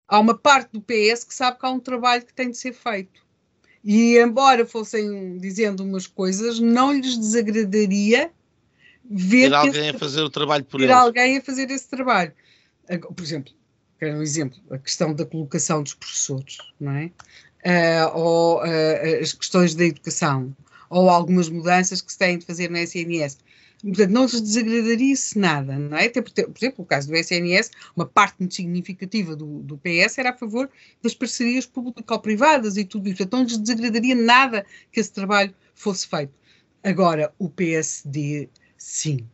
há 0.08 0.18
uma 0.18 0.36
parte 0.36 0.72
do 0.72 0.80
PS 0.80 1.24
que 1.24 1.34
sabe 1.34 1.58
que 1.58 1.66
há 1.66 1.70
um 1.70 1.80
trabalho 1.80 2.24
que 2.24 2.34
tem 2.34 2.50
de 2.50 2.56
ser 2.56 2.72
feito. 2.72 3.29
E 3.82 4.18
embora 4.18 4.66
fossem 4.66 5.38
dizendo 5.38 5.82
umas 5.82 6.06
coisas, 6.06 6.60
não 6.60 6.92
lhes 6.92 7.16
desagradaria 7.16 8.30
ver 9.10 9.52
alguém 9.54 9.88
esse, 9.88 9.96
a 9.96 9.98
fazer 9.98 10.22
o 10.22 10.30
trabalho 10.30 10.64
por 10.64 10.80
eles. 10.80 10.94
alguém 10.94 11.38
a 11.38 11.42
fazer 11.42 11.70
esse 11.70 11.88
trabalho. 11.88 12.32
Por 13.16 13.22
exemplo, 13.22 13.52
quero 13.98 14.18
um 14.18 14.22
exemplo, 14.22 14.58
a 14.70 14.78
questão 14.78 15.14
da 15.14 15.24
colocação 15.24 15.82
dos 15.82 15.94
professores, 15.94 16.58
não 16.78 16.92
é? 16.92 17.10
Uh, 17.64 18.16
ou 18.16 18.58
uh, 18.58 19.20
as 19.20 19.32
questões 19.32 19.74
da 19.74 19.84
educação, 19.84 20.54
ou 20.88 21.08
algumas 21.08 21.48
mudanças 21.48 22.00
que 22.00 22.12
se 22.12 22.18
têm 22.18 22.38
de 22.38 22.46
fazer 22.46 22.70
no 22.70 22.78
SNS. 22.78 23.38
Portanto, 23.82 24.10
não 24.10 24.24
lhes 24.24 24.40
desagradaria-se 24.40 25.38
nada, 25.38 25.78
não 25.78 25.96
é? 25.96 26.06
Até 26.06 26.20
por, 26.20 26.32
por 26.32 26.58
exemplo, 26.58 26.84
o 26.84 26.84
caso 26.84 27.08
do 27.08 27.16
SNS, 27.16 27.70
uma 27.96 28.04
parte 28.04 28.36
muito 28.40 28.54
significativa 28.54 29.34
do, 29.34 29.60
do 29.60 29.78
PS 29.78 30.18
era 30.18 30.30
a 30.30 30.36
favor 30.36 30.68
das 31.02 31.14
parcerias 31.14 31.64
público-privadas 31.64 32.76
e 32.76 32.84
tudo 32.84 33.08
isso. 33.08 33.18
Portanto, 33.18 33.32
não 33.38 33.44
lhes 33.44 33.56
desagradaria 33.56 34.14
nada 34.14 34.66
que 34.92 35.00
esse 35.00 35.12
trabalho 35.12 35.54
fosse 35.74 36.06
feito. 36.06 36.32
Agora, 36.84 37.32
o 37.38 37.48
PSD 37.48 38.48
sim. 38.76 39.26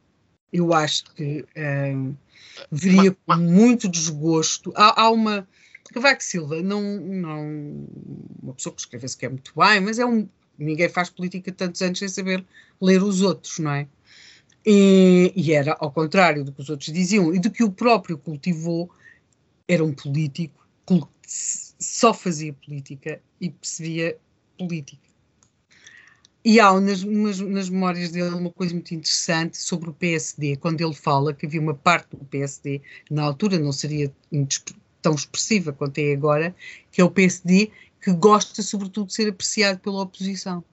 Eu 0.52 0.72
acho 0.72 1.04
que 1.14 1.44
um, 1.94 2.14
veria 2.70 3.16
com 3.26 3.36
muito 3.36 3.88
desgosto. 3.88 4.72
Há, 4.76 5.02
há 5.02 5.10
uma. 5.10 5.46
Cavaco 5.92 6.22
Silva, 6.22 6.62
não, 6.62 6.82
não. 7.00 7.86
Uma 8.42 8.54
pessoa 8.54 8.74
que 8.74 8.80
escreve-se 8.80 9.16
que 9.16 9.26
é 9.26 9.28
muito 9.28 9.52
bem, 9.56 9.80
mas 9.80 9.98
é 9.98 10.06
um. 10.06 10.28
Ninguém 10.58 10.88
faz 10.88 11.10
política 11.10 11.52
tantos 11.52 11.82
anos 11.82 11.98
sem 11.98 12.08
saber 12.08 12.44
ler 12.80 13.02
os 13.02 13.20
outros, 13.22 13.58
não 13.58 13.72
é? 13.72 13.86
E, 14.68 15.52
era 15.52 15.76
ao 15.78 15.92
contrário 15.92 16.42
do 16.42 16.50
que 16.50 16.60
os 16.60 16.68
outros 16.68 16.92
diziam 16.92 17.32
e 17.32 17.38
do 17.38 17.52
que 17.52 17.62
o 17.62 17.70
próprio 17.70 18.18
cultivou, 18.18 18.90
era 19.68 19.84
um 19.84 19.92
político 19.92 20.66
que 20.84 21.00
só 21.78 22.12
fazia 22.12 22.52
política 22.52 23.20
e 23.40 23.50
percebia 23.50 24.18
política. 24.58 25.06
E 26.44 26.58
há 26.60 26.80
nas, 26.80 27.02
nas, 27.02 27.40
nas, 27.40 27.68
memórias 27.68 28.10
dele 28.10 28.34
uma 28.34 28.50
coisa 28.50 28.72
muito 28.72 28.94
interessante 28.94 29.56
sobre 29.56 29.90
o 29.90 29.92
PSD, 29.92 30.56
quando 30.56 30.80
ele 30.80 30.94
fala 30.94 31.34
que 31.34 31.46
havia 31.46 31.60
uma 31.60 31.74
parte 31.74 32.16
do 32.16 32.24
PSD, 32.24 32.80
na 33.10 33.24
altura 33.24 33.58
não 33.58 33.72
seria 33.72 34.12
tão 35.02 35.14
expressiva 35.14 35.72
quanto 35.72 35.98
é 35.98 36.12
agora, 36.12 36.54
que 36.90 37.00
é 37.00 37.04
o 37.04 37.10
PSD, 37.10 37.70
que 38.00 38.12
gosta 38.12 38.62
sobretudo 38.62 39.08
de 39.08 39.14
ser 39.14 39.28
apreciado 39.28 39.80
pela 39.80 40.02
oposição. 40.02 40.64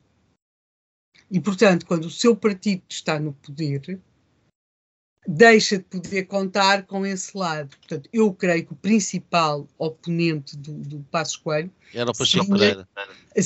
E, 1.34 1.42
portanto, 1.42 1.88
quando 1.88 2.06
o 2.06 2.12
seu 2.12 2.36
partido 2.36 2.84
está 2.88 3.20
no 3.20 3.34
poder, 3.34 4.00
deixa 5.28 5.80
de 5.80 5.84
poder 5.84 6.26
contar 6.28 6.86
com 6.86 7.04
esse 7.04 7.36
lado. 7.36 7.76
Portanto, 7.76 8.08
eu 8.14 8.32
creio 8.32 8.68
que 8.68 8.74
o 8.74 8.76
principal 8.76 9.68
oponente 9.80 10.56
do, 10.56 10.74
do 10.74 11.00
Passos 11.10 11.38
Coelho 11.38 11.72
Era 11.92 12.12
o 12.12 12.14
Pacheco 12.14 12.46
Sim, 12.46 12.52
Pereira. 12.52 12.88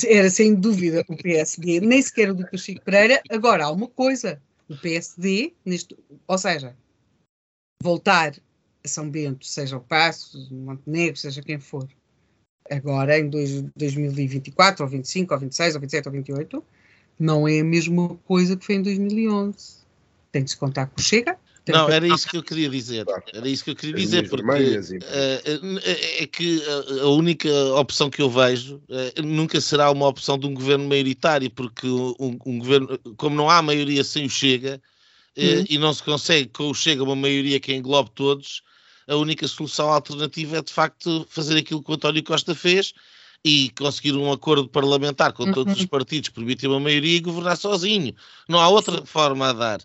era 0.06 0.30
sem 0.30 0.54
dúvida 0.54 1.06
o 1.08 1.16
PSD, 1.16 1.80
nem 1.80 2.02
sequer 2.02 2.30
o 2.30 2.36
do 2.36 2.46
Pacheco 2.46 2.84
Pereira. 2.84 3.22
Agora, 3.30 3.64
há 3.64 3.72
uma 3.72 3.88
coisa: 3.88 4.42
o 4.68 4.76
PSD, 4.76 5.54
neste, 5.64 5.98
ou 6.28 6.38
seja, 6.38 6.76
voltar 7.82 8.36
a 8.84 8.88
São 8.90 9.10
Bento, 9.10 9.46
seja 9.46 9.78
o 9.78 9.82
Passos, 9.82 10.52
o 10.52 10.56
Montenegro, 10.56 11.16
seja 11.16 11.42
quem 11.42 11.58
for, 11.58 11.88
agora 12.70 13.18
em 13.18 13.30
dois, 13.30 13.62
2024, 13.78 14.84
ou 14.84 14.90
25, 14.90 15.34
ou 15.34 15.40
26, 15.40 15.76
ou 15.76 15.82
27, 15.82 16.06
ou 16.10 16.12
28, 16.12 16.66
não 17.20 17.48
é 17.48 17.60
a 17.60 17.64
mesma 17.64 18.16
coisa 18.26 18.56
que 18.56 18.66
foi 18.66 18.76
em 18.76 18.82
2011. 18.82 19.78
Tem 20.32 20.44
de 20.44 20.52
se 20.52 20.58
contar 20.58 20.88
com 20.88 21.00
o 21.00 21.04
Chega. 21.04 21.38
tem 21.66 21.76
Não, 21.76 21.90
era 21.90 22.08
isso 22.08 22.28
que 22.28 22.38
eu 22.38 22.44
queria 22.44 22.70
dizer. 22.70 23.06
Era 23.34 23.48
isso 23.48 23.64
que 23.64 23.72
eu 23.72 23.76
queria 23.76 23.96
As 23.96 24.02
dizer, 24.02 24.30
porque 24.30 24.80
eh, 25.04 26.24
é 26.24 26.28
que 26.28 26.62
a- 27.02 27.08
única 27.08 27.50
opção 27.76 28.10
que 28.10 28.22
eu 28.22 28.30
vejo 28.30 28.82
eh, 28.90 29.22
nunca 29.22 29.60
será 29.60 29.90
uma 29.92 30.08
opção 30.08 30.38
de 30.38 30.46
um 30.48 30.54
governo 30.54 30.88
maioritário, 30.88 31.50
porque 31.52 31.88
um, 31.88 32.38
um 32.46 32.60
governo, 32.60 32.98
como 33.18 33.36
não 33.36 33.50
há 33.50 33.62
maioria 33.62 34.04
sem 34.04 34.26
o 34.26 34.30
Chega, 34.30 34.82
eh, 35.36 35.58
Uhum. 35.60 35.66
e 35.70 35.78
não 35.78 35.94
se 35.94 36.04
consegue 36.04 36.50
com 36.50 36.70
o 36.70 36.74
Chega 36.76 37.04
uma 37.04 37.16
maioria 37.16 37.60
que 37.60 37.74
englobe 37.74 38.12
todos, 38.12 38.62
a 39.08 39.16
única 39.16 39.48
solução 39.48 39.90
alternativa 39.90 40.58
é 40.58 40.62
de 40.62 40.74
facto 40.74 41.26
fazer 41.30 41.58
aquilo 41.58 41.82
que 41.82 41.92
o 41.92 41.94
António 41.94 42.24
Costa 42.24 42.54
fez 42.54 42.94
e 43.46 43.70
conseguir 43.78 44.14
um 44.14 44.32
acordo 44.32 44.68
parlamentar 44.68 45.32
com 45.34 45.52
todos 45.52 45.74
Uhum. 45.74 45.80
os 45.80 45.86
partidos, 45.86 46.30
permitir 46.30 46.68
uma 46.68 46.80
maioria 46.80 47.18
e 47.18 47.22
governar 47.22 47.56
sozinho. 47.58 48.14
Não 48.50 48.60
há 48.60 48.68
outra 48.70 49.06
forma 49.06 49.50
a 49.50 49.54
dar. 49.54 49.80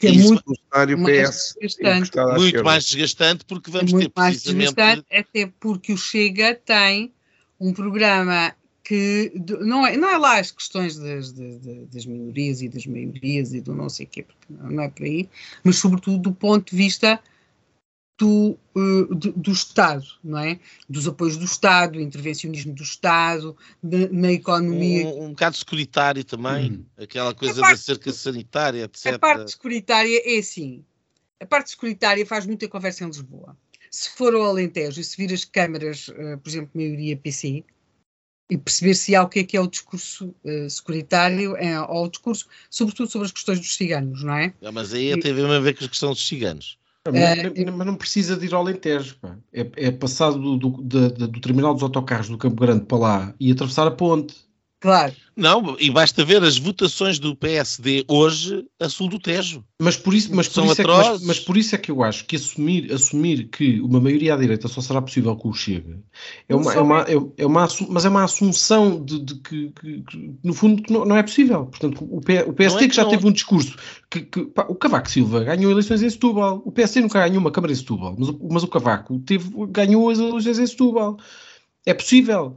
que 0.00 0.06
é 0.06 0.10
isso- 0.10 0.28
muito, 0.28 0.44
O 0.46 0.54
cenário 0.72 0.96
mais 0.98 1.16
PS 1.28 1.54
desgastante. 1.60 2.38
muito 2.38 2.64
mais 2.64 2.84
desgastante 2.86 3.44
porque 3.44 3.68
é 3.70 3.72
vamos 3.72 3.90
ter 3.90 3.96
muito 3.98 4.12
mais 4.14 4.30
precisamente 4.36 4.74
desgastante, 4.76 5.06
até 5.10 5.52
porque 5.58 5.92
o 5.92 5.96
Chega 5.96 6.54
tem 6.54 7.12
um 7.58 7.72
programa 7.72 8.54
que 8.84 9.32
não 9.60 9.84
é, 9.84 9.96
não 9.96 10.08
é 10.08 10.16
lá 10.16 10.38
as 10.38 10.52
questões 10.52 10.96
das, 10.96 11.32
das, 11.32 11.58
das 11.92 12.06
minorias 12.06 12.62
e 12.62 12.68
das 12.68 12.86
maiorias 12.86 13.52
e 13.52 13.60
do 13.60 13.74
não 13.74 13.88
sei 13.88 14.06
o 14.06 14.08
quê, 14.08 14.22
porque 14.22 14.46
não 14.50 14.70
não 14.70 14.82
é 14.84 14.88
por 14.88 15.02
aí, 15.04 15.28
mas 15.64 15.76
sobretudo 15.78 16.18
do 16.18 16.32
ponto 16.32 16.70
de 16.70 16.76
vista 16.76 17.18
do, 18.18 18.58
eh, 18.76 19.14
do, 19.14 19.32
do 19.32 19.52
Estado, 19.52 20.04
não 20.22 20.38
é? 20.38 20.58
Dos 20.88 21.06
apoios 21.06 21.36
do 21.36 21.44
Estado, 21.44 22.00
intervencionismo 22.00 22.74
do 22.74 22.82
Estado, 22.82 23.56
de- 23.82 24.08
na 24.08 24.32
economia. 24.32 25.06
um, 25.06 25.26
um 25.26 25.28
bocado 25.30 25.56
securitário 25.56 26.24
também, 26.24 26.72
Uhum. 26.72 26.84
aquela 26.98 27.32
coisa 27.32 27.60
parte- 27.60 27.72
da 27.72 27.76
cerca 27.76 28.12
sanitária, 28.12 28.84
etc. 28.84 29.14
A 29.14 29.18
parte 29.18 29.52
securitária 29.52 30.20
é 30.24 30.38
assim. 30.38 30.84
A 31.40 31.46
parte 31.46 31.70
securitária 31.70 32.26
faz 32.26 32.44
muita 32.44 32.66
conversa 32.68 33.04
em 33.04 33.06
Lisboa. 33.06 33.56
Se 33.90 34.10
for 34.10 34.34
ao 34.34 34.42
Alentejo 34.42 35.00
e 35.00 35.04
se 35.04 35.16
vir 35.16 35.32
as 35.32 35.44
câmaras, 35.44 36.10
eh, 36.14 36.36
por 36.36 36.48
exemplo, 36.48 36.70
maioria 36.74 37.16
PC, 37.16 37.64
e 38.50 38.58
perceber 38.58 38.94
se 38.94 39.14
há 39.14 39.22
o 39.22 39.28
que 39.28 39.38
é 39.40 39.44
que 39.44 39.56
é 39.56 39.60
o 39.60 39.66
discurso 39.68 40.34
eh, 40.44 40.68
securitário, 40.68 41.56
é, 41.56 41.80
ou 41.82 42.06
o 42.06 42.08
discurso, 42.10 42.48
sobretudo 42.68 43.08
sobre 43.10 43.26
as 43.26 43.32
questões 43.32 43.60
dos 43.60 43.76
ciganos, 43.76 44.24
não 44.24 44.34
é? 44.34 44.52
Ah, 44.62 44.72
Mas 44.72 44.92
aí 44.92 45.18
tem 45.20 45.32
mesmo 45.32 45.52
a 45.52 45.60
ver 45.60 45.78
com 45.78 45.84
a 45.84 45.88
questão 45.88 46.10
dos 46.10 46.26
ciganos. 46.26 46.76
Mas, 47.12 47.22
É, 47.38 47.70
mas 47.70 47.86
não 47.86 47.94
precisa 47.96 48.36
de 48.36 48.46
ir 48.46 48.54
ao 48.54 48.60
Alentejo. 48.60 49.16
É, 49.52 49.70
é 49.76 49.90
passar 49.90 50.30
do, 50.32 50.56
do, 50.56 50.82
da- 50.82 51.26
do 51.26 51.40
terminal 51.40 51.74
dos 51.74 51.82
autocarros 51.82 52.28
do 52.28 52.38
Campo 52.38 52.60
Grande 52.60 52.84
para 52.86 52.98
lá 52.98 53.34
e 53.40 53.50
atravessar 53.52 53.86
a 53.86 53.90
ponte. 53.90 54.47
Claro. 54.80 55.12
Não, 55.36 55.76
e 55.80 55.90
basta 55.90 56.24
ver 56.24 56.42
as 56.42 56.56
votações 56.56 57.18
do 57.18 57.34
PSD 57.34 58.04
hoje 58.08 58.64
a 58.80 58.88
sul 58.88 59.08
do 59.08 59.18
Tejo. 59.18 59.64
Mas 59.80 59.96
por 59.96 60.14
isso, 60.14 60.32
mas 60.34 60.46
por 60.46 60.54
São 60.54 60.64
isso, 60.66 60.80
é, 60.80 60.84
que, 60.84 60.90
mas, 60.90 61.00
atrozes. 61.00 61.26
mas 61.26 61.40
por 61.40 61.56
isso 61.56 61.74
é 61.74 61.78
que 61.78 61.90
eu 61.90 62.00
acho 62.02 62.24
que 62.26 62.36
assumir, 62.36 62.92
assumir 62.92 63.48
que 63.48 63.80
uma 63.80 64.00
maioria 64.00 64.34
à 64.34 64.36
direita 64.36 64.68
só 64.68 64.80
será 64.80 65.02
possível 65.02 65.34
com 65.36 65.48
o 65.48 65.52
Chega 65.52 66.00
é 66.48 66.54
uma, 66.54 66.72
é 66.74 66.80
uma, 66.80 67.00
é, 67.02 67.14
é 67.38 67.46
uma 67.46 67.68
mas 67.88 68.04
é 68.04 68.08
uma 68.08 68.22
assunção 68.24 69.04
de, 69.04 69.18
de 69.20 69.34
que, 69.36 69.70
que- 69.80 70.02
que, 70.02 70.34
no 70.44 70.54
fundo 70.54 70.80
que 70.82 70.92
não, 70.92 71.04
não 71.04 71.16
é 71.16 71.22
possível. 71.24 71.66
Portanto, 71.66 72.06
o, 72.08 72.20
P- 72.20 72.42
o 72.44 72.52
PSD 72.52 72.78
é 72.78 72.82
que 72.84 72.90
que 72.90 72.96
já 72.96 73.02
não- 73.02 73.10
teve 73.10 73.26
um 73.26 73.32
discurso 73.32 73.74
que, 74.08 74.20
que, 74.20 74.44
pá, 74.46 74.64
o 74.68 74.76
Cavaco 74.76 75.10
Silva 75.10 75.42
ganhou 75.42 75.72
eleições 75.72 76.02
em 76.02 76.10
Setúbal, 76.10 76.62
o 76.64 76.70
PSD 76.70 77.00
nunca 77.00 77.20
ganhou 77.20 77.40
uma 77.40 77.50
Câmara 77.50 77.72
em 77.72 77.76
Setúbal, 77.76 78.14
mas, 78.16 78.28
o- 78.28 78.48
mas 78.50 78.62
o 78.62 78.68
Cavaco 78.68 79.18
teve, 79.20 79.50
ganhou 79.70 80.08
as 80.08 80.18
eleições 80.20 80.58
em 80.60 80.66
Setúbal. 80.68 81.16
É 81.86 81.94
possível. 81.94 82.56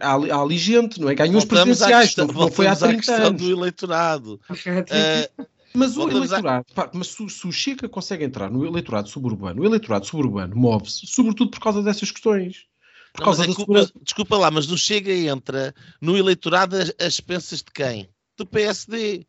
Há, 0.00 0.40
ali 0.42 0.58
gente, 0.58 1.00
não 1.00 1.08
é? 1.08 1.14
Ganhou 1.14 1.36
os 1.38 1.44
Voltamos 1.44 1.82
à 1.82 1.86
presidenciais, 1.86 2.06
questão- 2.06 2.26
não, 2.26 2.34
não 2.34 2.50
foi 2.50 2.66
há 2.66 2.74
voltamos 2.74 2.82
à 2.82 2.86
30 2.88 3.02
questão 3.12 3.26
anos. 3.28 3.42
do 3.42 3.50
eleitorado. 3.52 4.40
Ah, 5.38 5.44
Mas 5.74 5.96
o 5.96 6.06
à- 6.08 6.10
eleitorado, 6.10 6.66
pá, 6.74 6.90
mas 6.94 7.08
se, 7.08 7.22
o- 7.22 7.28
se 7.28 7.46
o 7.46 7.52
Chega 7.52 7.88
consegue 7.88 8.24
entrar 8.24 8.50
no 8.50 8.66
eleitorado 8.66 9.08
suburbano, 9.08 9.62
o 9.62 9.66
eleitorado 9.66 10.06
suburbano 10.06 10.56
move-se, 10.56 11.06
sobretudo 11.06 11.50
por 11.50 11.60
causa 11.60 11.82
dessas 11.82 12.10
questões. 12.10 12.64
Por 13.12 13.20
não, 13.20 13.24
causa 13.26 13.44
é 13.44 13.46
da 13.46 13.54
culpa- 13.54 13.72
segurança. 13.80 13.92
desculpa 14.02 14.36
lá, 14.38 14.50
mas 14.50 14.70
o 14.70 14.78
Chega 14.78 15.12
entra 15.12 15.74
no 16.00 16.16
eleitorado 16.16 16.74
às, 16.76 16.92
às 16.98 17.12
expensas 17.14 17.58
de 17.58 17.70
quem? 17.72 18.08
Do 18.36 18.46
PSD. 18.46 19.26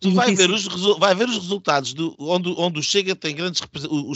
Tu 0.00 0.10
vai 0.12 0.34
ver, 0.34 0.50
os, 0.50 0.64
vai 0.98 1.14
ver 1.14 1.28
os 1.28 1.36
resultados 1.36 1.92
do, 1.92 2.14
onde, 2.18 2.54
onde 2.56 2.78
o 2.78 2.82
Chega 2.82 3.16
tem 3.16 3.34
grandes 3.34 3.62
o, 3.88 4.10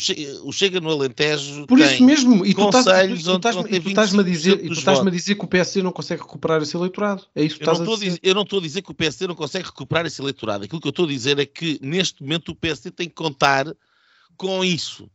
o 0.48 0.52
Chega, 0.52 0.80
no 0.80 0.90
Alentejo 0.90 1.66
Por 1.66 1.78
tem 1.78 1.94
isso 1.94 2.04
mesmo, 2.04 2.44
e 2.46 2.54
tu 2.54 2.64
estás- 2.66 2.86
estás-me 2.86 3.14
e 3.14 3.16
estás-me 3.16 4.20
a 4.20 4.24
25% 4.24 4.24
dizer, 4.24 4.64
e 4.64 4.68
tu 4.74 4.90
a 4.90 5.10
dizer 5.10 5.34
que 5.34 5.44
o 5.44 5.48
PSD 5.48 5.82
não 5.82 5.92
consegue 5.92 6.22
recuperar 6.22 6.62
esse 6.62 6.76
eleitorado. 6.76 7.26
É 7.34 7.42
isso 7.44 7.56
que 7.56 7.62
Eu 7.62 7.66
não, 7.66 7.72
estás 7.72 7.80
a 7.80 7.82
estou 7.82 7.94
a 7.94 7.98
dizer. 7.98 8.18
dizer, 8.20 8.20
eu 8.22 8.34
não 8.34 8.42
estou 8.42 8.58
a 8.58 8.62
dizer 8.62 8.82
que 8.82 8.90
o 8.90 8.94
PSD 8.94 9.26
não 9.26 9.34
consegue 9.34 9.66
recuperar 9.66 10.06
esse 10.06 10.20
eleitorado. 10.22 10.64
Aquilo 10.64 10.80
que 10.80 10.86
eu 10.86 10.90
estou 10.90 11.04
a 11.04 11.08
dizer 11.08 11.38
é 11.38 11.46
que 11.46 11.78
neste 11.82 12.22
momento 12.22 12.50
o 12.52 12.54
PSD 12.54 12.90
tem 12.90 13.08
que 13.08 13.14
contar 13.14 13.66
com 14.36 14.64
isso. 14.64 15.08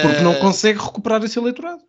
Porque 0.00 0.22
não 0.22 0.32
Ah, 0.32 0.38
consegue 0.40 0.78
recuperar 0.78 1.22
esse 1.22 1.38
eleitorado. 1.38 1.82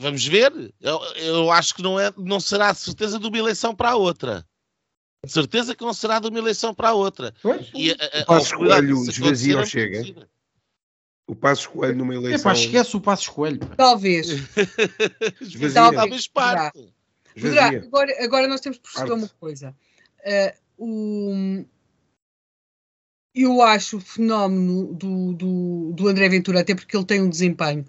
Vamos 0.00 0.24
ver. 0.26 0.52
Eu, 0.80 1.00
eu 1.16 1.50
acho 1.52 1.74
que 1.74 1.82
não, 1.82 1.98
é, 2.00 2.12
não 2.16 2.40
será 2.40 2.72
de 2.72 2.78
certeza 2.78 3.18
de 3.20 3.26
uma 3.26 3.38
eleição 3.38 3.74
para 3.74 3.90
a 3.90 3.96
outra. 3.96 4.44
De 5.26 5.32
certeza 5.32 5.74
que 5.74 5.84
não 5.84 5.92
será 5.92 6.18
de 6.18 6.28
uma 6.28 6.38
eleição 6.38 6.74
para 6.74 6.88
a 6.90 6.94
outra. 6.94 7.34
E 7.74 7.90
a, 7.90 7.94
a, 7.94 8.20
a 8.22 8.24
Passos 8.24 8.50
possibilidade 8.50 8.86
Coelho 8.86 8.98
disso 8.98 9.10
esvazia 9.10 9.54
acontecer 9.54 9.56
o 9.56 9.60
é 9.60 9.66
Chega. 9.66 9.96
muito 9.98 10.06
reduzida. 10.08 10.30
O 11.28 11.34
Passo 11.34 11.70
Coelho 11.70 11.96
numa 11.96 12.14
É 12.14 12.16
eleição. 12.18 12.44
pá, 12.52 12.52
esquece 12.56 12.96
o 12.96 13.00
passo 13.00 13.22
escolho. 13.22 13.58
pá. 13.58 13.74
Talvez. 13.76 14.28
Esvazia. 15.40 15.72
Talvez. 15.74 15.96
Talvez 16.00 16.28
parte. 16.28 16.94
Poderá. 17.34 17.66
Agora, 17.68 18.24
agora 18.24 18.46
nós 18.48 18.60
temos 18.60 18.78
que 18.78 18.84
perceber 18.84 19.12
uma 19.12 19.28
coisa. 19.40 19.74
Eh, 20.24 20.54
o- 20.78 21.64
eu 23.34 23.60
acho 23.60 23.98
o 23.98 24.00
fenómeno 24.00 24.94
do, 24.94 25.32
do, 25.34 25.92
do 25.92 26.08
André 26.08 26.28
Ventura, 26.28 26.60
até 26.60 26.74
porque 26.74 26.96
ele 26.96 27.04
tem 27.04 27.20
um 27.20 27.28
desempenho 27.28 27.84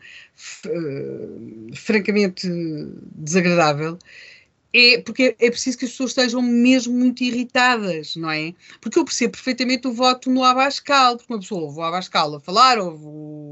eh, 0.65 1.75
francamente 1.75 2.47
desagradável, 3.15 3.97
é 4.78 5.01
porque 5.01 5.36
é 5.39 5.49
preciso 5.49 5.78
que 5.78 5.86
as 5.86 5.91
pessoas 5.91 6.11
estejam 6.11 6.41
mesmo 6.41 6.93
muito 6.93 7.23
irritadas, 7.23 8.15
não 8.15 8.30
é? 8.30 8.53
Porque 8.80 8.99
eu 8.99 9.05
percebo 9.05 9.34
perfeitamente 9.34 9.88
o 9.88 9.93
voto 9.93 10.30
no 10.30 10.43
Abascal, 10.43 11.17
porque 11.17 11.34
uma 11.34 11.39
pessoa 11.39 11.61
ouve 11.63 11.80
o 11.80 11.84
Abascal 11.84 12.36
a 12.36 12.39
falar, 12.39 12.80
ouve 12.80 13.03
o, 13.05 13.51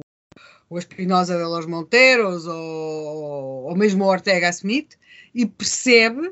o 0.70 0.80
Espinosa 0.80 1.38
de 1.38 1.44
los 1.44 1.66
Monteros 1.66 2.46
ou, 2.46 3.64
ou 3.66 3.76
mesmo 3.76 4.04
o 4.04 4.08
Ortega 4.08 4.50
Smith 4.50 4.98
e 5.34 5.46
percebe 5.46 6.32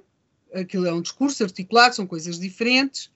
aquilo 0.53 0.85
é 0.85 0.93
um 0.93 1.01
discurso 1.01 1.43
articulado, 1.43 1.95
são 1.95 2.05
coisas 2.05 2.39
diferentes. 2.39 3.11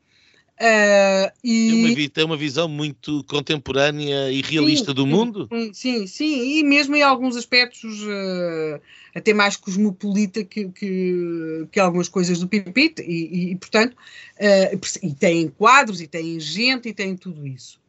Ah, 0.60 1.34
Tem 1.43 1.74
uma, 1.76 1.89
e, 1.89 2.10
tem 2.10 2.26
uma 2.26 2.38
visão 2.38 2.68
muito 2.68 3.24
contemporânea 3.26 4.32
e 4.32 4.41
realista 4.41 4.88
Sim, 4.91 4.95
do 4.95 5.05
mundo. 5.05 5.49
sim, 5.74 6.08
Sim, 6.08 6.58
e 6.60 6.64
mesmo 6.64 6.95
em 6.95 7.03
alguns 7.03 7.36
aspectos 7.36 8.01
ah, 8.08 8.82
até 9.16 9.34
mais 9.34 9.55
cosmopolita 9.55 10.43
que, 10.43 10.70
que, 10.70 11.68
que 11.72 11.80
algumas 11.80 12.10
coisas 12.10 12.39
do 12.39 12.47
PP, 12.47 12.95
e, 12.99 13.03
e, 13.49 13.51
e, 13.51 13.55
portanto, 13.55 13.95
ah, 14.39 14.74
e 15.03 15.14
tem 15.14 15.49
quadros, 15.49 16.01
e 16.01 16.08
tem 16.08 16.39
gente, 16.39 16.89
e 16.89 16.93
tem 16.93 17.16
tudo 17.16 17.45
isso. 17.47 17.80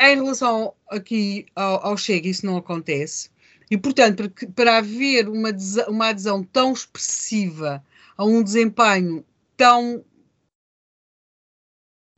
Em 0.00 0.14
relação 0.14 0.74
aqui 0.88 1.46
ao, 1.56 1.84
ao 1.88 1.96
Chega, 1.96 2.28
isso 2.28 2.46
não 2.46 2.56
acontece. 2.56 3.30
E, 3.70 3.76
portanto, 3.76 4.16
para, 4.16 4.28
que- 4.28 4.46
para 4.46 4.78
haver 4.78 5.28
uma, 5.28 5.50
uma 5.88 6.08
adesão 6.08 6.42
tão 6.42 6.72
expressiva 6.72 7.84
a 8.16 8.24
um 8.24 8.42
desempenho 8.42 9.24
tão. 9.56 10.04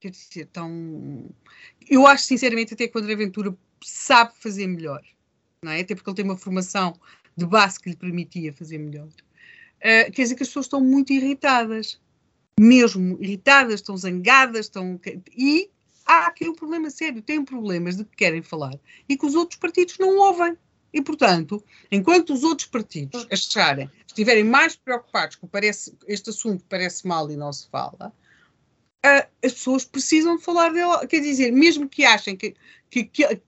Quer 0.01 0.11
dizer, 0.11 0.47
tão. 0.47 1.31
Eu 1.89 2.07
acho, 2.07 2.25
sinceramente, 2.25 2.73
até 2.75 2.89
que 2.89 2.97
o 2.97 3.01
André 3.01 3.15
Ventura 3.17 3.55
sabe 3.85 4.33
fazer 4.37 4.67
melhor. 4.67 5.03
Não 5.63 5.73
é? 5.73 5.81
Até 5.81 5.95
porque 5.95 6.09
ele 6.09 6.17
tem 6.17 6.25
uma 6.25 6.39
formação 6.39 6.99
de 7.37 7.45
base 7.45 7.79
que 7.79 7.91
lhe 7.91 7.97
permitia 7.97 8.53
fazer 8.53 8.79
melhor. 8.79 9.09
Ah, 9.83 10.11
quer 10.11 10.23
dizer 10.23 10.35
que 10.35 10.43
as 10.43 10.49
pessoas 10.49 10.67
estão 10.67 10.81
muito 10.81 11.13
irritadas. 11.13 12.01
Mesmo 12.59 13.19
irritadas, 13.21 13.75
estão 13.75 13.97
zangadas, 13.97 14.67
estão. 14.67 14.99
E 15.37 15.71
há 16.07 16.27
aqui 16.27 16.49
um 16.49 16.55
problema 16.55 16.91
sério. 16.91 17.23
Têm 17.23 17.45
problemas 17.45 17.97
de 17.97 18.05
que 18.05 18.17
querem 18.17 18.43
falar 18.43 18.79
e 19.09 19.17
que 19.17 19.27
os 19.27 19.35
outros 19.35 19.59
partidos 19.59 19.99
não 19.99 20.17
ouvem. 20.17 20.57
E, 20.93 21.01
portanto, 21.01 21.63
enquanto 21.91 22.33
os 22.33 22.43
outros 22.43 22.67
partidos 22.67 23.27
acharem, 23.31 23.89
estiverem 24.07 24.43
mais 24.43 24.75
preocupados 24.75 25.37
com 25.37 25.47
parece, 25.47 25.97
este 26.09 26.31
assunto 26.31 26.65
parece 26.69 27.07
mal 27.07 27.31
e 27.31 27.37
não 27.37 27.53
se 27.53 27.69
fala, 27.69 28.13
uh, 28.13 28.20
as 29.03 29.53
pessoas 29.53 29.85
precisam 29.85 30.37
de 30.37 30.43
falar 30.43 30.73
dele. 30.73 31.07
Quer 31.09 31.21
dizer, 31.21 31.51
mesmo 31.53 31.89
que 31.89 32.05
achem 32.05 32.37
que, 32.37 32.55
que, 32.91 33.05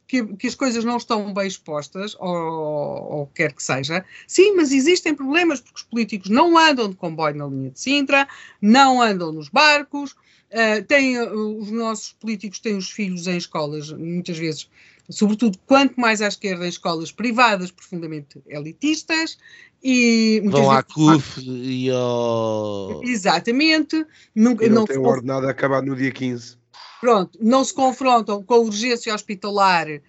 que, 0.07 0.25
que 0.37 0.47
as 0.47 0.55
coisas 0.55 0.85
não 0.85 0.97
estão 0.97 1.33
bem 1.35 1.47
expostas, 1.47 2.17
ou, 2.19 3.27
quer 3.35 3.53
que 3.53 3.63
seja, 3.63 4.05
sim, 4.27 4.55
mas 4.55 4.73
existem 4.73 5.15
problemas 5.15 5.61
porque 5.61 5.81
os 5.81 5.83
políticos 5.83 6.31
não 6.31 6.57
andam 6.57 6.89
de 6.89 6.97
comboio 6.97 7.35
na 7.35 7.47
linha 7.47 7.71
de 7.71 7.81
Sintra, 7.81 8.29
não 8.61 9.03
andam 9.03 9.33
nos 9.33 9.49
barcos, 9.49 10.13
uh, 10.13 10.83
têm, 10.87 11.21
uh, 11.21 11.59
os 11.59 11.71
nossos 11.71 12.13
políticos 12.13 12.61
têm 12.61 12.77
os 12.77 12.91
filhos 12.91 13.27
em 13.27 13.37
escolas, 13.37 13.91
muitas 13.93 14.39
vezes 14.39 14.69
sobretudo 15.11 15.59
quanto 15.67 16.01
mais 16.01 16.23
à 16.23 16.29
esquerda 16.29 16.65
em 16.65 16.69
escolas 16.69 17.11
privadas 17.11 17.71
profundamente 17.71 18.41
elitistas 18.47 19.37
e 19.83 20.41
vão 20.45 20.71
à 20.71 20.83
CUF 20.83 21.41
e 21.41 21.91
ao 21.91 23.01
exatamente 23.03 24.07
nunca, 24.35 24.65
e 24.65 24.69
não, 24.69 24.77
não 24.77 24.85
tem 24.87 24.99
ordenado 24.99 25.47
a 25.47 25.51
acabar 25.51 25.83
no 25.83 25.97
dia 25.97 26.13
15 26.13 26.57
pronto, 27.01 27.39
não 27.43 27.65
se 27.65 27.75
confrontam 27.75 28.43
com 28.43 28.55
a 28.55 28.59
urgência 28.59 29.15
hospitalar 29.15 29.89
uh, 29.89 30.01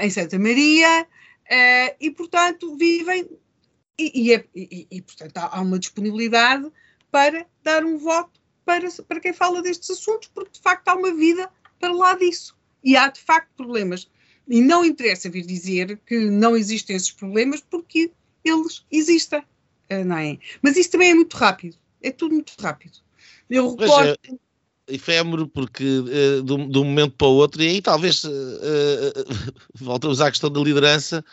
em 0.00 0.10
Santa 0.10 0.38
Maria 0.38 1.02
uh, 1.02 1.96
e 2.00 2.10
portanto 2.10 2.76
vivem 2.76 3.28
e, 3.98 4.26
e, 4.26 4.34
é, 4.34 4.44
e, 4.54 4.86
e 4.90 5.02
portanto 5.02 5.36
há, 5.36 5.58
há 5.58 5.60
uma 5.60 5.78
disponibilidade 5.78 6.70
para 7.10 7.46
dar 7.62 7.84
um 7.84 7.98
voto 7.98 8.40
para, 8.64 8.88
para 9.06 9.20
quem 9.20 9.32
fala 9.32 9.62
destes 9.62 9.90
assuntos, 9.90 10.30
porque 10.34 10.52
de 10.52 10.60
facto 10.60 10.88
há 10.88 10.94
uma 10.94 11.12
vida 11.14 11.50
para 11.78 11.92
lá 11.92 12.14
disso. 12.14 12.56
E 12.82 12.96
há 12.96 13.08
de 13.08 13.20
facto 13.20 13.50
problemas. 13.56 14.10
E 14.48 14.60
não 14.60 14.84
interessa 14.84 15.30
vir 15.30 15.46
dizer 15.46 16.00
que 16.06 16.18
não 16.30 16.56
existem 16.56 16.96
esses 16.96 17.10
problemas, 17.10 17.60
porque 17.60 18.10
eles 18.44 18.84
existem. 18.90 19.42
Eh, 19.88 20.04
não 20.04 20.16
é? 20.16 20.38
Mas 20.62 20.76
isso 20.76 20.90
também 20.90 21.10
é 21.10 21.14
muito 21.14 21.36
rápido. 21.36 21.76
É 22.02 22.10
tudo 22.10 22.34
muito 22.34 22.52
rápido. 22.58 22.98
Eu 23.48 23.76
recordo. 23.76 24.18
É, 24.88 24.94
efêmero, 24.94 25.46
porque 25.46 25.84
uh, 25.84 26.42
de, 26.42 26.52
um, 26.52 26.68
de, 26.68 26.78
um, 26.78 26.84
momento 26.84 27.14
para 27.16 27.26
o 27.26 27.34
outro, 27.34 27.62
e 27.62 27.68
aí 27.68 27.82
talvez 27.82 28.24
uh, 28.24 28.28
uh, 28.30 29.54
voltamos 29.74 30.20
à 30.20 30.30
questão 30.30 30.50
da 30.50 30.60
liderança. 30.60 31.24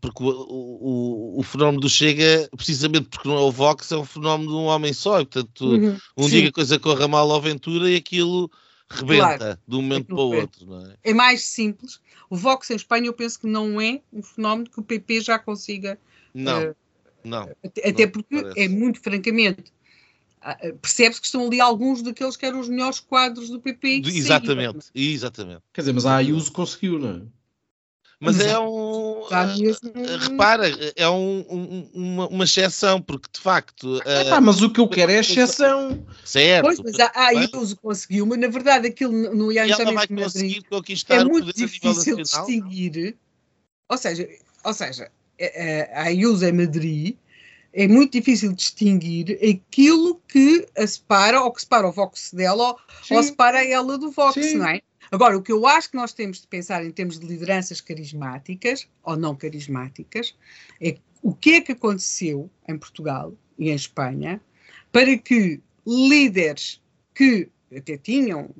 porque 0.00 0.22
o, 0.22 0.28
o, 0.28 1.40
o, 1.40 1.42
fenómeno 1.42 1.80
do 1.80 1.88
Chega, 1.88 2.48
precisamente 2.56 3.08
porque 3.08 3.28
não 3.28 3.36
é 3.36 3.40
o 3.40 3.52
Vox, 3.52 3.92
é 3.92 3.96
um 3.96 4.04
fenómeno 4.04 4.50
de 4.50 4.56
um 4.56 4.64
homem 4.64 4.92
só. 4.92 5.20
E, 5.20 5.26
portanto, 5.26 5.64
uhum, 5.66 5.98
um 6.16 6.24
sim. 6.24 6.30
dia 6.30 6.48
a 6.48 6.52
coisa 6.52 6.78
corra 6.78 7.06
mal 7.06 7.30
ao 7.30 7.40
Ventura 7.40 7.90
e 7.90 7.96
aquilo 7.96 8.50
rebenta 8.90 9.38
claro, 9.38 9.58
de 9.66 9.76
um 9.76 9.82
momento 9.82 10.06
para 10.06 10.16
o 10.16 10.34
outro. 10.34 10.66
Não 10.66 10.86
é? 10.86 10.96
é 11.04 11.14
mais 11.14 11.44
simples. 11.44 12.00
O 12.28 12.36
Vox 12.36 12.70
em 12.70 12.76
Espanha 12.76 13.06
eu 13.06 13.14
penso 13.14 13.40
que 13.40 13.46
não 13.46 13.80
é 13.80 14.00
um 14.12 14.22
fenómeno 14.22 14.68
que 14.68 14.80
o 14.80 14.82
PP 14.82 15.20
já 15.20 15.38
consiga. 15.38 15.98
Não, 16.34 16.70
uh, 16.70 16.76
não. 17.24 17.48
Até, 17.64 17.88
até 17.88 18.06
porque 18.06 18.42
parece. 18.42 18.60
é 18.60 18.68
muito 18.68 19.00
francamente. 19.00 19.72
Uh, 20.42 20.76
Percebe-se 20.78 21.20
que 21.20 21.26
estão 21.26 21.46
ali 21.46 21.60
alguns 21.60 22.02
daqueles 22.02 22.36
que 22.36 22.46
eram 22.46 22.60
os 22.60 22.68
melhores 22.68 22.98
quadros 22.98 23.50
do 23.50 23.60
PP. 23.60 24.02
Exatamente, 24.06 24.86
exatamente. 24.94 25.62
Quer 25.72 25.82
dizer, 25.82 25.92
mas 25.92 26.06
a 26.06 26.16
Ayuso 26.16 26.50
conseguiu, 26.50 26.98
não 26.98 27.10
é? 27.10 27.22
Mas 28.20 28.38
é 28.38 28.58
um. 28.58 29.22
Uh, 29.22 30.18
repara, 30.28 30.68
é 30.94 31.08
um, 31.08 31.44
um, 31.48 31.90
uma, 31.94 32.28
uma 32.28 32.44
exceção, 32.44 33.00
porque 33.00 33.28
de 33.32 33.40
facto. 33.40 33.96
Uh, 33.96 34.40
mas 34.42 34.60
o 34.60 34.70
que 34.70 34.78
eu 34.78 34.86
quero 34.86 35.10
é 35.10 35.20
exceção. 35.20 36.04
Certo. 36.22 36.66
Pois, 36.66 36.78
mas 36.80 37.00
a, 37.00 37.10
a 37.14 37.30
IUSO 37.32 37.76
conseguiu, 37.76 38.26
mas 38.26 38.38
na 38.38 38.48
verdade 38.48 38.88
aquilo 38.88 39.34
no 39.34 39.50
Ian 39.50 39.66
ela 39.66 39.92
vai 39.92 40.06
conseguir 40.06 40.62
conquistar 40.64 41.14
é 41.14 41.24
muito 41.24 41.50
difícil 41.54 42.16
distinguir. 42.16 43.16
Ou 43.88 43.96
seja, 43.96 44.28
ou 44.64 44.74
seja, 44.74 45.10
a 45.94 46.10
IUSO 46.10 46.44
é 46.44 46.52
Madrid. 46.52 47.16
É 47.72 47.86
muito 47.86 48.12
difícil 48.12 48.52
distinguir 48.52 49.38
aquilo 49.48 50.20
que 50.26 50.66
a 50.76 50.84
separa, 50.84 51.40
ou 51.40 51.52
que 51.52 51.60
separa 51.60 51.86
o 51.86 51.92
Vox 51.92 52.32
dela, 52.32 52.70
ou, 52.70 52.80
ou 53.16 53.22
separa 53.22 53.64
ela 53.64 53.96
do 53.96 54.10
Vox, 54.10 54.34
Sim. 54.34 54.56
não 54.56 54.68
é? 54.68 54.80
Agora, 55.10 55.36
o 55.36 55.42
que 55.42 55.50
eu 55.50 55.66
acho 55.66 55.90
que 55.90 55.96
nós 55.96 56.12
temos 56.12 56.40
de 56.40 56.46
pensar 56.46 56.84
em 56.84 56.90
termos 56.92 57.18
de 57.18 57.26
lideranças 57.26 57.80
carismáticas 57.80 58.88
ou 59.02 59.16
não 59.16 59.34
carismáticas 59.34 60.36
é 60.80 60.96
o 61.20 61.34
que 61.34 61.54
é 61.54 61.60
que 61.60 61.72
aconteceu 61.72 62.48
em 62.68 62.78
Portugal 62.78 63.34
e 63.58 63.70
em 63.70 63.74
Espanha 63.74 64.40
para 64.92 65.18
que 65.18 65.60
líderes 65.86 66.80
que 67.14 67.48
até 67.76 67.96
tinham, 67.96 68.50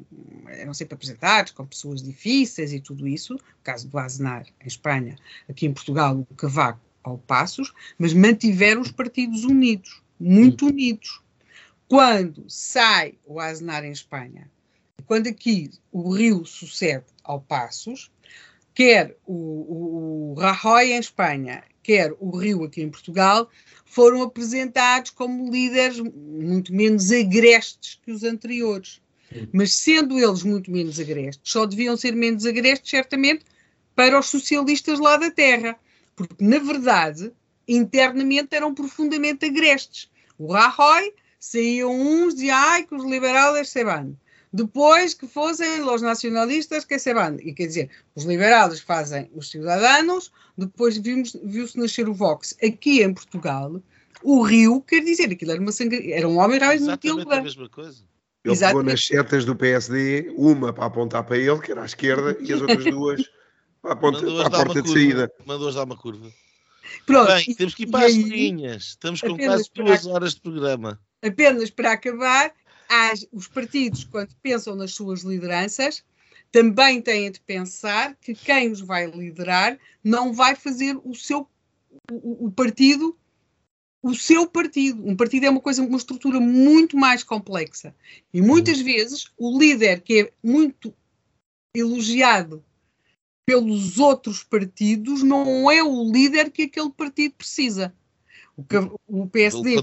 eram 0.49 0.75
sempre 0.75 0.95
apresentados 0.95 1.53
com 1.53 1.67
pessoas 1.67 2.03
difíceis 2.03 2.73
e 2.73 2.81
tudo 2.81 3.07
isso, 3.07 3.35
no 3.35 3.41
caso 3.63 3.89
do 3.89 3.99
Aznar 3.99 4.47
em 4.61 4.67
Espanha, 4.67 5.17
aqui 5.49 5.67
em 5.67 5.73
Portugal 5.73 6.27
o 6.31 6.35
Cavaco 6.35 6.81
ao 7.03 7.19
Passos, 7.19 7.73
mas 7.99 8.13
mantiveram 8.13 8.81
os 8.81 8.93
partidos 8.93 9.45
unidos, 9.45 10.03
muito 10.19 10.67
unidos. 10.67 11.23
Quando 11.89 12.45
sai 12.49 13.15
o 13.27 13.41
Aznar 13.41 13.85
em 13.85 13.91
Espanha 13.91 14.49
quando 15.11 15.27
aqui 15.27 15.69
o 15.91 16.15
Rio 16.15 16.47
sucede 16.47 17.05
ao 17.25 17.41
Passos, 17.41 18.13
quer 18.73 19.17
o, 19.27 19.35
o, 19.35 20.31
o 20.31 20.35
Rajoy 20.35 20.93
em 20.93 21.01
Espanha, 21.01 21.65
quer 21.83 22.15
o 22.21 22.31
Rio 22.31 22.63
aqui 22.63 22.81
em 22.81 22.89
Portugal, 22.89 23.51
foram 23.85 24.23
apresentados 24.23 25.11
como 25.11 25.51
líderes 25.51 25.99
muito 25.99 26.73
menos 26.73 27.11
agrestes 27.11 27.99
que 28.05 28.13
os 28.13 28.23
anteriores. 28.23 29.03
Mas 29.53 29.75
sendo 29.75 30.17
eles 30.17 30.45
muito 30.45 30.71
menos 30.71 31.01
agrestes, 31.01 31.53
só 31.53 31.67
deviam 31.67 31.97
ser 31.97 32.15
menos 32.15 32.47
agrestes, 32.47 32.89
certamente, 32.89 33.45
para 33.97 34.17
os 34.17 34.27
socialistas 34.27 35.01
lá 35.01 35.17
da 35.17 35.33
terra. 35.33 35.77
Porque, 36.15 36.37
na 36.39 36.61
verdade, 36.61 37.33
internamente 37.67 38.55
eram 38.55 38.73
profundamente 38.73 39.45
agrestes. 39.45 40.09
O 40.39 40.53
Rajoy 40.53 41.13
saíam 41.41 41.91
uns 41.91 42.37
de 42.37 42.49
ai 42.49 42.85
que 42.85 42.95
os 42.95 43.05
liberais 43.05 43.71
se 43.71 43.83
van 43.83 44.15
depois 44.53 45.15
que 45.15 45.27
fossem 45.27 45.83
os 45.83 46.03
nacionalistas 46.03 46.85
que 46.85 46.99
se 46.99 47.15
van. 47.15 47.37
E 47.41 47.53
quer 47.53 47.67
dizer, 47.67 47.91
os 48.15 48.25
liberais 48.25 48.81
fazem 48.81 49.31
os 49.35 49.51
cidadãos, 49.51 50.33
depois 50.57 50.97
viu-se 50.97 51.79
nascer 51.79 52.09
o 52.09 52.15
Vox. 52.15 52.57
Aqui 52.63 53.03
em 53.03 53.15
Portugal, 53.15 53.81
o 54.23 54.43
Rio, 54.43 54.81
quer 54.83 55.01
dizer, 55.05 55.31
aquilo 55.31 55.53
era, 55.53 55.61
uma 55.61 55.73
sangre... 55.73 56.13
era 56.13 56.29
um 56.29 56.39
homem 56.39 56.59
muito 56.59 56.83
Exatamente 56.83 57.33
a 57.33 57.43
mesma 57.43 57.69
coisa. 57.69 58.05
Ele 58.43 58.57
pegou 58.57 58.83
nas 58.83 59.07
setas 59.07 59.45
do 59.45 59.55
PSD, 59.55 60.33
uma 60.37 60.73
para 60.73 60.87
apontar 60.87 61.25
para 61.25 61.37
ele, 61.37 61.61
que 61.61 61.73
era 61.73 61.83
à 61.83 61.87
esquerda, 61.87 62.37
e 62.41 62.53
as 62.53 62.61
outras 62.61 62.85
duas 62.85 63.23
para, 63.83 63.93
apontar, 63.93 64.23
para 64.23 64.47
a 64.47 64.51
porta 64.51 64.83
de 64.83 64.91
saída. 64.91 65.31
Mandou-as 65.45 65.75
dar 65.75 65.85
uma 65.85 65.97
curva. 65.97 66.31
Pronto, 67.07 67.33
Bem, 67.33 67.55
temos 67.55 67.75
que 67.75 67.85
ir 67.85 67.87
para 67.87 68.07
as 68.07 68.15
linhas. 68.15 68.83
Estamos 68.85 69.21
com 69.21 69.37
quase 69.37 69.71
duas 69.75 70.07
horas 70.07 70.35
de 70.35 70.41
programa. 70.41 70.99
Apenas 71.23 71.71
para 71.71 71.93
acabar, 71.93 72.53
os 73.33 73.47
partidos, 73.47 74.05
quando 74.05 74.35
pensam 74.43 74.75
nas 74.75 74.93
suas 74.93 75.23
lideranças, 75.23 76.05
também 76.51 77.01
têm 77.01 77.31
de 77.31 77.41
pensar 77.41 78.17
que 78.17 78.35
quem 78.35 78.71
os 78.71 78.81
vai 78.81 79.07
liderar 79.07 79.79
não 80.03 80.33
vai 80.33 80.57
fazer 80.57 80.99
o 81.05 81.15
seu 81.15 81.49
o, 82.11 82.47
o 82.47 82.51
partido 82.51 83.17
o 84.03 84.15
seu 84.15 84.49
partido. 84.49 85.07
Um 85.07 85.15
partido 85.15 85.45
é 85.45 85.51
uma 85.51 85.61
coisa, 85.61 85.83
uma 85.83 85.97
estrutura 85.97 86.41
muito 86.41 86.97
mais 86.97 87.23
complexa. 87.23 87.95
E 88.33 88.41
muitas 88.41 88.79
uhum. 88.79 88.85
vezes 88.85 89.31
o 89.37 89.59
líder 89.59 90.01
que 90.01 90.23
é 90.23 90.33
muito 90.43 90.95
elogiado 91.77 92.65
pelos 93.47 93.99
outros 93.99 94.43
partidos 94.43 95.23
não 95.23 95.71
é 95.71 95.83
o 95.83 96.11
líder 96.11 96.51
que 96.51 96.63
aquele 96.63 96.91
partido 96.91 97.35
precisa. 97.35 97.95
O, 99.07 99.27
PSD, 99.27 99.83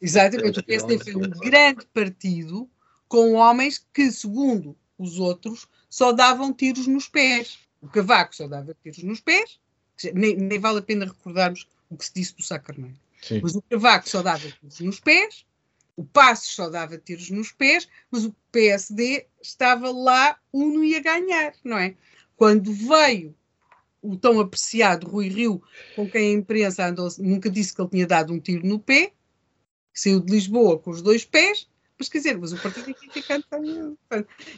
Exatamente, 0.00 0.60
o 0.60 0.64
PSD 0.64 0.98
foi 0.98 1.16
um 1.16 1.30
grande 1.30 1.86
partido 1.86 2.68
com 3.08 3.34
homens 3.34 3.84
que, 3.92 4.10
segundo 4.12 4.76
os 4.98 5.18
outros, 5.18 5.66
só 5.88 6.12
davam 6.12 6.52
tiros 6.52 6.86
nos 6.86 7.08
pés. 7.08 7.58
O 7.80 7.88
Cavaco 7.88 8.34
só 8.34 8.46
dava 8.46 8.76
tiros 8.82 9.02
nos 9.02 9.20
pés, 9.20 9.58
nem, 10.14 10.36
nem 10.36 10.58
vale 10.58 10.78
a 10.78 10.82
pena 10.82 11.06
recordarmos 11.06 11.68
o 11.88 11.96
que 11.96 12.04
se 12.04 12.14
disse 12.14 12.36
do 12.36 12.42
Sá 12.42 12.58
Carneiro. 12.58 12.96
Mas 13.42 13.54
o 13.54 13.62
Cavaco 13.62 14.08
só 14.08 14.22
dava 14.22 14.48
tiros 14.50 14.80
nos 14.80 15.00
pés, 15.00 15.44
o 15.98 16.04
Passos 16.04 16.54
só 16.54 16.70
dava 16.70 16.96
tiros 16.96 17.28
nos 17.28 17.50
pés, 17.50 17.88
mas 18.08 18.24
o 18.24 18.32
PSD 18.52 19.26
estava 19.42 19.90
lá 19.90 20.38
uno 20.52 20.84
e 20.84 20.94
a 20.94 21.00
ganhar, 21.00 21.52
não 21.64 21.76
é? 21.76 21.96
Quando 22.36 22.72
veio 22.72 23.34
o 24.00 24.16
tão 24.16 24.38
apreciado 24.38 25.08
Rui 25.08 25.26
Rio, 25.28 25.60
com 25.96 26.08
quem 26.08 26.30
a 26.30 26.38
imprensa 26.38 26.86
andou, 26.86 27.08
nunca 27.18 27.50
disse 27.50 27.74
que 27.74 27.80
ele 27.80 27.90
tinha 27.90 28.06
dado 28.06 28.32
um 28.32 28.38
tiro 28.38 28.64
no 28.64 28.78
pé, 28.78 29.12
saiu 29.98 30.20
de 30.20 30.32
Lisboa 30.32 30.78
com 30.78 30.90
os 30.90 31.02
dois 31.02 31.24
pés, 31.24 31.66
mas 31.98 32.08
quer 32.08 32.18
dizer, 32.18 32.38
mas 32.38 32.52
o 32.52 32.58
Partido 32.58 32.90
aqui 32.90 33.10
fica. 33.12 33.42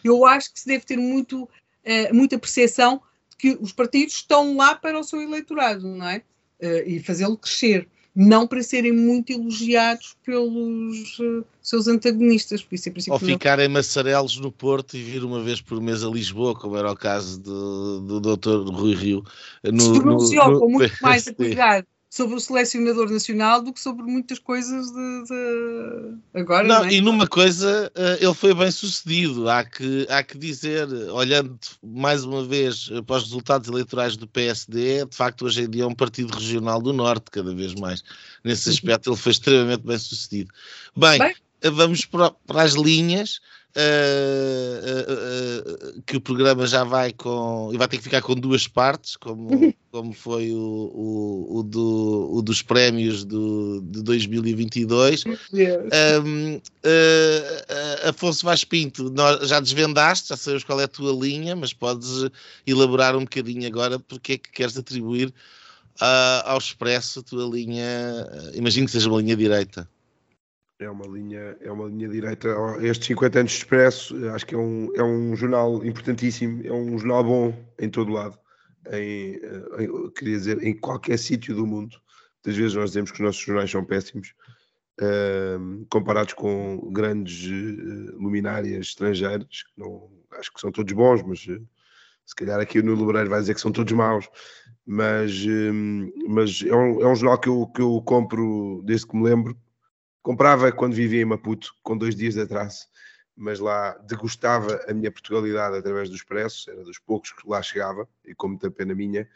Eu 0.04 0.26
acho 0.26 0.52
que 0.52 0.60
se 0.60 0.66
deve 0.66 0.84
ter 0.84 0.98
muito, 0.98 1.44
uh, 1.44 2.14
muita 2.14 2.38
percepção 2.38 3.00
de 3.30 3.36
que 3.36 3.58
os 3.60 3.72
partidos 3.72 4.16
estão 4.16 4.56
lá 4.56 4.74
para 4.74 4.98
o 4.98 5.02
seu 5.02 5.22
eleitorado, 5.22 5.88
não 5.88 6.06
é? 6.06 6.22
Uh, 6.62 6.86
e 6.86 7.00
fazê-lo 7.00 7.38
crescer. 7.38 7.88
não 8.14 8.46
para 8.46 8.62
serem 8.62 8.92
muito 8.92 9.32
elogiados 9.32 10.16
pelos 10.22 11.18
uh, 11.20 11.44
seus 11.62 11.86
antagonistas. 11.86 12.62
Por 12.62 12.74
isso, 12.74 12.90
Ou 13.08 13.18
ficarem 13.18 13.68
massarelos 13.68 14.36
no 14.38 14.52
Porto 14.52 14.96
e 14.96 15.02
vir 15.02 15.24
uma 15.24 15.42
vez 15.42 15.62
por 15.62 15.80
mês 15.80 16.04
a 16.04 16.08
Lisboa, 16.08 16.54
como 16.54 16.76
era 16.76 16.92
o 16.92 16.96
caso 16.96 17.40
do, 17.40 18.20
do 18.20 18.36
Dr. 18.36 18.70
Rui 18.70 18.94
Rio. 18.94 19.24
No, 19.64 19.80
se 19.80 20.00
pronunciou 20.00 20.58
com 20.58 20.68
muito 20.68 20.96
mais 21.00 21.26
a 21.26 21.32
sobre 22.10 22.34
o 22.34 22.40
selecionador 22.40 23.08
nacional 23.08 23.62
do 23.62 23.72
que 23.72 23.78
sobre 23.78 24.02
muitas 24.02 24.40
coisas 24.40 24.90
de, 24.90 25.24
de... 25.28 26.18
agora. 26.34 26.66
Não, 26.66 26.80
não 26.80 26.84
é? 26.86 26.92
e 26.92 27.00
numa 27.00 27.26
coisa 27.26 27.90
uh, 27.96 28.22
ele 28.24 28.34
foi 28.34 28.52
bem 28.52 28.70
sucedido, 28.72 29.48
há 29.48 29.64
que, 29.64 30.08
há 30.10 30.20
que 30.20 30.36
dizer, 30.36 30.88
olhando 31.12 31.56
mais 31.80 32.24
uma 32.24 32.44
vez 32.44 32.90
para 33.06 33.16
os 33.16 33.22
resultados 33.22 33.68
eleitorais 33.68 34.16
do 34.16 34.26
PSD, 34.26 35.06
de 35.06 35.16
facto 35.16 35.44
hoje 35.44 35.62
em 35.62 35.70
dia 35.70 35.84
é 35.84 35.86
um 35.86 35.94
partido 35.94 36.36
regional 36.36 36.82
do 36.82 36.92
Norte, 36.92 37.30
cada 37.30 37.54
vez 37.54 37.74
mais. 37.76 38.02
Nesse 38.42 38.70
aspecto 38.70 39.10
ele 39.10 39.16
foi 39.16 39.30
extremamente 39.30 39.86
bem 39.86 39.98
sucedido. 39.98 40.50
Bem, 40.96 41.20
bem. 41.20 41.34
vamos 41.70 42.04
para, 42.04 42.32
para 42.44 42.62
as 42.62 42.72
linhas. 42.72 43.40
Uh, 43.76 44.82
uh, 44.82 45.98
uh, 45.98 46.02
que 46.02 46.16
o 46.16 46.20
programa 46.20 46.66
já 46.66 46.82
vai 46.82 47.12
com 47.12 47.70
e 47.72 47.76
vai 47.76 47.86
ter 47.86 47.98
que 47.98 48.02
ficar 48.02 48.20
com 48.20 48.34
duas 48.34 48.66
partes, 48.66 49.16
como, 49.16 49.48
como 49.92 50.12
foi 50.12 50.50
o, 50.50 50.58
o, 50.58 51.58
o, 51.58 51.62
do, 51.62 52.30
o 52.32 52.42
dos 52.42 52.62
prémios 52.62 53.24
do, 53.24 53.80
de 53.80 54.02
2022. 54.02 55.22
Um, 55.24 56.60
Afonso 58.08 58.44
Vaz 58.44 58.64
Pinto, 58.64 59.08
nós 59.08 59.48
já 59.48 59.60
desvendaste, 59.60 60.30
já 60.30 60.36
sabemos 60.36 60.64
qual 60.64 60.80
é 60.80 60.84
a 60.84 60.88
tua 60.88 61.12
linha, 61.12 61.54
mas 61.54 61.72
podes 61.72 62.28
elaborar 62.66 63.14
um 63.14 63.20
bocadinho 63.20 63.68
agora 63.68 64.00
porque 64.00 64.32
é 64.32 64.38
que 64.38 64.50
queres 64.50 64.76
atribuir 64.76 65.32
ao 66.44 66.58
Expresso 66.58 67.20
a 67.20 67.22
tua 67.22 67.44
linha, 67.44 67.86
imagino 68.52 68.86
que 68.86 68.92
seja 68.92 69.08
uma 69.08 69.20
linha 69.20 69.36
direita 69.36 69.88
é 70.80 70.90
uma 70.90 71.06
linha, 71.06 71.56
é 71.60 71.70
uma 71.70 71.86
linha 71.86 72.08
direita. 72.08 72.48
Estes 72.80 73.08
50 73.08 73.40
anos 73.40 73.52
de 73.52 73.58
Expresso, 73.58 74.28
acho 74.30 74.46
que 74.46 74.54
é 74.54 74.58
um, 74.58 74.90
é 74.96 75.02
um 75.02 75.36
jornal 75.36 75.84
importantíssimo, 75.84 76.66
é 76.66 76.72
um 76.72 76.98
jornal 76.98 77.22
bom 77.22 77.54
em 77.78 77.88
todo 77.90 78.10
lado, 78.10 78.38
em, 78.90 79.34
em 79.78 80.10
queria 80.10 80.38
dizer, 80.38 80.62
em 80.62 80.74
qualquer 80.76 81.18
sítio 81.18 81.54
do 81.54 81.66
mundo. 81.66 81.96
Muitas 82.36 82.56
vezes 82.56 82.74
nós 82.74 82.90
dizemos 82.90 83.10
que 83.10 83.18
os 83.18 83.26
nossos 83.26 83.42
jornais 83.42 83.70
são 83.70 83.84
péssimos, 83.84 84.34
uh, 85.02 85.86
comparados 85.90 86.32
com 86.32 86.90
grandes 86.90 87.44
uh, 87.46 88.16
luminárias 88.16 88.86
estrangeiras, 88.86 89.62
que 89.62 89.78
não, 89.78 90.10
acho 90.38 90.52
que 90.52 90.60
são 90.60 90.72
todos 90.72 90.92
bons, 90.94 91.22
mas 91.22 91.46
uh, 91.46 91.62
se 92.24 92.34
calhar 92.34 92.58
aqui 92.58 92.80
no 92.80 92.94
Lebreiro 92.94 93.28
vai 93.28 93.40
dizer 93.40 93.54
que 93.54 93.60
são 93.60 93.70
todos 93.72 93.92
maus. 93.92 94.28
Mas, 94.86 95.44
mas 96.26 96.64
é, 96.66 96.74
um, 96.74 97.00
é 97.00 97.06
um 97.06 97.14
jornal 97.14 97.38
que 97.38 97.48
eu, 97.48 97.66
que 97.66 97.82
eu 97.82 98.02
compro 98.04 98.82
desde 98.84 99.06
que 99.06 99.16
me 99.16 99.22
lembro 99.22 99.56
Comprava 100.22 100.70
quando 100.70 100.94
vivia 100.94 101.22
em 101.22 101.24
Maputo, 101.24 101.74
com 101.82 101.96
dois 101.96 102.14
dias 102.14 102.34
de 102.34 102.42
atraso, 102.42 102.86
mas 103.36 103.58
lá 103.58 103.96
degustava 104.06 104.84
a 104.86 104.92
minha 104.92 105.10
Portugalidade 105.10 105.78
através 105.78 106.10
do 106.10 106.16
Expresso, 106.16 106.70
era 106.70 106.84
dos 106.84 106.98
poucos 106.98 107.32
que 107.32 107.48
lá 107.48 107.62
chegava, 107.62 108.06
e 108.24 108.34
com 108.34 108.48
muita 108.48 108.70
pena 108.70 108.94
minha. 108.94 109.28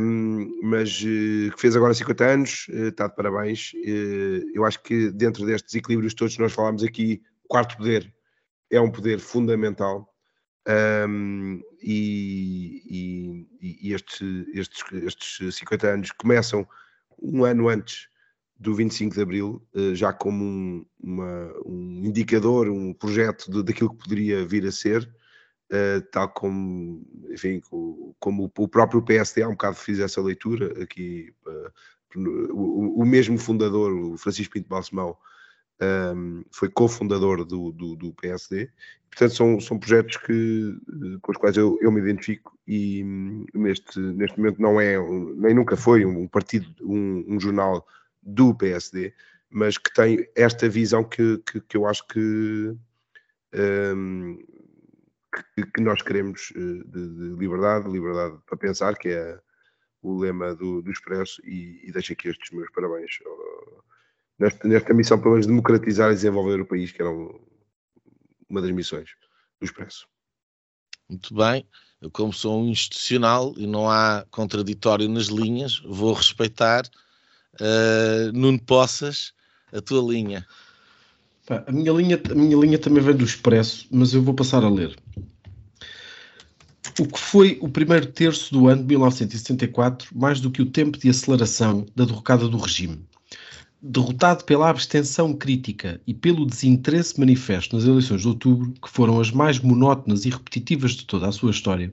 Um, 0.00 0.60
mas 0.62 0.98
uh, 1.00 1.52
que 1.52 1.60
fez 1.60 1.76
agora 1.76 1.92
50 1.92 2.24
anos, 2.24 2.66
uh, 2.68 2.88
está 2.88 3.06
de 3.06 3.14
parabéns. 3.14 3.72
Uh, 3.74 4.50
eu 4.54 4.64
acho 4.64 4.82
que 4.82 5.10
dentro 5.10 5.44
destes 5.44 5.74
equilíbrios 5.74 6.14
todos 6.14 6.38
nós 6.38 6.52
falámos 6.52 6.82
aqui, 6.82 7.20
o 7.44 7.48
quarto 7.48 7.76
poder 7.76 8.10
é 8.70 8.80
um 8.80 8.90
poder 8.90 9.18
fundamental. 9.18 10.14
Um, 11.08 11.60
e, 11.82 13.46
e, 13.60 13.88
e 13.88 13.94
estes, 13.94 14.20
estes 15.02 15.56
50 15.56 15.86
anos 15.86 16.12
começam 16.12 16.66
um 17.20 17.44
ano 17.44 17.68
antes 17.68 18.08
do 18.58 18.74
25 18.74 19.14
de 19.14 19.22
Abril, 19.22 19.62
eh, 19.74 19.94
já 19.94 20.12
como 20.12 20.44
um, 20.44 20.86
uma, 21.00 21.52
um 21.64 22.02
indicador, 22.04 22.68
um 22.68 22.92
projeto 22.92 23.50
de, 23.50 23.62
daquilo 23.62 23.90
que 23.90 24.02
poderia 24.02 24.44
vir 24.44 24.66
a 24.66 24.72
ser, 24.72 25.08
uh, 25.72 26.02
tal 26.10 26.28
como, 26.30 27.06
enfim, 27.30 27.60
como 28.18 28.52
o 28.58 28.68
próprio 28.68 29.02
PSD 29.02 29.42
há 29.42 29.48
um 29.48 29.52
bocado 29.52 29.76
fiz 29.76 30.00
essa 30.00 30.20
leitura 30.20 30.82
aqui, 30.82 31.32
uh, 31.46 31.72
o, 32.52 33.02
o, 33.02 33.06
mesmo 33.06 33.38
fundador, 33.38 33.92
o 33.92 34.16
Francisco 34.16 34.54
Pinto 34.54 34.68
Balsemão, 34.68 35.16
um, 35.80 35.84
ehm, 35.84 36.42
foi 36.50 36.68
cofundador 36.68 37.44
do, 37.44 37.70
do, 37.70 37.94
do, 37.94 38.12
PSD, 38.14 38.70
portanto 39.10 39.34
são, 39.34 39.60
são 39.60 39.78
projetos 39.78 40.16
que, 40.16 40.74
com 41.22 41.30
os 41.30 41.38
quais 41.38 41.56
eu, 41.56 41.78
eu 41.80 41.92
me 41.92 42.00
identifico 42.00 42.58
e 42.66 43.04
neste, 43.54 44.00
neste 44.00 44.38
momento 44.38 44.60
não 44.60 44.80
é, 44.80 44.96
nem 45.36 45.54
nunca 45.54 45.76
foi 45.76 46.04
um 46.04 46.26
partido, 46.26 46.66
um, 46.82 47.24
um 47.28 47.38
jornal 47.38 47.86
do 48.28 48.54
PSD, 48.54 49.14
mas 49.50 49.78
que 49.78 49.92
tem 49.92 50.28
esta 50.36 50.68
visão 50.68 51.02
que, 51.02 51.38
que, 51.38 51.60
que 51.60 51.76
eu 51.76 51.86
acho 51.86 52.06
que, 52.06 52.76
um, 53.54 54.38
que, 55.54 55.66
que, 55.66 55.80
nós 55.80 56.02
queremos 56.02 56.52
eh, 56.54 56.84
de, 56.86 57.08
de, 57.08 57.36
liberdade, 57.38 57.88
liberdade 57.88 58.38
para 58.46 58.58
pensar, 58.58 58.96
que 58.96 59.08
é 59.08 59.40
o 60.02 60.18
lema 60.18 60.54
do, 60.54 60.82
do 60.82 60.90
Expresso, 60.90 61.40
e, 61.44 61.80
e 61.88 61.92
deixo 61.92 62.12
aqui 62.12 62.28
estes 62.28 62.50
meus 62.50 62.70
parabéns 62.70 63.18
nesta, 64.38 64.68
nesta 64.68 64.94
missão, 64.94 65.18
pelo 65.18 65.32
menos, 65.32 65.46
democratizar 65.46 66.10
e 66.10 66.14
desenvolver 66.14 66.60
o 66.60 66.66
país, 66.66 66.92
que 66.92 67.00
era 67.00 67.10
um, 67.10 67.40
uma 68.48 68.60
das 68.60 68.70
missões 68.70 69.10
do 69.58 69.64
Expresso. 69.64 70.06
Muito 71.08 71.34
bem. 71.34 71.66
Eu, 72.00 72.10
como 72.10 72.32
sou 72.32 72.62
um 72.62 72.68
institucional 72.68 73.54
e 73.56 73.66
não 73.66 73.90
há 73.90 74.26
contraditório 74.30 75.08
nas 75.08 75.26
linhas, 75.26 75.80
vou 75.80 76.12
respeitar 76.12 76.82
Uh, 77.54 78.32
Nuno 78.32 78.60
Poças, 78.60 79.32
a 79.72 79.80
tua 79.80 80.12
linha. 80.12 80.46
A, 81.48 81.72
minha 81.72 81.92
linha. 81.92 82.20
A 82.30 82.34
minha 82.34 82.56
linha 82.56 82.78
também 82.78 83.02
vem 83.02 83.16
do 83.16 83.24
Expresso, 83.24 83.86
mas 83.90 84.12
eu 84.12 84.22
vou 84.22 84.34
passar 84.34 84.64
a 84.64 84.68
ler. 84.68 84.96
O 86.98 87.06
que 87.06 87.18
foi 87.18 87.58
o 87.60 87.68
primeiro 87.68 88.06
terço 88.06 88.52
do 88.52 88.66
ano 88.66 88.82
de 88.82 88.88
1974, 88.88 90.08
mais 90.14 90.40
do 90.40 90.50
que 90.50 90.60
o 90.60 90.66
tempo 90.66 90.98
de 90.98 91.08
aceleração 91.08 91.86
da 91.94 92.04
derrocada 92.04 92.48
do 92.48 92.58
regime. 92.58 93.00
Derrotado 93.80 94.44
pela 94.44 94.68
abstenção 94.68 95.32
crítica 95.32 96.00
e 96.04 96.12
pelo 96.12 96.44
desinteresse 96.44 97.18
manifesto 97.20 97.76
nas 97.76 97.84
eleições 97.84 98.22
de 98.22 98.28
outubro, 98.28 98.72
que 98.82 98.90
foram 98.90 99.20
as 99.20 99.30
mais 99.30 99.60
monótonas 99.60 100.24
e 100.24 100.30
repetitivas 100.30 100.92
de 100.92 101.04
toda 101.04 101.28
a 101.28 101.32
sua 101.32 101.52
história, 101.52 101.92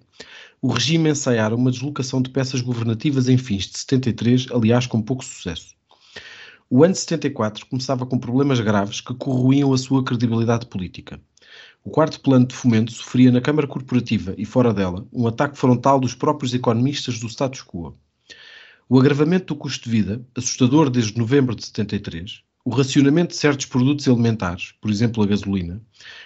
o 0.65 0.67
regime 0.67 1.11
ensaiara 1.11 1.55
uma 1.55 1.69
deslocação 1.69 2.19
de 2.19 2.31
peças 2.31 2.59
governativas 2.59 3.29
em 3.29 3.37
fins 3.37 3.67
de 3.67 3.77
73, 3.77 4.47
aliás 4.51 4.87
com 4.87 4.99
pouco 4.99 5.23
sucesso. 5.23 5.75
O 6.67 6.83
ano 6.83 6.93
de 6.93 7.01
74 7.01 7.67
começava 7.67 8.03
com 8.03 8.17
problemas 8.17 8.59
graves 8.59 8.99
que 8.99 9.13
corroíam 9.13 9.71
a 9.71 9.77
sua 9.77 10.03
credibilidade 10.03 10.65
política. 10.65 11.21
O 11.83 11.91
quarto 11.91 12.19
plano 12.19 12.47
de 12.47 12.55
fomento 12.55 12.91
sofria 12.91 13.31
na 13.31 13.41
Câmara 13.41 13.67
Corporativa 13.67 14.33
e 14.39 14.43
fora 14.43 14.73
dela 14.73 15.05
um 15.13 15.27
ataque 15.27 15.55
frontal 15.55 15.99
dos 15.99 16.15
próprios 16.15 16.51
economistas 16.51 17.19
do 17.19 17.29
status 17.29 17.61
quo. 17.61 17.95
O 18.89 18.99
agravamento 18.99 19.53
do 19.53 19.59
custo 19.59 19.83
de 19.83 19.91
vida, 19.91 20.25
assustador 20.35 20.89
desde 20.89 21.15
novembro 21.15 21.55
de 21.55 21.63
73, 21.63 22.41
o 22.67 22.71
racionamento 22.71 23.29
de 23.29 23.35
certos 23.35 23.67
produtos 23.67 24.07
elementares, 24.07 24.73
por 24.81 24.89
exemplo 24.89 25.21
a 25.21 25.27
gasolina, 25.27 25.79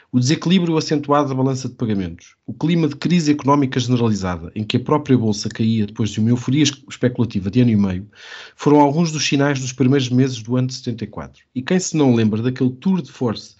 o 0.10 0.22
desequilíbrio 0.22 0.78
acentuado 0.78 1.28
da 1.28 1.36
balança 1.36 1.68
de 1.68 1.76
pagamentos, 1.76 2.38
o 2.48 2.54
clima 2.54 2.88
de 2.88 2.96
crise 2.96 3.34
económica 3.34 3.78
generalizada, 3.78 4.50
em 4.56 4.64
que 4.64 4.78
a 4.78 4.80
própria 4.80 5.18
Bolsa 5.18 5.50
caía 5.50 5.86
depois 5.86 6.12
de 6.12 6.22
uma 6.22 6.30
euforia 6.30 6.64
especulativa 6.64 7.52
de 7.52 7.60
ano 7.60 7.72
e 7.72 7.76
meio, 7.76 8.08
foram 8.56 8.80
alguns 8.80 9.12
dos 9.12 9.28
sinais 9.28 9.60
dos 9.60 9.74
primeiros 9.74 10.10
meses 10.10 10.42
do 10.42 10.56
ano 10.56 10.68
de 10.68 10.76
74. 10.76 11.44
E 11.54 11.62
quem 11.62 11.78
se 11.78 11.98
não 11.98 12.16
lembra 12.16 12.42
daquele 12.42 12.72
tour 12.72 13.02
de 13.02 13.12
force 13.12 13.56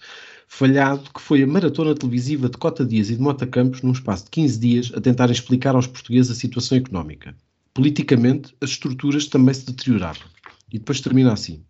falhado 0.48 1.10
que 1.14 1.20
foi 1.20 1.42
a 1.42 1.46
maratona 1.46 1.94
televisiva 1.94 2.48
de 2.48 2.56
Cota 2.56 2.84
Dias 2.84 3.10
e 3.10 3.14
de 3.14 3.22
Mota 3.22 3.46
Campos 3.46 3.82
num 3.82 3.92
espaço 3.92 4.24
de 4.24 4.30
15 4.30 4.58
dias 4.58 4.92
a 4.96 5.00
tentar 5.02 5.30
explicar 5.30 5.74
aos 5.74 5.86
portugueses 5.86 6.32
a 6.32 6.34
situação 6.34 6.78
económica. 6.78 7.36
Politicamente, 7.74 8.54
as 8.60 8.70
estruturas 8.70 9.26
também 9.26 9.54
se 9.54 9.66
deterioravam. 9.66 10.24
E 10.72 10.78
depois 10.78 11.00
termina 11.00 11.32
assim. 11.32 11.64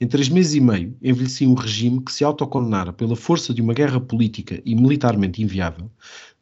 Em 0.00 0.06
três 0.06 0.28
meses 0.28 0.54
e 0.54 0.60
meio, 0.60 0.96
envelhecia 1.02 1.48
um 1.48 1.54
regime 1.54 2.02
que 2.02 2.12
se 2.12 2.22
autocondenara 2.22 2.92
pela 2.92 3.16
força 3.16 3.52
de 3.52 3.60
uma 3.60 3.74
guerra 3.74 4.00
política 4.00 4.62
e 4.64 4.74
militarmente 4.74 5.42
inviável, 5.42 5.90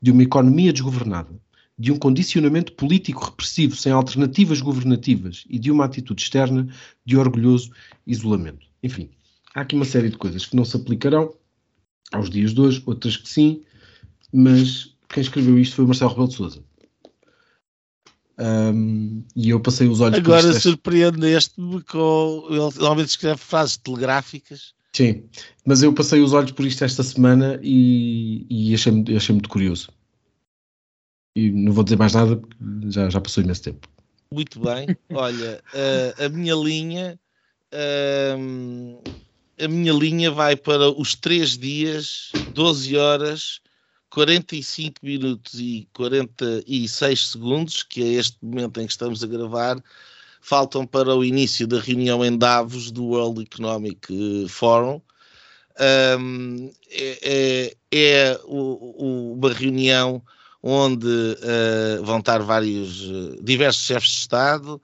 de 0.00 0.10
uma 0.10 0.22
economia 0.22 0.72
desgovernada, 0.72 1.30
de 1.78 1.90
um 1.90 1.98
condicionamento 1.98 2.72
político 2.72 3.24
repressivo 3.24 3.74
sem 3.74 3.92
alternativas 3.92 4.60
governativas 4.60 5.44
e 5.48 5.58
de 5.58 5.70
uma 5.70 5.84
atitude 5.84 6.22
externa 6.22 6.68
de 7.04 7.16
orgulhoso 7.16 7.70
isolamento. 8.06 8.66
Enfim, 8.82 9.10
há 9.54 9.62
aqui 9.62 9.74
uma 9.74 9.84
série 9.84 10.10
de 10.10 10.16
coisas 10.16 10.44
que 10.44 10.54
não 10.54 10.64
se 10.64 10.76
aplicarão 10.76 11.34
aos 12.12 12.28
dias 12.28 12.52
de 12.52 12.60
hoje, 12.60 12.82
outras 12.84 13.16
que 13.16 13.28
sim, 13.28 13.62
mas 14.32 14.94
quem 15.08 15.22
escreveu 15.22 15.58
isto 15.58 15.76
foi 15.76 15.84
o 15.84 15.88
Marcelo 15.88 16.10
Rebelo 16.10 16.28
de 16.28 16.34
Sousa. 16.34 16.64
Um, 18.42 19.22
e 19.36 19.50
eu 19.50 19.60
passei 19.60 19.86
os 19.86 20.00
olhos 20.00 20.18
Agora 20.18 20.52
surpreendeste-me 20.58 21.80
com. 21.84 22.46
Ele 22.50 22.58
normalmente 22.58 23.10
escreve 23.10 23.38
frases 23.38 23.76
telegráficas. 23.76 24.74
Sim, 24.92 25.24
mas 25.64 25.82
eu 25.82 25.92
passei 25.92 26.20
os 26.20 26.32
olhos 26.32 26.50
por 26.50 26.66
isto 26.66 26.84
esta 26.84 27.02
semana 27.02 27.58
e, 27.62 28.44
e 28.50 28.74
achei, 28.74 28.92
achei 29.16 29.32
muito 29.32 29.48
curioso. 29.48 29.90
E 31.36 31.50
não 31.50 31.72
vou 31.72 31.84
dizer 31.84 31.96
mais 31.96 32.12
nada 32.12 32.36
porque 32.36 32.56
já, 32.90 33.08
já 33.08 33.20
passou 33.20 33.44
imenso 33.44 33.62
tempo. 33.62 33.88
Muito 34.30 34.60
bem. 34.60 34.88
Olha, 35.14 35.62
a 36.18 36.28
minha 36.28 36.54
linha 36.54 37.18
hum, 38.36 38.98
a 39.60 39.68
minha 39.68 39.92
linha 39.92 40.30
vai 40.30 40.56
para 40.56 40.90
os 40.90 41.14
3 41.14 41.56
dias, 41.56 42.32
12 42.48 42.96
horas, 42.96 43.60
45 44.12 44.96
minutos 45.02 45.58
e 45.58 45.88
46 45.94 47.28
segundos, 47.28 47.82
que 47.82 48.02
é 48.02 48.08
este 48.08 48.36
momento 48.42 48.78
em 48.78 48.84
que 48.84 48.92
estamos 48.92 49.24
a 49.24 49.26
gravar, 49.26 49.82
faltam 50.42 50.86
para 50.86 51.16
o 51.16 51.24
início 51.24 51.66
da 51.66 51.80
reunião 51.80 52.22
em 52.22 52.36
Davos 52.36 52.90
do 52.90 53.04
World 53.06 53.42
Economic 53.42 54.46
Forum. 54.50 55.00
Um, 56.20 56.70
é, 56.90 57.18
é, 57.22 57.76
é 57.90 58.40
o, 58.44 58.96
o, 59.02 59.32
uma 59.32 59.50
reunião 59.50 60.22
onde 60.62 61.06
uh, 61.06 62.04
vão 62.04 62.18
estar 62.18 62.42
vários, 62.42 63.10
diversos 63.42 63.86
chefes 63.86 64.10
de 64.10 64.16
Estado, 64.18 64.80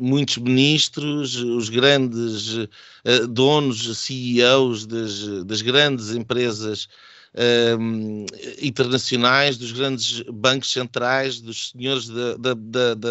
muitos 0.00 0.36
ministros, 0.36 1.34
os 1.34 1.68
grandes 1.68 2.54
uh, 2.54 3.26
donos, 3.28 3.98
CEOs 3.98 4.86
das, 4.86 5.44
das 5.44 5.60
grandes 5.60 6.10
empresas 6.12 6.88
uh, 7.34 8.26
internacionais, 8.60 9.56
dos 9.56 9.72
grandes 9.72 10.22
bancos 10.22 10.72
centrais, 10.72 11.40
dos 11.40 11.70
senhores 11.70 12.08
da, 12.08 12.54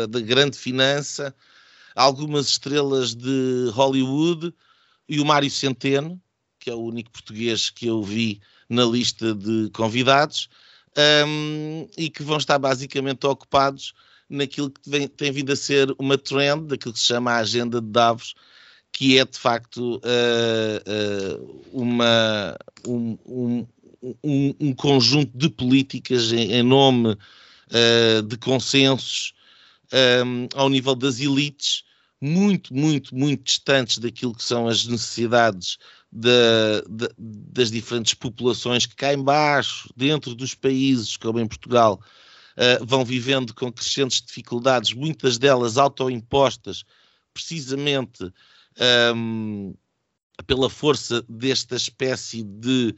da, 0.08 0.20
grande 0.20 0.58
finança, 0.58 1.36
algumas 1.96 2.48
estrelas 2.48 3.16
de 3.16 3.70
Hollywood 3.72 4.54
e 5.08 5.20
o 5.20 5.26
Mário 5.26 5.50
Centeno, 5.50 6.22
que 6.60 6.70
é 6.70 6.74
o 6.74 6.82
único 6.82 7.12
português 7.12 7.70
que 7.70 7.88
eu 7.88 8.02
vi 8.04 8.40
na 8.70 8.86
lista 8.86 9.34
de 9.36 9.70
convidados, 9.74 10.50
um, 11.28 11.88
e 11.98 12.10
que 12.10 12.24
vão 12.24 12.38
estar 12.38 12.60
basicamente 12.60 13.26
ocupados 13.26 13.94
naquilo 14.30 14.70
que 14.70 14.90
vem, 14.90 15.08
tem 15.08 15.32
vindo 15.32 15.52
a 15.52 15.56
ser 15.56 15.94
uma 16.00 16.18
trend, 16.18 16.68
daquilo 16.68 16.94
que 16.94 17.00
se 17.00 17.08
chama 17.08 17.32
a 17.32 17.38
agenda 17.38 17.82
de 17.82 17.88
Davos, 17.88 18.34
que 18.92 19.18
é 19.18 19.26
de 19.26 19.38
facto 19.38 19.98
uh, 19.98 20.02
uh, 21.38 21.62
uma, 21.72 22.58
um, 22.86 23.18
um, 23.26 23.68
um, 24.02 24.56
um, 24.60 24.74
conjunto 24.74 25.38
de 25.38 25.50
políticas 25.50 26.32
em, 26.32 26.54
em 26.54 26.64
nome 26.64 27.10
uh, 27.12 28.22
de 28.24 28.38
consensos 28.38 29.34
um, 30.26 30.48
ao 30.56 30.70
nível 30.70 30.96
das 30.96 31.20
elites, 31.20 31.84
muito, 32.20 32.74
muito, 32.74 33.16
muito 33.16 33.44
distantes 33.44 33.98
daquilo 33.98 34.36
que 34.36 34.44
são 34.44 34.68
as 34.68 34.86
necessidades 34.86 35.78
da, 36.12 36.82
da, 36.88 37.10
das 37.18 37.72
diferentes 37.72 38.14
populações 38.14 38.86
que 38.86 38.96
cá 38.96 39.14
embaixo, 39.14 39.90
dentro 39.96 40.36
dos 40.36 40.54
países, 40.54 41.18
como 41.18 41.40
em 41.40 41.48
Portugal, 41.48 42.02
uh, 42.58 42.86
vão 42.86 43.04
vivendo 43.04 43.54
com 43.54 43.72
crescentes 43.72 44.22
dificuldades, 44.22 44.94
muitas 44.94 45.38
delas 45.38 45.78
autoimpostas, 45.78 46.84
precisamente 47.34 48.32
um, 49.16 49.74
pela 50.46 50.70
força 50.70 51.24
desta 51.28 51.76
espécie 51.76 52.44
de 52.44 52.96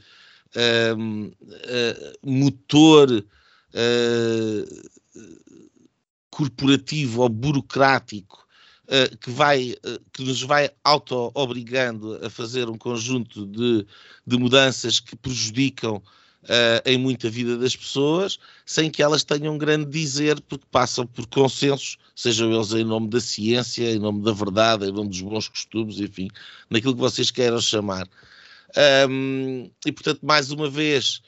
uh, 0.56 1.32
eh, 1.51 2.14
motor 2.24 3.10
uh, 3.12 4.89
corporativo 6.30 7.22
ou 7.22 7.30
burocrático 7.30 8.45
uh, 8.86 9.18
que, 9.18 9.30
vai, 9.30 9.76
que 10.12 10.24
nos 10.24 10.41
vai 10.41 10.70
auto-obrigando 10.84 12.20
a 12.26 12.30
fazer 12.30 12.70
um 12.70 12.78
conjunto 12.78 13.45
de, 13.45 13.86
de 14.26 14.38
mudanças 14.38 14.99
que 14.99 15.16
prejudicam 15.16 16.01
uh, 16.43 16.82
em 16.86 16.97
muita 16.97 17.30
vida 17.30 17.58
das 17.58 17.76
pessoas, 17.76 18.39
sem 18.66 18.89
que 18.89 19.01
elas 19.01 19.24
tenham 19.24 19.56
um 19.56 19.58
grande 19.58 19.89
dizer, 19.89 20.39
porque 20.41 20.66
passam 20.72 21.06
por 21.06 21.26
consensos, 21.28 21.97
sejam 22.16 22.51
eles 22.51 22.72
em 22.74 22.84
nome 22.84 23.10
da 23.10 23.20
ciência, 23.20 23.91
em 23.91 23.99
nome 23.99 24.24
da 24.24 24.32
verdade, 24.32 24.86
em 24.86 24.91
nome 24.91 25.10
dos 25.10 25.22
bons 25.22 25.47
costumes, 25.47 25.99
enfim, 25.99 26.30
naquilo 26.70 26.93
que 26.93 27.01
vocês 27.01 27.32
queiram 27.32 27.60
chamar. 27.62 28.08
Um, 29.10 29.70
e 29.86 29.92
portanto, 29.92 30.26
mais 30.26 30.52
uma 30.52 30.70
vez, 30.70 31.22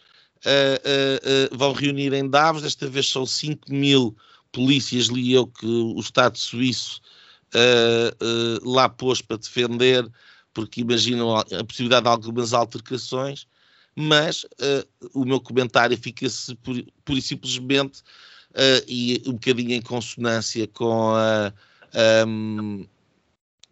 uh, 0.46 1.52
uh, 1.54 1.58
vão 1.58 1.74
reunir 1.74 2.14
em 2.14 2.28
Davos, 2.28 2.64
desta 2.64 2.88
vez 2.88 3.10
são 3.10 3.26
5 3.26 3.72
mil 3.72 4.16
polícias, 4.52 5.08
li 5.08 5.34
eu 5.34 5.48
que 5.48 5.66
o 5.66 6.00
Estado 6.00 6.38
suíço 6.38 7.02
lá 8.64 8.89
pôs 8.89 9.22
para 9.22 9.38
defender, 9.38 10.06
porque 10.54 10.82
imaginam 10.82 11.38
a 11.38 11.64
possibilidade 11.64 12.04
de 12.04 12.10
algumas 12.10 12.54
altercações. 12.54 13.48
Mas 13.96 14.46
o 15.14 15.24
meu 15.24 15.39
comentário 15.39 15.98
fica-se 15.98 16.54
pura 16.56 16.84
e 17.08 17.22
simplesmente 17.22 18.02
e 18.88 19.24
um 19.26 19.34
bocadinho 19.34 19.72
em 19.72 19.82
consonância 19.82 20.68
com 20.68 21.14
a, 21.16 21.54
um, 22.28 22.86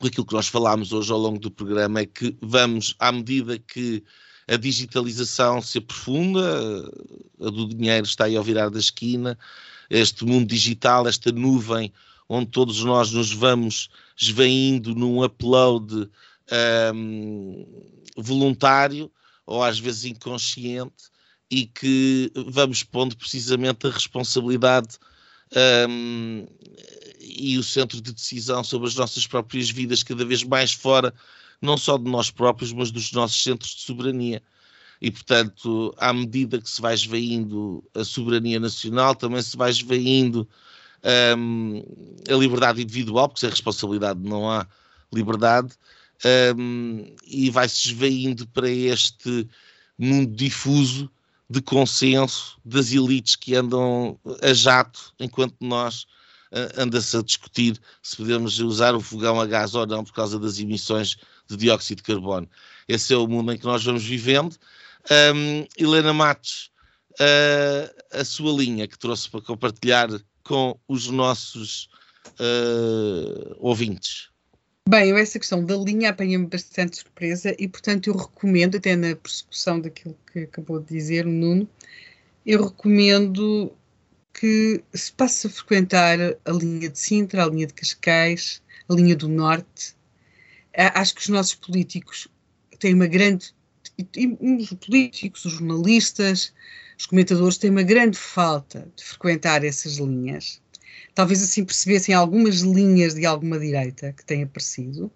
aquilo 0.07 0.25
que 0.25 0.33
nós 0.33 0.47
falámos 0.47 0.91
hoje 0.91 1.11
ao 1.11 1.19
longo 1.19 1.39
do 1.39 1.51
programa, 1.51 2.01
é 2.01 2.05
que 2.05 2.35
vamos, 2.41 2.95
à 2.99 3.11
medida 3.11 3.57
que 3.57 4.03
a 4.47 4.57
digitalização 4.57 5.61
se 5.61 5.77
aprofunda, 5.77 6.89
a 7.39 7.49
do 7.49 7.67
dinheiro 7.67 8.05
está 8.05 8.25
aí 8.25 8.35
ao 8.35 8.43
virar 8.43 8.69
da 8.69 8.79
esquina, 8.79 9.37
este 9.89 10.25
mundo 10.25 10.47
digital, 10.47 11.07
esta 11.07 11.31
nuvem 11.31 11.91
onde 12.27 12.47
todos 12.47 12.83
nós 12.83 13.11
nos 13.11 13.31
vamos 13.31 13.89
esvaindo 14.17 14.95
num 14.95 15.23
upload 15.23 16.09
um, 16.95 17.65
voluntário, 18.17 19.11
ou 19.45 19.63
às 19.63 19.77
vezes 19.79 20.05
inconsciente, 20.05 21.11
e 21.51 21.65
que 21.65 22.31
vamos 22.47 22.83
pondo 22.83 23.15
precisamente 23.15 23.85
a 23.85 23.91
responsabilidade 23.91 24.97
um, 25.87 26.45
e 27.23 27.57
o 27.57 27.63
centro 27.63 28.01
de 28.01 28.13
decisão 28.13 28.63
sobre 28.63 28.87
as 28.87 28.95
nossas 28.95 29.25
próprias 29.25 29.69
vidas 29.69 30.03
cada 30.03 30.25
vez 30.25 30.43
mais 30.43 30.73
fora, 30.73 31.13
não 31.61 31.77
só 31.77 31.97
de 31.97 32.09
nós 32.09 32.29
próprios, 32.29 32.73
mas 32.73 32.91
dos 32.91 33.11
nossos 33.13 33.41
centros 33.41 33.71
de 33.75 33.81
soberania. 33.81 34.41
E, 35.01 35.09
portanto, 35.09 35.93
à 35.97 36.13
medida 36.13 36.61
que 36.61 36.69
se 36.69 36.81
vai 36.81 36.93
esvaindo 36.93 37.83
a 37.93 38.03
soberania 38.03 38.59
nacional, 38.59 39.15
também 39.15 39.41
se 39.41 39.57
vai 39.57 39.69
esvaindo 39.69 40.47
um, 41.37 41.83
a 42.29 42.33
liberdade 42.33 42.81
individual, 42.81 43.27
porque 43.27 43.41
sem 43.41 43.49
responsabilidade 43.49 44.19
não 44.21 44.49
há 44.49 44.67
liberdade, 45.11 45.73
um, 46.57 47.05
e 47.27 47.49
vai-se 47.49 47.89
esvaindo 47.89 48.47
para 48.47 48.69
este 48.69 49.47
mundo 49.97 50.33
difuso 50.35 51.09
de 51.49 51.61
consenso 51.61 52.57
das 52.63 52.91
elites 52.91 53.35
que 53.35 53.55
andam 53.55 54.17
a 54.41 54.53
jato, 54.53 55.13
enquanto 55.19 55.55
nós 55.59 56.05
anda-se 56.77 57.17
a 57.17 57.21
discutir 57.21 57.79
se 58.01 58.17
podemos 58.17 58.59
usar 58.59 58.95
o 58.95 59.01
fogão 59.01 59.39
a 59.39 59.45
gás 59.45 59.73
ou 59.75 59.85
não 59.85 60.03
por 60.03 60.13
causa 60.13 60.39
das 60.39 60.59
emissões 60.59 61.17
de 61.47 61.57
dióxido 61.57 61.97
de 61.97 62.03
carbono. 62.03 62.47
Esse 62.87 63.13
é 63.13 63.17
o 63.17 63.27
mundo 63.27 63.51
em 63.51 63.57
que 63.57 63.65
nós 63.65 63.83
vamos 63.83 64.03
vivendo. 64.03 64.55
Um, 65.35 65.65
Helena 65.77 66.13
Matos, 66.13 66.71
uh, 67.13 68.19
a 68.19 68.23
sua 68.23 68.51
linha 68.53 68.87
que 68.87 68.97
trouxe 68.97 69.29
para 69.29 69.41
compartilhar 69.41 70.09
com 70.43 70.77
os 70.87 71.07
nossos 71.07 71.89
uh, 72.39 73.55
ouvintes. 73.59 74.29
Bem, 74.87 75.09
eu 75.09 75.17
essa 75.17 75.39
questão 75.39 75.65
da 75.65 75.77
linha 75.77 76.09
apanha-me 76.09 76.45
bastante 76.45 76.97
surpresa 76.97 77.55
e, 77.57 77.69
portanto, 77.69 78.07
eu 78.07 78.17
recomendo, 78.17 78.75
até 78.75 78.95
na 78.95 79.15
persecução 79.15 79.79
daquilo 79.79 80.17
que 80.31 80.39
acabou 80.39 80.79
de 80.79 80.87
dizer 80.87 81.25
o 81.25 81.31
Nuno, 81.31 81.67
eu 82.45 82.65
recomendo 82.65 83.71
que 84.33 84.83
se 84.93 85.11
passe 85.11 85.47
a 85.47 85.49
frequentar 85.49 86.17
a 86.45 86.51
linha 86.51 86.89
de 86.89 86.99
Sintra, 86.99 87.43
a 87.43 87.49
linha 87.49 87.67
de 87.67 87.73
Cascais, 87.73 88.61
a 88.89 88.93
linha 88.93 89.15
do 89.15 89.27
Norte. 89.27 89.95
Acho 90.75 91.15
que 91.15 91.21
os 91.21 91.29
nossos 91.29 91.55
políticos 91.55 92.27
têm 92.79 92.93
uma 92.93 93.07
grande. 93.07 93.53
Os 94.59 94.73
políticos, 94.73 95.45
os 95.45 95.53
jornalistas, 95.53 96.53
os 96.97 97.05
comentadores 97.05 97.57
têm 97.57 97.69
uma 97.69 97.83
grande 97.83 98.17
falta 98.17 98.87
de 98.95 99.03
frequentar 99.03 99.63
essas 99.63 99.97
linhas 99.97 100.61
talvez 101.13 101.43
assim 101.43 101.63
percebessem 101.63 102.13
algumas 102.13 102.61
linhas 102.61 103.13
de 103.13 103.25
alguma 103.25 103.59
direita 103.59 104.13
que 104.13 104.25
têm 104.25 104.43
aparecido. 104.43 105.11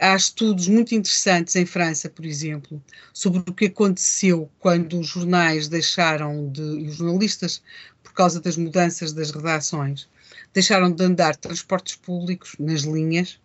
Há 0.00 0.14
estudos 0.14 0.68
muito 0.68 0.94
interessantes 0.94 1.56
em 1.56 1.66
França, 1.66 2.08
por 2.08 2.24
exemplo, 2.24 2.80
sobre 3.12 3.40
o 3.40 3.52
que 3.52 3.64
aconteceu 3.66 4.48
quando 4.60 5.00
os 5.00 5.08
jornais 5.08 5.66
deixaram 5.66 6.48
de, 6.50 6.60
os 6.60 6.96
jornalistas, 6.96 7.60
por 8.00 8.12
causa 8.12 8.40
das 8.40 8.56
mudanças 8.56 9.12
das 9.12 9.32
redações, 9.32 10.08
deixaram 10.54 10.92
de 10.92 11.02
andar 11.02 11.34
transportes 11.34 11.96
públicos 11.96 12.54
nas 12.60 12.82
linhas 12.82 13.40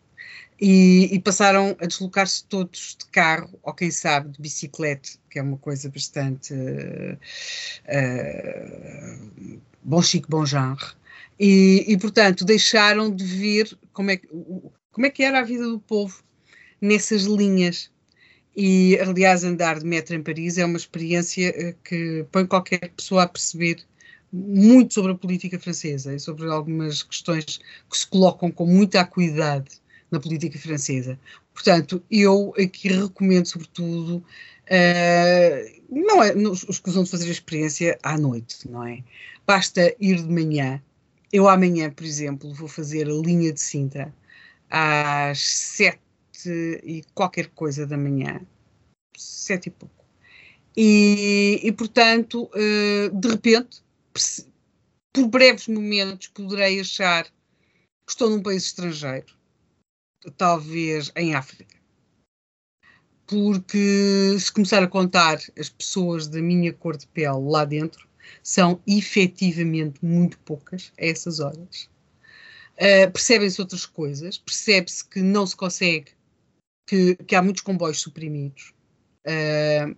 e, 0.61 1.09
e 1.11 1.19
passaram 1.19 1.75
a 1.79 1.87
deslocar-se 1.87 2.45
todos 2.45 2.97
de 2.99 3.05
carro, 3.07 3.49
ou 3.63 3.73
quem 3.73 3.89
sabe 3.89 4.29
de 4.29 4.39
bicicleta, 4.39 5.09
que 5.31 5.39
é 5.39 5.41
uma 5.41 5.57
coisa 5.57 5.89
bastante 5.89 6.53
uh, 6.53 7.17
uh, 7.89 9.59
bom 9.83 10.03
chique, 10.03 10.29
bom 10.29 10.45
genre. 10.45 10.85
E, 11.39 11.83
e, 11.87 11.97
portanto, 11.97 12.45
deixaram 12.45 13.13
de 13.13 13.25
ver 13.25 13.75
como 13.91 14.11
é, 14.11 14.21
como 14.91 15.07
é 15.07 15.09
que 15.09 15.23
era 15.23 15.39
a 15.39 15.43
vida 15.43 15.67
do 15.67 15.79
povo 15.79 16.23
nessas 16.83 17.23
linhas. 17.23 17.89
E, 18.55 18.99
aliás, 18.99 19.43
andar 19.43 19.79
de 19.79 19.85
metro 19.85 20.15
em 20.15 20.21
Paris 20.21 20.57
é 20.57 20.65
uma 20.65 20.77
experiência 20.77 21.47
eh, 21.55 21.75
que 21.83 22.25
põe 22.31 22.45
qualquer 22.45 22.89
pessoa 22.89 23.23
a 23.23 23.27
perceber 23.27 23.77
muito 24.31 24.93
sobre 24.93 25.13
a 25.13 25.15
política 25.15 25.57
francesa 25.57 26.13
e 26.13 26.19
sobre 26.19 26.47
algumas 26.47 27.01
questões 27.01 27.59
que 27.89 27.97
se 27.97 28.05
colocam 28.05 28.51
com 28.51 28.65
muita 28.65 28.99
acuidade 28.99 29.81
na 30.11 30.19
política 30.19 30.59
francesa. 30.59 31.17
Portanto, 31.53 32.03
eu 32.11 32.53
aqui 32.59 32.89
recomendo, 32.89 33.45
sobretudo, 33.47 34.17
uh, 34.17 35.81
não 35.89 36.21
é, 36.23 36.35
os 36.35 36.79
que 36.79 36.91
de 36.91 37.09
fazer 37.09 37.27
a 37.27 37.31
experiência 37.31 37.97
à 38.03 38.17
noite, 38.17 38.69
não 38.69 38.85
é? 38.85 39.03
Basta 39.47 39.95
ir 39.99 40.17
de 40.17 40.29
manhã. 40.29 40.81
Eu 41.31 41.47
amanhã, 41.47 41.89
por 41.89 42.05
exemplo, 42.05 42.53
vou 42.53 42.67
fazer 42.67 43.07
a 43.07 43.13
linha 43.13 43.53
de 43.53 43.61
Sintra 43.61 44.13
às 44.69 45.39
sete 45.39 45.99
e 46.49 47.03
qualquer 47.13 47.49
coisa 47.49 47.85
da 47.85 47.97
manhã, 47.97 48.41
sete 49.17 49.67
e 49.67 49.71
pouco. 49.71 50.03
E, 50.75 51.59
e 51.63 51.71
portanto, 51.71 52.49
uh, 52.53 53.09
de 53.13 53.27
repente, 53.27 53.83
por 55.13 55.27
breves 55.27 55.67
momentos, 55.67 56.27
poderei 56.27 56.79
achar 56.79 57.25
que 57.25 57.31
estou 58.09 58.29
num 58.29 58.41
país 58.41 58.63
estrangeiro, 58.63 59.33
talvez 60.37 61.11
em 61.15 61.35
África. 61.35 61.75
Porque 63.27 64.35
se 64.39 64.51
começar 64.51 64.83
a 64.83 64.87
contar 64.87 65.39
as 65.57 65.69
pessoas 65.69 66.27
da 66.27 66.41
minha 66.41 66.73
cor 66.73 66.97
de 66.97 67.07
pele 67.07 67.39
lá 67.49 67.63
dentro, 67.63 68.07
são 68.41 68.81
efetivamente 68.87 70.03
muito 70.03 70.39
poucas 70.39 70.91
a 70.99 71.05
essas 71.05 71.39
horas. 71.39 71.89
Uh, 72.75 73.11
Percebem-se 73.11 73.61
outras 73.61 73.85
coisas, 73.85 74.39
percebe-se 74.39 75.05
que 75.05 75.21
não 75.21 75.45
se 75.45 75.55
consegue, 75.55 76.11
que, 76.85 77.15
que 77.15 77.35
há 77.35 77.41
muitos 77.41 77.63
comboios 77.63 77.99
suprimidos. 77.99 78.73
Uh, 79.25 79.95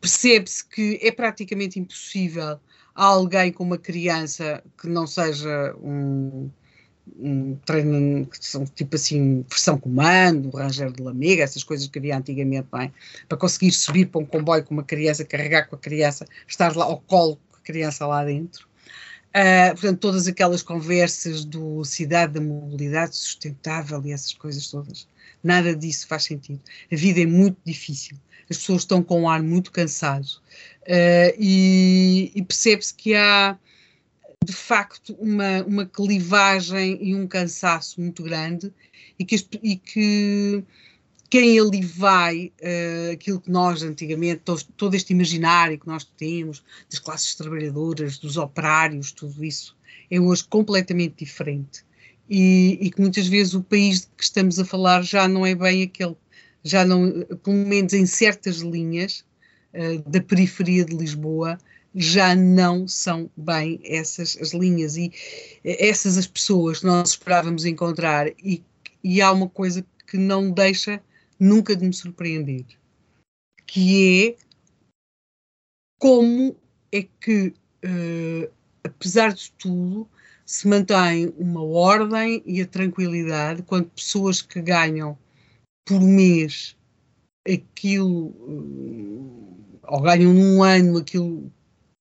Percebe-se 0.00 0.64
que 0.64 0.98
é 1.02 1.12
praticamente 1.12 1.78
impossível 1.78 2.58
a 2.94 3.04
alguém 3.04 3.52
com 3.52 3.62
uma 3.62 3.76
criança 3.76 4.64
que 4.80 4.88
não 4.88 5.06
seja 5.06 5.74
um, 5.76 6.50
um 7.18 7.54
treino 7.66 8.26
que 8.26 8.44
são 8.44 8.64
tipo 8.64 8.96
assim, 8.96 9.44
versão 9.48 9.78
comando, 9.78 10.56
Ranger 10.56 10.90
de 10.90 11.02
Lamega, 11.02 11.42
essas 11.42 11.62
coisas 11.62 11.86
que 11.86 11.98
havia 11.98 12.16
antigamente, 12.16 12.66
bem, 12.72 12.92
para 13.28 13.36
conseguir 13.36 13.72
subir 13.72 14.06
para 14.06 14.22
um 14.22 14.24
comboio 14.24 14.64
com 14.64 14.72
uma 14.72 14.82
criança, 14.82 15.22
carregar 15.22 15.68
com 15.68 15.76
a 15.76 15.78
criança, 15.78 16.26
estar 16.48 16.74
lá 16.74 16.86
ao 16.86 16.98
colo 17.00 17.38
com 17.50 17.58
a 17.58 17.60
criança 17.60 18.06
lá 18.06 18.24
dentro. 18.24 18.66
Uh, 19.30 19.70
portanto, 19.72 19.98
todas 20.00 20.26
aquelas 20.26 20.62
conversas 20.62 21.44
do 21.44 21.84
cidade 21.84 22.32
da 22.32 22.40
mobilidade 22.40 23.14
sustentável 23.14 24.02
e 24.04 24.12
essas 24.12 24.32
coisas 24.32 24.66
todas. 24.68 25.06
Nada 25.42 25.74
disso 25.74 26.06
faz 26.06 26.24
sentido. 26.24 26.60
A 26.92 26.96
vida 26.96 27.20
é 27.20 27.26
muito 27.26 27.58
difícil. 27.64 28.16
As 28.48 28.58
pessoas 28.58 28.82
estão 28.82 29.02
com 29.02 29.22
um 29.22 29.28
ar 29.28 29.42
muito 29.42 29.70
cansado. 29.70 30.26
Uh, 30.82 31.32
e, 31.38 32.32
e 32.34 32.42
percebe-se 32.42 32.92
que 32.94 33.14
há 33.14 33.56
de 34.44 34.52
facto 34.52 35.14
uma, 35.20 35.62
uma 35.64 35.86
clivagem 35.86 36.98
e 37.00 37.14
um 37.14 37.26
cansaço 37.26 38.00
muito 38.00 38.22
grande 38.22 38.72
e 39.18 39.24
que, 39.24 39.36
e 39.62 39.76
que 39.76 40.64
quem 41.28 41.60
ali 41.60 41.82
vai, 41.82 42.52
uh, 42.60 43.12
aquilo 43.12 43.40
que 43.40 43.50
nós 43.50 43.82
antigamente, 43.84 44.42
todo, 44.44 44.64
todo, 44.76 44.94
este 44.94 45.12
imaginário 45.12 45.78
que 45.78 45.86
nós 45.86 46.04
temos, 46.04 46.64
das 46.90 46.98
classes 46.98 47.36
trabalhadoras, 47.36 48.18
dos 48.18 48.36
operários, 48.36 49.12
tudo 49.12 49.44
isso, 49.44 49.76
é 50.10 50.18
hoje 50.18 50.44
completamente 50.44 51.24
diferente. 51.24 51.84
E, 52.30 52.78
e, 52.80 52.90
que 52.90 53.00
muitas 53.00 53.26
vezes 53.26 53.54
o 53.54 53.62
país 53.62 54.02
de 54.02 54.06
que 54.16 54.22
estamos 54.22 54.58
a 54.60 54.64
falar 54.64 55.02
já 55.02 55.26
não 55.26 55.44
é 55.44 55.52
bem 55.52 55.82
aquele, 55.82 56.16
já 56.62 56.84
não, 56.84 57.24
pelo 57.42 57.56
menos 57.66 57.92
em 57.92 58.06
certas 58.06 58.58
linhas 58.58 59.24
uh, 59.74 60.08
da 60.08 60.20
periferia 60.20 60.84
de 60.84 60.96
Lisboa, 60.96 61.58
já 61.92 62.36
não 62.36 62.86
são 62.86 63.28
bem 63.36 63.80
essas 63.82 64.38
as 64.40 64.54
linhas. 64.54 64.96
E 64.96 65.12
essas 65.64 66.16
as 66.16 66.28
pessoas 66.28 66.78
que 66.78 66.86
nós 66.86 67.10
esperávamos 67.10 67.64
encontrar 67.64 68.28
e, 68.38 68.62
e 69.02 69.20
há 69.20 69.32
uma 69.32 69.48
coisa 69.48 69.84
que 70.06 70.16
não 70.16 70.52
deixa 70.52 71.02
nunca 71.38 71.74
de 71.74 71.84
me 71.84 71.92
surpreender 71.92 72.64
que 73.70 74.26
é 74.26 74.36
como 75.96 76.56
é 76.90 77.06
que 77.20 77.54
uh, 77.84 78.52
apesar 78.82 79.32
de 79.32 79.52
tudo 79.52 80.08
se 80.50 80.66
mantém 80.66 81.32
uma 81.38 81.62
ordem 81.62 82.42
e 82.44 82.60
a 82.60 82.66
tranquilidade 82.66 83.62
quando 83.62 83.88
pessoas 83.90 84.42
que 84.42 84.60
ganham 84.60 85.16
por 85.84 86.00
mês 86.00 86.76
aquilo 87.46 88.28
uh, 88.28 89.80
ou 89.84 90.00
ganham 90.00 90.34
num 90.34 90.62
ano 90.62 90.98
aquilo 90.98 91.52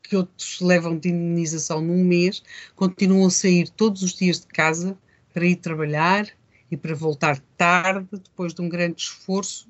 que 0.01 0.15
outros 0.15 0.59
levam 0.61 0.97
de 0.97 1.09
indenização 1.09 1.79
num 1.79 2.03
mês, 2.03 2.41
continuam 2.75 3.27
a 3.27 3.29
sair 3.29 3.69
todos 3.69 4.01
os 4.01 4.13
dias 4.13 4.39
de 4.39 4.47
casa 4.47 4.97
para 5.31 5.45
ir 5.45 5.57
trabalhar 5.57 6.27
e 6.71 6.75
para 6.75 6.95
voltar 6.95 7.39
tarde, 7.55 8.07
depois 8.11 8.51
de 8.51 8.61
um 8.61 8.67
grande 8.69 9.03
esforço, 9.03 9.69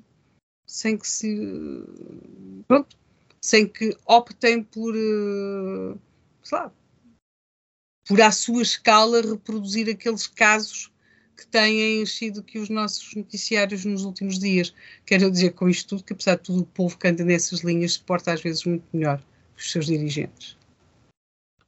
sem 0.66 0.96
que 0.96 1.06
se. 1.06 1.84
Pronto, 2.66 2.96
sem 3.42 3.66
que 3.66 3.94
optem 4.06 4.62
por. 4.62 4.94
Eh, 4.96 5.98
sei 6.42 6.58
lá, 6.58 6.72
por 8.10 8.20
à 8.20 8.32
sua 8.32 8.60
escala 8.60 9.22
reproduzir 9.22 9.88
aqueles 9.88 10.26
casos 10.26 10.90
que 11.36 11.46
têm 11.46 12.04
sido 12.04 12.42
que 12.42 12.58
os 12.58 12.68
nossos 12.68 13.14
noticiários 13.14 13.84
nos 13.84 14.02
últimos 14.02 14.40
dias. 14.40 14.74
Quero 15.06 15.30
dizer 15.30 15.52
com 15.52 15.68
isto 15.68 15.90
tudo 15.90 16.02
que, 16.02 16.12
apesar 16.12 16.34
de 16.34 16.42
tudo, 16.42 16.62
o 16.62 16.66
povo 16.66 16.98
que 16.98 17.06
anda 17.06 17.24
nessas 17.24 17.60
linhas 17.60 17.92
se 17.92 18.00
porta 18.00 18.32
às 18.32 18.42
vezes 18.42 18.64
muito 18.64 18.82
melhor 18.92 19.22
os 19.56 19.70
seus 19.70 19.86
dirigentes. 19.86 20.58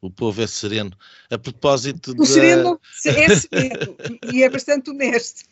O 0.00 0.10
povo 0.10 0.42
é 0.42 0.46
sereno. 0.48 0.90
A 1.30 1.38
propósito 1.38 2.10
o 2.10 2.14
da... 2.14 2.26
sereno 2.26 2.80
é 3.06 3.36
sereno 3.36 3.96
e 4.32 4.42
é 4.42 4.50
bastante 4.50 4.90
honesto. 4.90 5.44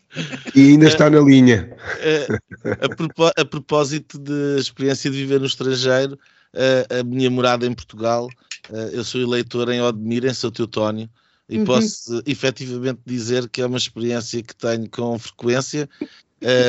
E 0.56 0.70
ainda 0.70 0.88
está 0.88 1.08
na 1.08 1.20
linha. 1.20 1.72
A, 2.66 2.84
a, 2.84 3.42
a 3.42 3.44
propósito 3.44 4.18
da 4.18 4.58
experiência 4.58 5.08
de 5.08 5.18
viver 5.18 5.38
no 5.38 5.46
estrangeiro, 5.46 6.18
a, 6.52 6.98
a, 6.98 7.04
minha 7.04 7.30
morada 7.30 7.64
em 7.64 7.72
Portugal, 7.72 8.28
eu 8.92 9.04
sou 9.04 9.20
eleitor 9.20 9.68
em 9.70 9.80
Odmira, 9.80 10.30
em 10.30 10.34
São 10.34 10.50
Teutónio, 10.50 11.08
e 11.48 11.58
uhum. 11.58 11.64
posso 11.64 12.22
efetivamente 12.26 13.00
dizer 13.04 13.48
que 13.48 13.60
é 13.60 13.66
uma 13.66 13.78
experiência 13.78 14.42
que 14.42 14.54
tenho 14.54 14.88
com 14.88 15.18
frequência 15.18 15.88